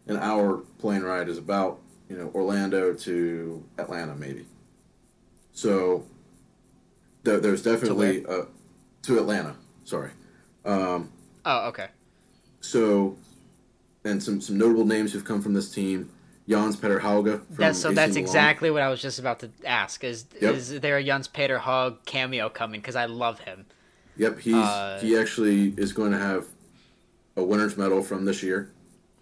[0.07, 4.45] an hour plane ride is about you know Orlando to Atlanta maybe.
[5.61, 6.07] So
[7.21, 8.45] there, there's definitely to, uh,
[9.03, 9.55] to Atlanta.
[9.83, 10.09] Sorry.
[10.65, 11.11] Um,
[11.45, 11.89] oh, okay.
[12.61, 13.15] So,
[14.03, 16.09] and some some notable names who've come from this team.
[16.49, 17.41] Jens Petter Hauge.
[17.51, 17.89] That's so.
[17.89, 18.23] AC that's Milan.
[18.23, 20.03] exactly what I was just about to ask.
[20.03, 20.55] Is yep.
[20.55, 22.81] is there a Jens Petter Hauge cameo coming?
[22.81, 23.67] Because I love him.
[24.17, 26.47] Yep, he's uh, he actually is going to have
[27.37, 28.71] a winners medal from this year.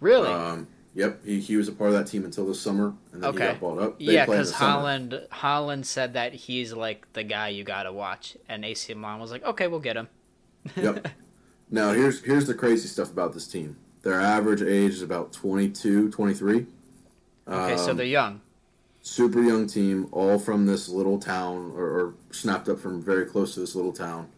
[0.00, 0.28] Really?
[0.28, 3.30] Um, yep, he, he was a part of that team until this summer, and then
[3.30, 3.46] okay.
[3.46, 3.98] he got bought up.
[3.98, 8.36] They yeah, because Haaland Holland said that he's like the guy you got to watch,
[8.48, 10.08] and AC Milan was like, okay, we'll get him.
[10.76, 11.08] yep.
[11.72, 13.76] Now here's here's the crazy stuff about this team.
[14.02, 16.66] Their average age is about 22, 23.
[17.46, 18.40] Okay, um, so they're young.
[19.02, 23.54] Super young team, all from this little town, or, or snapped up from very close
[23.54, 24.28] to this little town.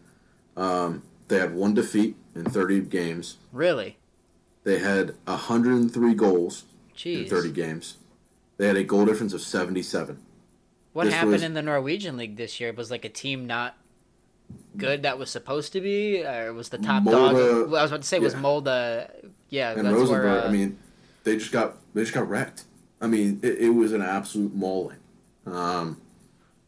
[0.55, 3.37] Um, they had one defeat in 30 games.
[3.51, 3.97] Really?
[4.63, 6.65] They had 103 goals
[6.95, 7.23] Jeez.
[7.23, 7.97] in 30 games.
[8.57, 10.19] They had a goal difference of 77.
[10.93, 12.69] What this happened was, in the Norwegian league this year?
[12.69, 13.75] It Was like a team not
[14.77, 17.71] good that was supposed to be, or was the top Molde, dog?
[17.71, 18.23] Well, I was about to say yeah.
[18.23, 19.09] was Molde.
[19.49, 20.23] Yeah, and that's Rosenborg.
[20.23, 20.77] Where, uh, I mean,
[21.23, 22.65] they just got they just got wrecked.
[23.01, 24.99] I mean, it, it was an absolute mauling.
[25.45, 26.01] Um,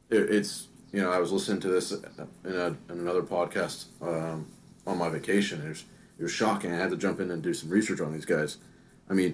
[0.10, 2.04] it, it's you know I was listening to this in,
[2.46, 4.48] a, in another podcast um,
[4.86, 5.68] on my vacation.
[5.68, 5.86] Was
[6.18, 6.72] it was shocking.
[6.72, 8.58] I had to jump in and do some research on these guys.
[9.10, 9.34] I mean,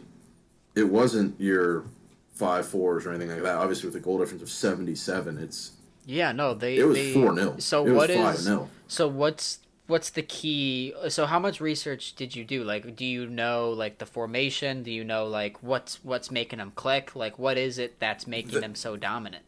[0.76, 1.86] it wasn't your
[2.34, 3.56] five fours or anything like that.
[3.56, 5.72] Obviously, with a goal difference of seventy seven, it's
[6.06, 8.50] yeah, no, they it was four 0 So it what is
[8.88, 10.94] so what's what's the key?
[11.10, 12.64] So how much research did you do?
[12.64, 14.84] Like, do you know like the formation?
[14.84, 17.16] Do you know like what's what's making them click?
[17.16, 19.44] Like, what is it that's making the, them so dominant?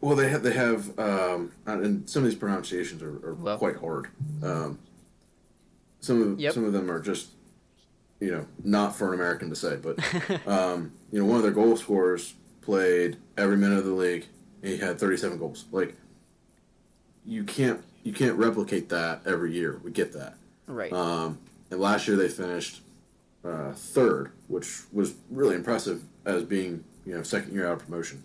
[0.00, 3.76] Well, they have they have um, and some of these pronunciations are, are well, quite
[3.76, 4.08] hard.
[4.42, 4.78] Um,
[6.00, 6.52] some of yep.
[6.52, 7.30] some of them are just
[8.18, 9.98] you know not for an American to say, but
[10.46, 14.26] um, you know one of their goal scorers played every minute of the league
[14.62, 15.64] he had 37 goals.
[15.70, 15.94] Like
[17.24, 19.80] you can't you can't replicate that every year.
[19.82, 20.34] We get that.
[20.66, 20.92] Right.
[20.92, 21.38] Um,
[21.70, 22.80] and last year they finished
[23.44, 28.22] uh, third, which was really impressive as being you know second year out of promotion.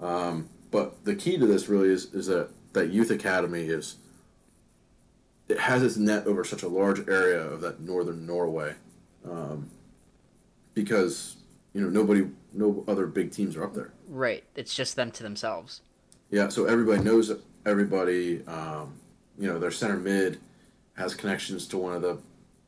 [0.00, 3.96] Um, but the key to this really is is that that youth academy is
[5.48, 8.74] it has its net over such a large area of that northern Norway,
[9.24, 9.70] um,
[10.74, 11.36] because
[11.72, 13.92] you know nobody no other big teams are up there.
[14.08, 14.44] Right.
[14.54, 15.82] It's just them to themselves.
[16.30, 16.48] Yeah.
[16.48, 17.32] So everybody knows
[17.64, 18.46] everybody.
[18.46, 18.94] Um,
[19.38, 20.40] you know, their center mid
[20.94, 22.18] has connections to one of the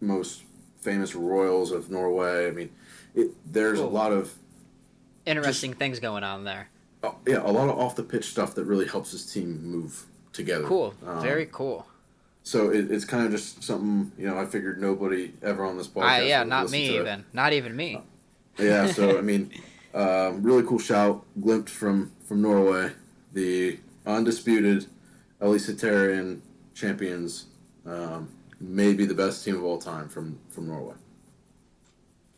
[0.01, 0.43] most
[0.81, 2.47] famous royals of Norway.
[2.47, 2.71] I mean,
[3.15, 3.89] it, there's cool.
[3.89, 4.33] a lot of
[5.27, 6.69] interesting just, things going on there.
[7.03, 10.07] Oh, yeah, a lot of off the pitch stuff that really helps this team move
[10.33, 10.65] together.
[10.65, 10.95] Cool.
[11.05, 11.87] Um, Very cool.
[12.51, 14.37] So it, it's kind of just something you know.
[14.37, 16.19] I figured nobody ever on this podcast.
[16.19, 17.25] Uh, yeah, not me even.
[17.33, 17.95] Not even me.
[17.95, 18.01] Uh,
[18.59, 18.87] yeah.
[18.89, 19.53] So I mean,
[19.95, 22.91] um, really cool shout, Glimt from from Norway,
[23.33, 24.87] the undisputed
[25.41, 26.41] Eliteserien
[26.75, 27.47] champions,
[27.87, 28.29] um,
[28.59, 30.97] maybe the best team of all time from from Norway.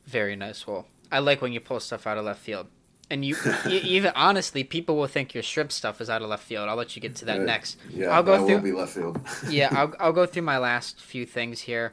[0.05, 0.67] Very nice.
[0.67, 2.67] Well, I like when you pull stuff out of left field,
[3.13, 3.37] and you,
[3.69, 6.69] even honestly, people will think your strip stuff is out of left field.
[6.69, 7.47] I'll let you get to that right.
[7.47, 7.77] next.
[7.91, 8.61] Yeah, I'll go through.
[8.61, 9.21] be left field.
[9.51, 11.93] yeah, I'll I'll go through my last few things here.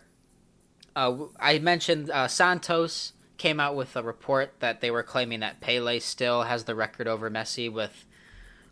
[0.95, 5.59] Uh, I mentioned uh, Santos came out with a report that they were claiming that
[5.59, 8.05] Pele still has the record over Messi with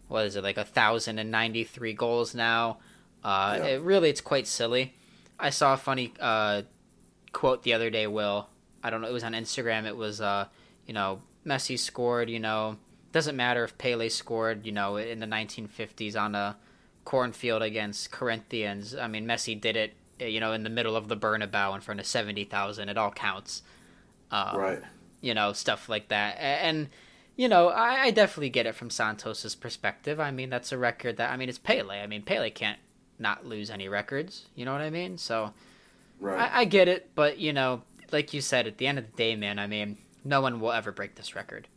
[0.07, 2.77] what is it like a thousand and ninety three goals now.
[3.23, 3.65] Uh, yeah.
[3.65, 4.93] it, really, it's quite silly.
[5.37, 6.61] I saw a funny uh,
[7.33, 8.07] quote the other day.
[8.07, 8.47] Will
[8.81, 9.09] I don't know.
[9.09, 9.85] It was on Instagram.
[9.85, 10.45] It was uh,
[10.85, 12.29] you know Messi scored.
[12.29, 12.77] You know
[13.11, 14.65] doesn't matter if Pele scored.
[14.65, 16.57] You know in the 1950s on a
[17.05, 18.95] cornfield against Corinthians.
[18.95, 19.93] I mean Messi did it.
[20.19, 22.89] You know in the middle of the Bernabeu in front of seventy thousand.
[22.89, 23.63] It all counts.
[24.31, 24.81] Um, right.
[25.21, 26.37] You know, stuff like that.
[26.39, 26.89] And,
[27.35, 30.19] you know, I, I, definitely get it from Santos's perspective.
[30.19, 32.01] I mean, that's a record that, I mean, it's Pele.
[32.01, 32.79] I mean, Pele can't
[33.19, 34.47] not lose any records.
[34.55, 35.17] You know what I mean?
[35.17, 35.53] So,
[36.19, 36.51] right.
[36.51, 37.11] I, I get it.
[37.15, 39.97] But, you know, like you said, at the end of the day, man, I mean,
[40.27, 41.67] no one will ever break this record.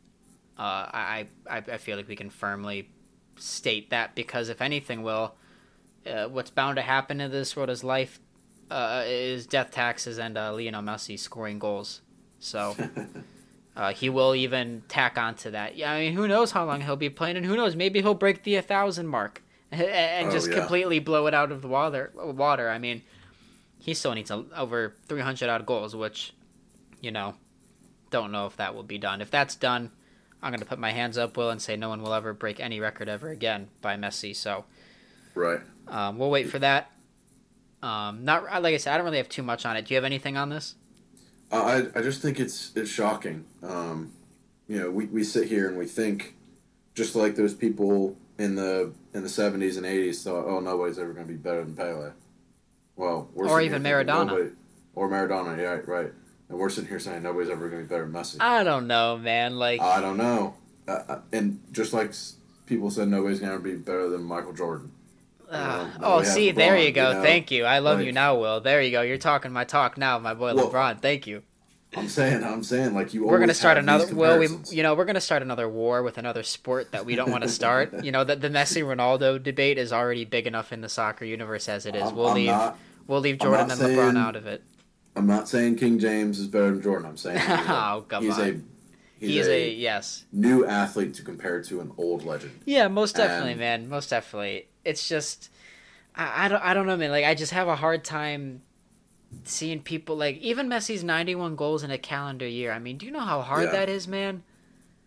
[0.58, 0.62] Uh,
[0.92, 2.90] I, I, I feel like we can firmly
[3.36, 5.34] state that because if anything will,
[6.06, 8.20] uh, what's bound to happen in this world is life
[8.70, 12.02] uh, is death taxes and uh, Lionel Messi scoring goals.
[12.38, 12.76] So
[13.76, 15.76] uh, he will even tack onto that.
[15.76, 18.14] Yeah, I mean, who knows how long he'll be playing, and who knows, maybe he'll
[18.14, 20.58] break the 1,000 mark and oh, just yeah.
[20.58, 22.12] completely blow it out of the water.
[22.14, 22.68] Water.
[22.68, 23.02] I mean,
[23.78, 26.32] he still needs a, over 300 odd goals, which,
[27.00, 27.34] you know,
[28.10, 29.20] don't know if that will be done.
[29.20, 29.90] If that's done,
[30.42, 32.60] I'm going to put my hands up, Will, and say no one will ever break
[32.60, 34.34] any record ever again by Messi.
[34.34, 34.64] So,
[35.34, 35.60] right.
[35.88, 36.90] Um, we'll wait for that.
[37.82, 39.86] Um, not like I said, I don't really have too much on it.
[39.86, 40.74] Do you have anything on this?
[41.50, 43.44] I I just think it's it's shocking.
[43.62, 44.12] Um,
[44.68, 46.36] you know, we, we sit here and we think,
[46.94, 51.12] just like those people in the in the seventies and eighties thought, oh, nobody's ever
[51.12, 52.12] going to be better than Pele.
[52.96, 54.26] Well, Or even Maradona.
[54.26, 54.50] nobody-
[54.94, 56.12] or Maradona, yeah, right.
[56.50, 58.36] And we're sitting here saying nobody's ever going to be better than Messi.
[58.40, 59.56] I don't know, man.
[59.56, 60.54] Like, I don't know.
[60.88, 62.12] Uh, uh, and just like
[62.66, 64.90] people said, nobody's going to be better than Michael Jordan.
[65.48, 67.10] uh, Um, oh, we have see, there you go.
[67.10, 67.22] you know?
[67.22, 67.64] Thank you.
[67.64, 68.60] I love you now, Will.
[68.60, 69.02] There you go.
[69.02, 71.00] You're talking my talk now, my boy Well, LeBron.
[71.00, 71.42] Thank you.
[71.96, 73.26] I'm saying, I'm saying, like you.
[73.26, 74.14] We're gonna start another.
[74.14, 77.32] Well, we, you know, we're gonna start another war with another sport that we don't
[77.32, 78.04] want to start.
[78.04, 81.68] you know, the, the Messi Ronaldo debate is already big enough in the soccer universe
[81.68, 82.02] as it is.
[82.04, 82.46] I'm, we'll I'm leave.
[82.46, 82.78] Not,
[83.08, 84.62] we'll leave Jordan and LeBron out of it.
[85.16, 87.06] I'm not saying King James is better than Jordan.
[87.08, 88.40] I'm saying he's a, oh come he's on.
[88.40, 88.52] a
[89.18, 90.24] he's, He's a, a yes.
[90.32, 92.60] new athlete to compare to an old legend.
[92.64, 93.88] Yeah, most definitely, And- man.
[93.88, 94.68] Most definitely.
[94.84, 95.50] It's just,
[96.16, 97.10] I, I don't, I don't know, man.
[97.10, 98.62] Like, I just have a hard time
[99.44, 102.72] seeing people like even Messi's ninety-one goals in a calendar year.
[102.72, 103.72] I mean, do you know how hard Yeah.
[103.72, 104.42] that is, man?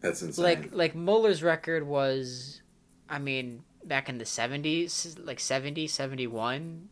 [0.02, 0.44] That's insane.
[0.46, 2.62] Like, like Muller's record was,
[3.10, 6.90] I mean, back in the seventies, like 70, 71.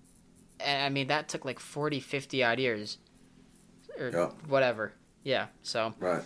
[0.65, 2.97] And I mean that took like 40, 50 odd years,
[3.99, 4.29] or Yeah.
[4.47, 4.93] whatever.
[5.23, 5.93] Yeah, so.
[5.99, 6.23] right.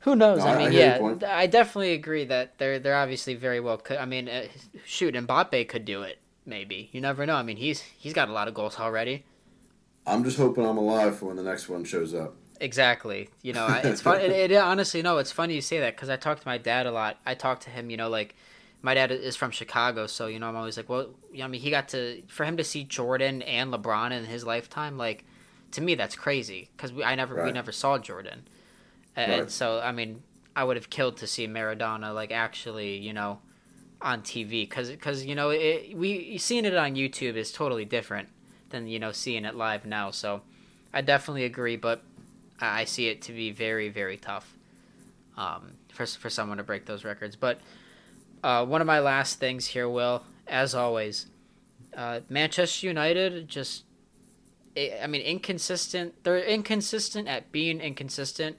[0.00, 0.38] Who knows?
[0.38, 3.76] No, I I- mean, I yeah, I definitely agree that they're they're obviously very well.
[3.78, 4.44] Co- I mean, uh,
[4.84, 6.18] shoot, Mbappe could do it.
[6.46, 7.36] Maybe you never know.
[7.36, 9.24] I mean, he's he's got a lot of goals already.
[10.06, 12.34] I'm just hoping I'm alive for when the next one shows up.
[12.62, 13.28] Exactly.
[13.42, 14.20] You know, it's fun.
[14.20, 16.86] It, it honestly, no, it's funny you say that because I talk to my dad
[16.86, 17.18] a lot.
[17.26, 17.90] I talk to him.
[17.90, 18.34] You know, like
[18.82, 21.48] my dad is from Chicago, so you know, I'm always like, well, you know, I
[21.48, 24.96] mean, he got to for him to see Jordan and LeBron in his lifetime.
[24.96, 25.24] Like,
[25.72, 28.42] to me, that's crazy because I never we never saw Jordan,
[29.16, 29.50] and Right.
[29.50, 30.22] so I mean,
[30.56, 33.40] I would have killed to see Maradona like actually, you know,
[34.00, 38.28] on TV because because you know it, we seeing it on YouTube is totally different
[38.70, 40.10] than you know seeing it live now.
[40.10, 40.40] So
[40.92, 42.02] I definitely agree, but
[42.60, 44.56] I I see it to be very very tough
[45.36, 47.36] um, for for someone to break those records.
[47.36, 47.60] But
[48.42, 51.26] uh, one of my last things here, Will, as always,
[51.96, 53.84] uh, Manchester United just.
[54.76, 56.22] I mean, inconsistent.
[56.22, 58.56] They're inconsistent at being inconsistent.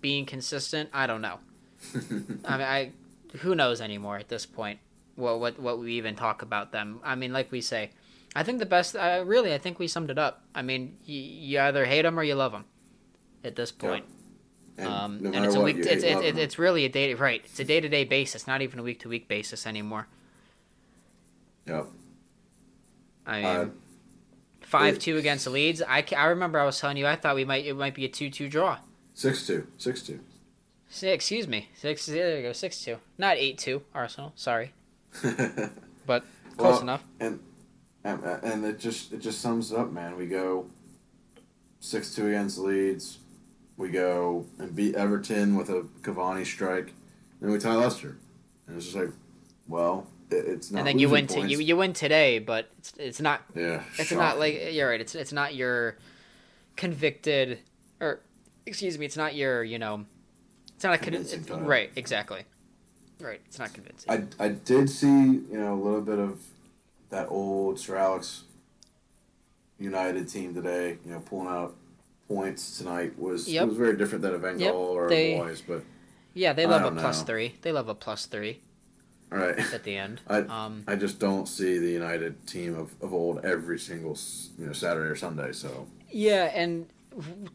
[0.00, 1.38] Being consistent, I don't know.
[1.94, 2.92] I mean, I
[3.38, 4.80] who knows anymore at this point.
[5.14, 7.00] What what what we even talk about them?
[7.04, 7.90] I mean, like we say,
[8.34, 8.96] I think the best.
[8.96, 10.42] Uh, really, I think we summed it up.
[10.54, 12.64] I mean, you, you either hate them or you love them.
[13.44, 14.21] At this Yeah.
[14.78, 15.78] And um, no and it's a what, week.
[15.78, 17.14] It's hate it, it, it's really a day.
[17.14, 17.42] Right.
[17.44, 20.06] It's a day to day basis, not even a week to week basis anymore.
[21.66, 21.86] Yep.
[23.26, 23.66] I mean, Uh,
[24.62, 25.82] five two against the Leeds.
[25.86, 28.08] I, I remember I was telling you I thought we might it might be a
[28.08, 28.78] two two draw.
[29.14, 30.20] Six two, six two.
[30.88, 32.06] Six, excuse me, six.
[32.06, 33.82] There you go, six two, not eight two.
[33.94, 34.72] Arsenal, sorry,
[36.06, 36.24] but
[36.56, 37.04] close Well, enough.
[37.20, 37.40] And,
[38.04, 40.16] and and it just it just sums it up, man.
[40.16, 40.66] We go
[41.80, 43.18] six two against Leeds.
[43.76, 46.92] We go and beat Everton with a Cavani strike.
[47.40, 48.16] Then we tie Leicester,
[48.66, 49.10] and it's just like,
[49.66, 50.80] well, it, it's not.
[50.80, 51.26] and then you win.
[51.28, 54.18] To, you you win today, but it's it's not yeah, It's shocking.
[54.18, 55.00] not like you're right.
[55.00, 55.96] It's it's not your
[56.76, 57.58] convicted
[58.00, 58.20] or
[58.66, 59.06] excuse me.
[59.06, 60.04] It's not your you know.
[60.74, 61.90] It's not a con- Convincing it's- right.
[61.96, 62.42] Exactly.
[63.20, 63.40] Right.
[63.46, 64.10] It's not convincing.
[64.38, 66.40] I, I did see you know a little bit of
[67.10, 68.42] that old Sir Alex
[69.78, 70.98] United team today.
[71.04, 71.74] You know, pulling out
[72.36, 73.68] points tonight was Yep.
[73.68, 75.82] was very different than a van Gaal Yep, or they- a Moyes, but
[76.34, 77.54] yeah, they love a plus three.
[77.62, 78.60] They love a plus three
[79.30, 79.58] all right.
[79.58, 80.20] at the end.
[80.28, 80.84] I- um.
[80.86, 84.16] I just don't see the United team of, of old every single
[84.58, 85.52] you know Saturday or Sunday.
[85.52, 86.86] So Yeah, and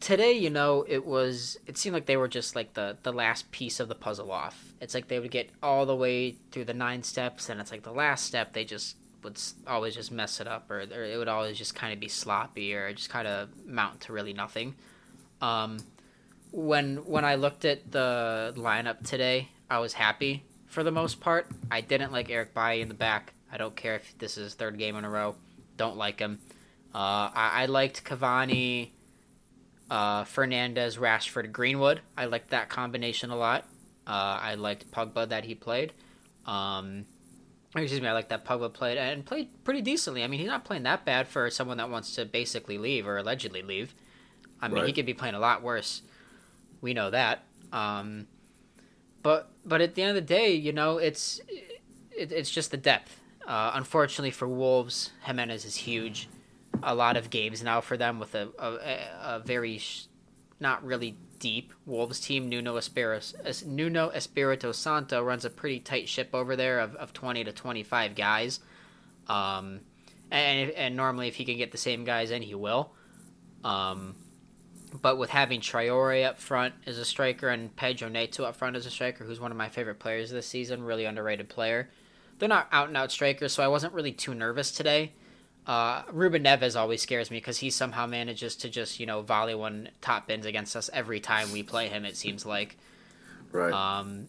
[0.00, 1.58] today, you know, it was.
[1.66, 4.72] It seemed like they were just like the the last piece of the puzzle off.
[4.80, 7.82] It's like they would get all the way through the nine steps, and it's like
[7.82, 11.28] the last step they just would always just mess it up, or, or it would
[11.28, 14.74] always just kind of be sloppy, or just kind of mount to really nothing.
[15.40, 15.78] Um,
[16.50, 21.46] when when I looked at the lineup today, I was happy for the most part.
[21.70, 23.34] I didn't like Eric Bailly in the back.
[23.50, 25.34] I don't care if this is third game in a row.
[25.76, 26.38] Don't like him.
[26.94, 28.90] Uh, I, I liked Cavani,
[29.90, 32.00] uh, Fernandes, Rashford, Greenwood.
[32.16, 33.64] I liked that combination a lot.
[34.06, 35.92] Uh, I liked Pogba that he played.
[36.46, 37.04] Um,
[37.74, 40.24] excuse me, I like that Pogba played and played pretty decently.
[40.24, 43.18] I mean, he's not playing that bad for someone that wants to basically leave or
[43.18, 43.94] allegedly leave.
[44.60, 46.02] I mean, he could be playing a lot worse.
[46.80, 47.44] We know that.
[47.72, 48.26] Um,
[49.22, 52.76] but but at the end of the day, you know, it's it, it's just the
[52.76, 53.20] depth.
[53.46, 56.28] Uh, unfortunately for Wolves, Jimenez is huge.
[56.82, 60.06] A lot of games now for them with a a, a very sh-
[60.60, 62.48] not really deep Wolves team.
[62.48, 63.36] Nuno Espirito,
[63.66, 67.82] Nuno Espirito Santo runs a pretty tight ship over there of, of twenty to twenty
[67.82, 68.60] five guys.
[69.28, 69.80] Um,
[70.30, 72.92] and and normally if he can get the same guys in, he will.
[73.64, 74.14] Um,
[75.02, 78.86] but with having Traore up front as a striker and Pedro Neto up front as
[78.86, 81.90] a striker, who's one of my favorite players this season, really underrated player.
[82.38, 85.12] they're not out and out strikers, so I wasn't really too nervous today.
[85.68, 89.54] Uh, Ruben Neves always scares me because he somehow manages to just you know volley
[89.54, 92.06] one top bins against us every time we play him.
[92.06, 92.78] It seems like.
[93.52, 93.72] Right.
[93.72, 94.28] Um,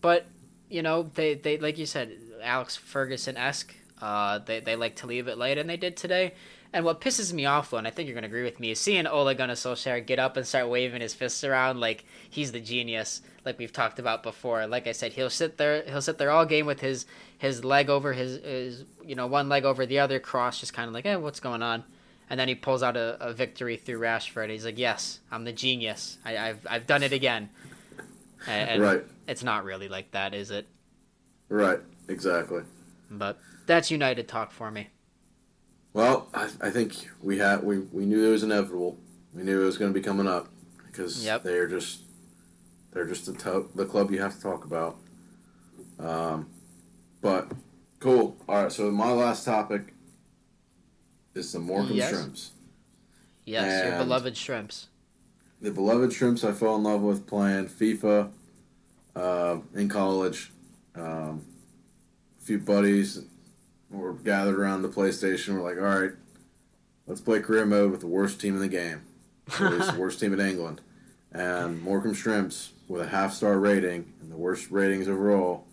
[0.00, 0.26] but
[0.68, 2.12] you know they they like you said
[2.42, 3.72] Alex Ferguson esque.
[4.02, 6.34] Uh, they they like to leave it late, and they did today.
[6.72, 8.70] And what pisses me off, though, and I think you're going to agree with me,
[8.70, 12.52] is seeing Ole Gunnar Solskjaer get up and start waving his fists around like he's
[12.52, 14.64] the genius, like we've talked about before.
[14.68, 17.06] Like I said, he'll sit there, he'll sit there all game with his
[17.38, 20.86] his leg over his, his you know, one leg over the other, cross, just kind
[20.86, 21.82] of like, eh, what's going on?
[22.28, 24.50] And then he pulls out a, a victory through Rashford.
[24.50, 26.18] He's like, yes, I'm the genius.
[26.24, 27.50] I, have I've done it again.
[28.46, 29.04] And, and right.
[29.26, 30.68] It's not really like that, is it?
[31.48, 31.80] Right.
[32.08, 32.62] Exactly.
[33.10, 34.88] But that's United talk for me.
[35.92, 38.98] Well, I, I think we had we, we knew it was inevitable.
[39.34, 40.48] We knew it was going to be coming up
[40.86, 41.42] because yep.
[41.42, 42.02] they're just
[42.92, 44.96] they're just the to- the club you have to talk about.
[45.98, 46.48] Um,
[47.20, 47.50] but
[47.98, 48.36] cool.
[48.48, 48.72] All right.
[48.72, 49.94] So my last topic
[51.34, 52.10] is the Morecambe yes.
[52.10, 52.50] Shrimps.
[53.44, 54.88] Yes, and your beloved Shrimps.
[55.60, 58.30] The beloved Shrimps I fell in love with playing FIFA
[59.16, 60.52] uh, in college.
[60.94, 61.44] Um,
[62.40, 63.24] a few buddies
[63.90, 65.54] we're gathered around the PlayStation.
[65.54, 66.12] We're like, all right,
[67.06, 69.02] let's play career mode with the worst team in the game,
[69.58, 70.80] or at least the worst team in England.
[71.32, 75.66] And Morecambe Shrimps with a half star rating and the worst ratings overall.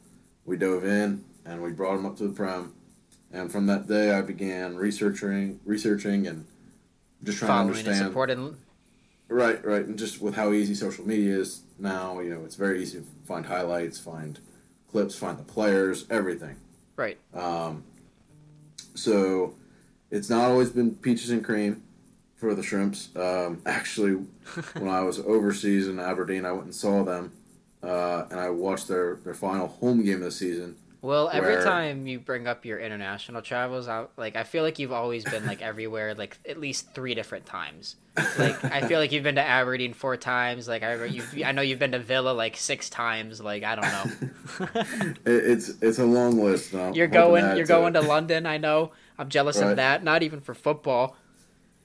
[0.46, 2.74] We dove in and we brought them up to the prem.
[3.32, 6.46] And from that day, I began researching, researching, and
[7.24, 8.02] just trying Following to understand.
[8.02, 8.58] And supporting.
[9.30, 12.82] Right, right, and just with how easy social media is now, you know, it's very
[12.82, 14.40] easy to find highlights, find
[14.90, 16.56] clips, find the players, everything.
[16.96, 17.18] Right.
[17.34, 17.84] Um,
[18.98, 19.56] so
[20.12, 21.84] it's not always been peaches and cream
[22.36, 23.10] for the shrimps.
[23.16, 24.14] Um, actually,
[24.74, 27.32] when I was overseas in Aberdeen, I went and saw them,
[27.84, 30.76] uh, and I watched their, their final home game of the season.
[31.02, 34.80] Well, every where- time you bring up your international travels, I like I feel like
[34.80, 37.96] you've always been like everywhere, like at least three different times.
[38.40, 40.68] Like I feel like you've been to Aberdeen four times.
[40.68, 40.94] Like I
[41.46, 43.40] I know you've been to Villa like six times.
[43.40, 44.28] Like I don't know.
[45.26, 46.74] It, it's it's a long list.
[46.74, 48.02] I'm you're going to you're going it.
[48.02, 48.46] to London.
[48.48, 48.92] I know.
[49.20, 49.70] I'm jealous Right.
[49.72, 50.04] of that.
[50.04, 51.16] Not even for football.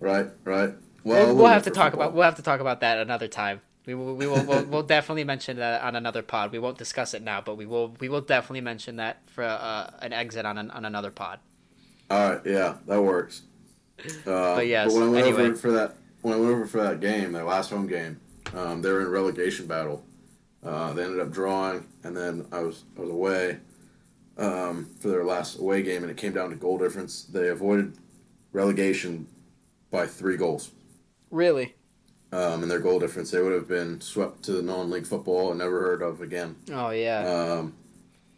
[0.00, 0.72] right, right.
[1.04, 2.08] Well, Well, we'll, have to talk football.
[2.08, 3.60] about we'll have to talk about that another time.
[3.86, 6.52] We will we will we'll, we'll definitely mention that on another pod.
[6.52, 9.90] We won't discuss it now, but we will we will definitely mention that for uh,
[10.00, 11.40] an exit on an, on another pod.
[12.10, 13.42] All right, yeah, that works.
[14.26, 15.42] Uh, But yes, when I went anyway.
[15.46, 18.20] over for that, when I went over for that game, that last home game,
[18.54, 20.04] um, they were in relegation battle.
[20.64, 23.58] Uh, they ended up drawing, and then I was I was away
[24.38, 27.24] um, for their last away game, and it came down to goal difference.
[27.24, 27.94] They avoided
[28.52, 29.26] relegation
[29.90, 30.70] by three goals.
[31.30, 31.74] Really?
[32.32, 35.58] Um, and their goal difference, they would have been swept to the non-league football and
[35.58, 36.56] never heard of again.
[36.72, 37.18] Oh yeah.
[37.26, 37.74] Um,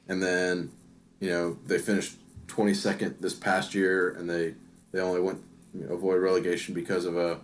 [0.08, 0.72] and then,
[1.20, 2.16] you know, they finished
[2.48, 4.54] 22nd this past year, and they
[4.92, 5.42] they only went
[5.72, 7.38] you know, avoid relegation because of a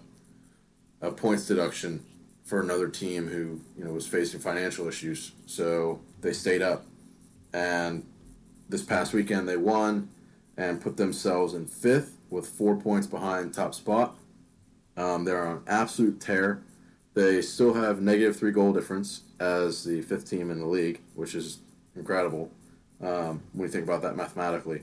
[1.01, 2.05] a points deduction
[2.45, 5.33] for another team who you know was facing financial issues.
[5.47, 6.85] So they stayed up,
[7.53, 8.05] and
[8.69, 10.09] this past weekend they won
[10.57, 14.17] and put themselves in fifth with four points behind top spot.
[15.01, 16.63] Um, they're on absolute tear.
[17.15, 21.35] They still have negative three goal difference as the fifth team in the league, which
[21.35, 21.59] is
[21.97, 22.51] incredible
[23.03, 24.83] um, when you think about that mathematically.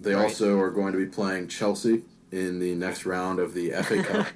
[0.00, 0.22] They Right.
[0.24, 2.02] also are going to be playing Chelsea
[2.32, 4.26] in the next round of the FA Cup,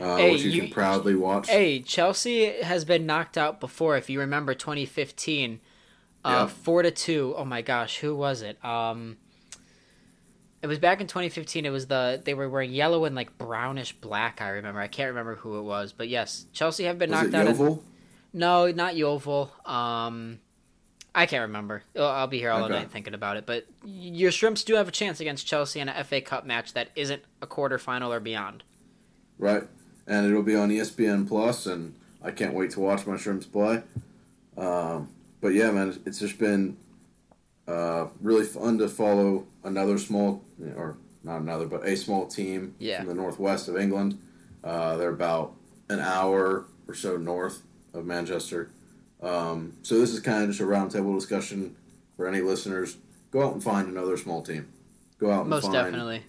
[0.00, 1.48] uh, Hey, which you, you- can proudly watch.
[1.48, 3.96] Hey, Chelsea has been knocked out before.
[3.96, 5.60] If you remember 2015,
[6.24, 6.46] uh, Yeah.
[6.48, 7.34] four to two.
[7.36, 8.62] Oh my gosh, who was it?
[8.64, 9.27] Um, it
[10.68, 11.66] was back in 2015.
[11.66, 14.40] It was the they were wearing yellow and like brownish black.
[14.40, 14.80] I remember.
[14.80, 17.46] I can't remember who it was, but yes, Chelsea have been Was knocked it out.
[17.46, 17.82] Yeovil?
[18.32, 19.50] no, not Yeovil.
[19.64, 20.38] Um,
[21.14, 21.82] I can't remember.
[21.96, 22.74] Oh, I'll be here all Okay.
[22.74, 23.46] night thinking about it.
[23.46, 26.88] But your Shrimps do have a chance against Chelsea in a FA Cup match that
[26.94, 28.62] isn't a quarterfinal or beyond.
[29.38, 29.64] Right.
[30.06, 33.82] And it'll be on ESPN Plus, and I can't wait to watch my Shrimps play.
[34.56, 35.08] Um,
[35.40, 36.76] but yeah, man, it's just been
[37.68, 40.42] uh, really fun to follow another small,
[40.76, 42.98] or not another, but a small team Yeah.
[43.00, 44.18] from the northwest of England.
[44.64, 45.54] Uh, they're about
[45.88, 47.62] an hour or so north
[47.92, 48.70] of Manchester.
[49.22, 51.76] Um, so this is kind of just a roundtable discussion
[52.16, 52.96] for any listeners.
[53.30, 54.68] Go out and find another small team.
[55.18, 56.22] Go out and Most find definitely.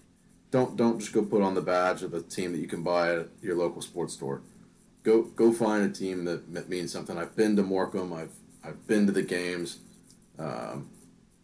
[0.51, 3.15] don't don't just go put on the badge of a team that you can buy
[3.15, 4.41] at your local sports store.
[5.03, 7.17] Go go find a team that, that means something.
[7.17, 8.11] I've been to Morecambe.
[8.13, 8.33] I've
[8.63, 9.77] I've been to the games.
[10.37, 10.89] Um,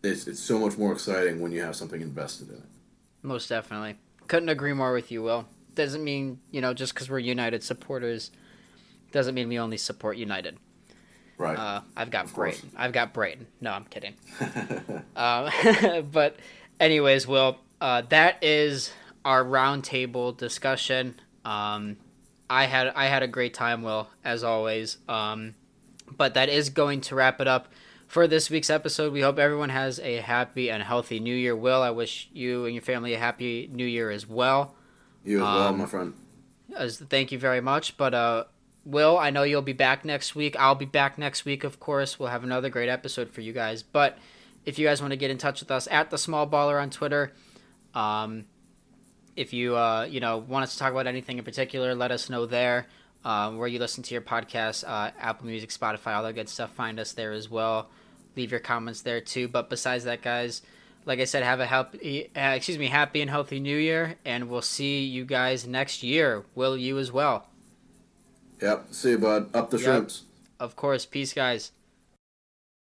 [0.06, 2.64] it's it's so much more exciting when you have something invested in it.
[3.22, 3.96] Most definitely.
[4.28, 5.46] Couldn't agree more with you, Will.
[5.74, 8.32] Doesn't mean, you know, just because we're United supporters,
[9.12, 10.58] doesn't mean we only support United.
[11.38, 11.58] Right.
[11.58, 12.62] Uh, I've got Of course.
[12.78, 13.48] I've got Brighton.
[13.60, 14.16] No, I'm kidding.
[15.16, 15.50] um,
[16.12, 16.38] but,
[16.80, 18.92] anyways, Will, uh, that is
[19.26, 21.20] our roundtable discussion.
[21.44, 21.98] Um,
[22.50, 24.98] I had I had a great time, Will, as always.
[25.10, 25.56] Um,
[26.16, 27.68] but that is going to wrap it up
[28.16, 29.12] for this week's episode.
[29.12, 31.54] We hope everyone has a happy and healthy New Year.
[31.54, 34.74] Will, I wish you and your family a happy New Year as well.
[35.26, 36.14] you as well, um, my friend.
[36.78, 37.98] As thank you very much.
[37.98, 38.46] But uh,
[38.86, 40.56] Will, I know you'll be back next week.
[40.58, 42.18] I'll be back next week, of course.
[42.18, 43.84] We'll have another great episode for you guys.
[43.84, 44.18] But
[44.64, 46.92] if you guys want to get in touch with us at the Small Baller on
[46.92, 47.34] Twitter,
[47.94, 48.46] um,
[49.36, 52.30] if you uh, you know want us to talk about anything in particular, let us
[52.30, 52.88] know there.
[53.26, 56.72] Um, where you listen to your podcast, uh, Apple Music, Spotify, all that good stuff.
[56.76, 57.90] Find us there as well.
[58.36, 59.48] Leave your comments there too.
[59.48, 60.62] But besides that, guys,
[61.06, 64.50] like I said, have a happy, uh, excuse me, happy and healthy New Year, and
[64.50, 66.44] we'll see you guys next year.
[66.56, 67.48] Will you as well?
[68.62, 68.88] Yep.
[68.92, 69.54] See you, bud.
[69.54, 69.84] Up the Yep.
[69.86, 70.24] shrimps.
[70.60, 71.06] Of course.
[71.06, 71.72] Peace, guys.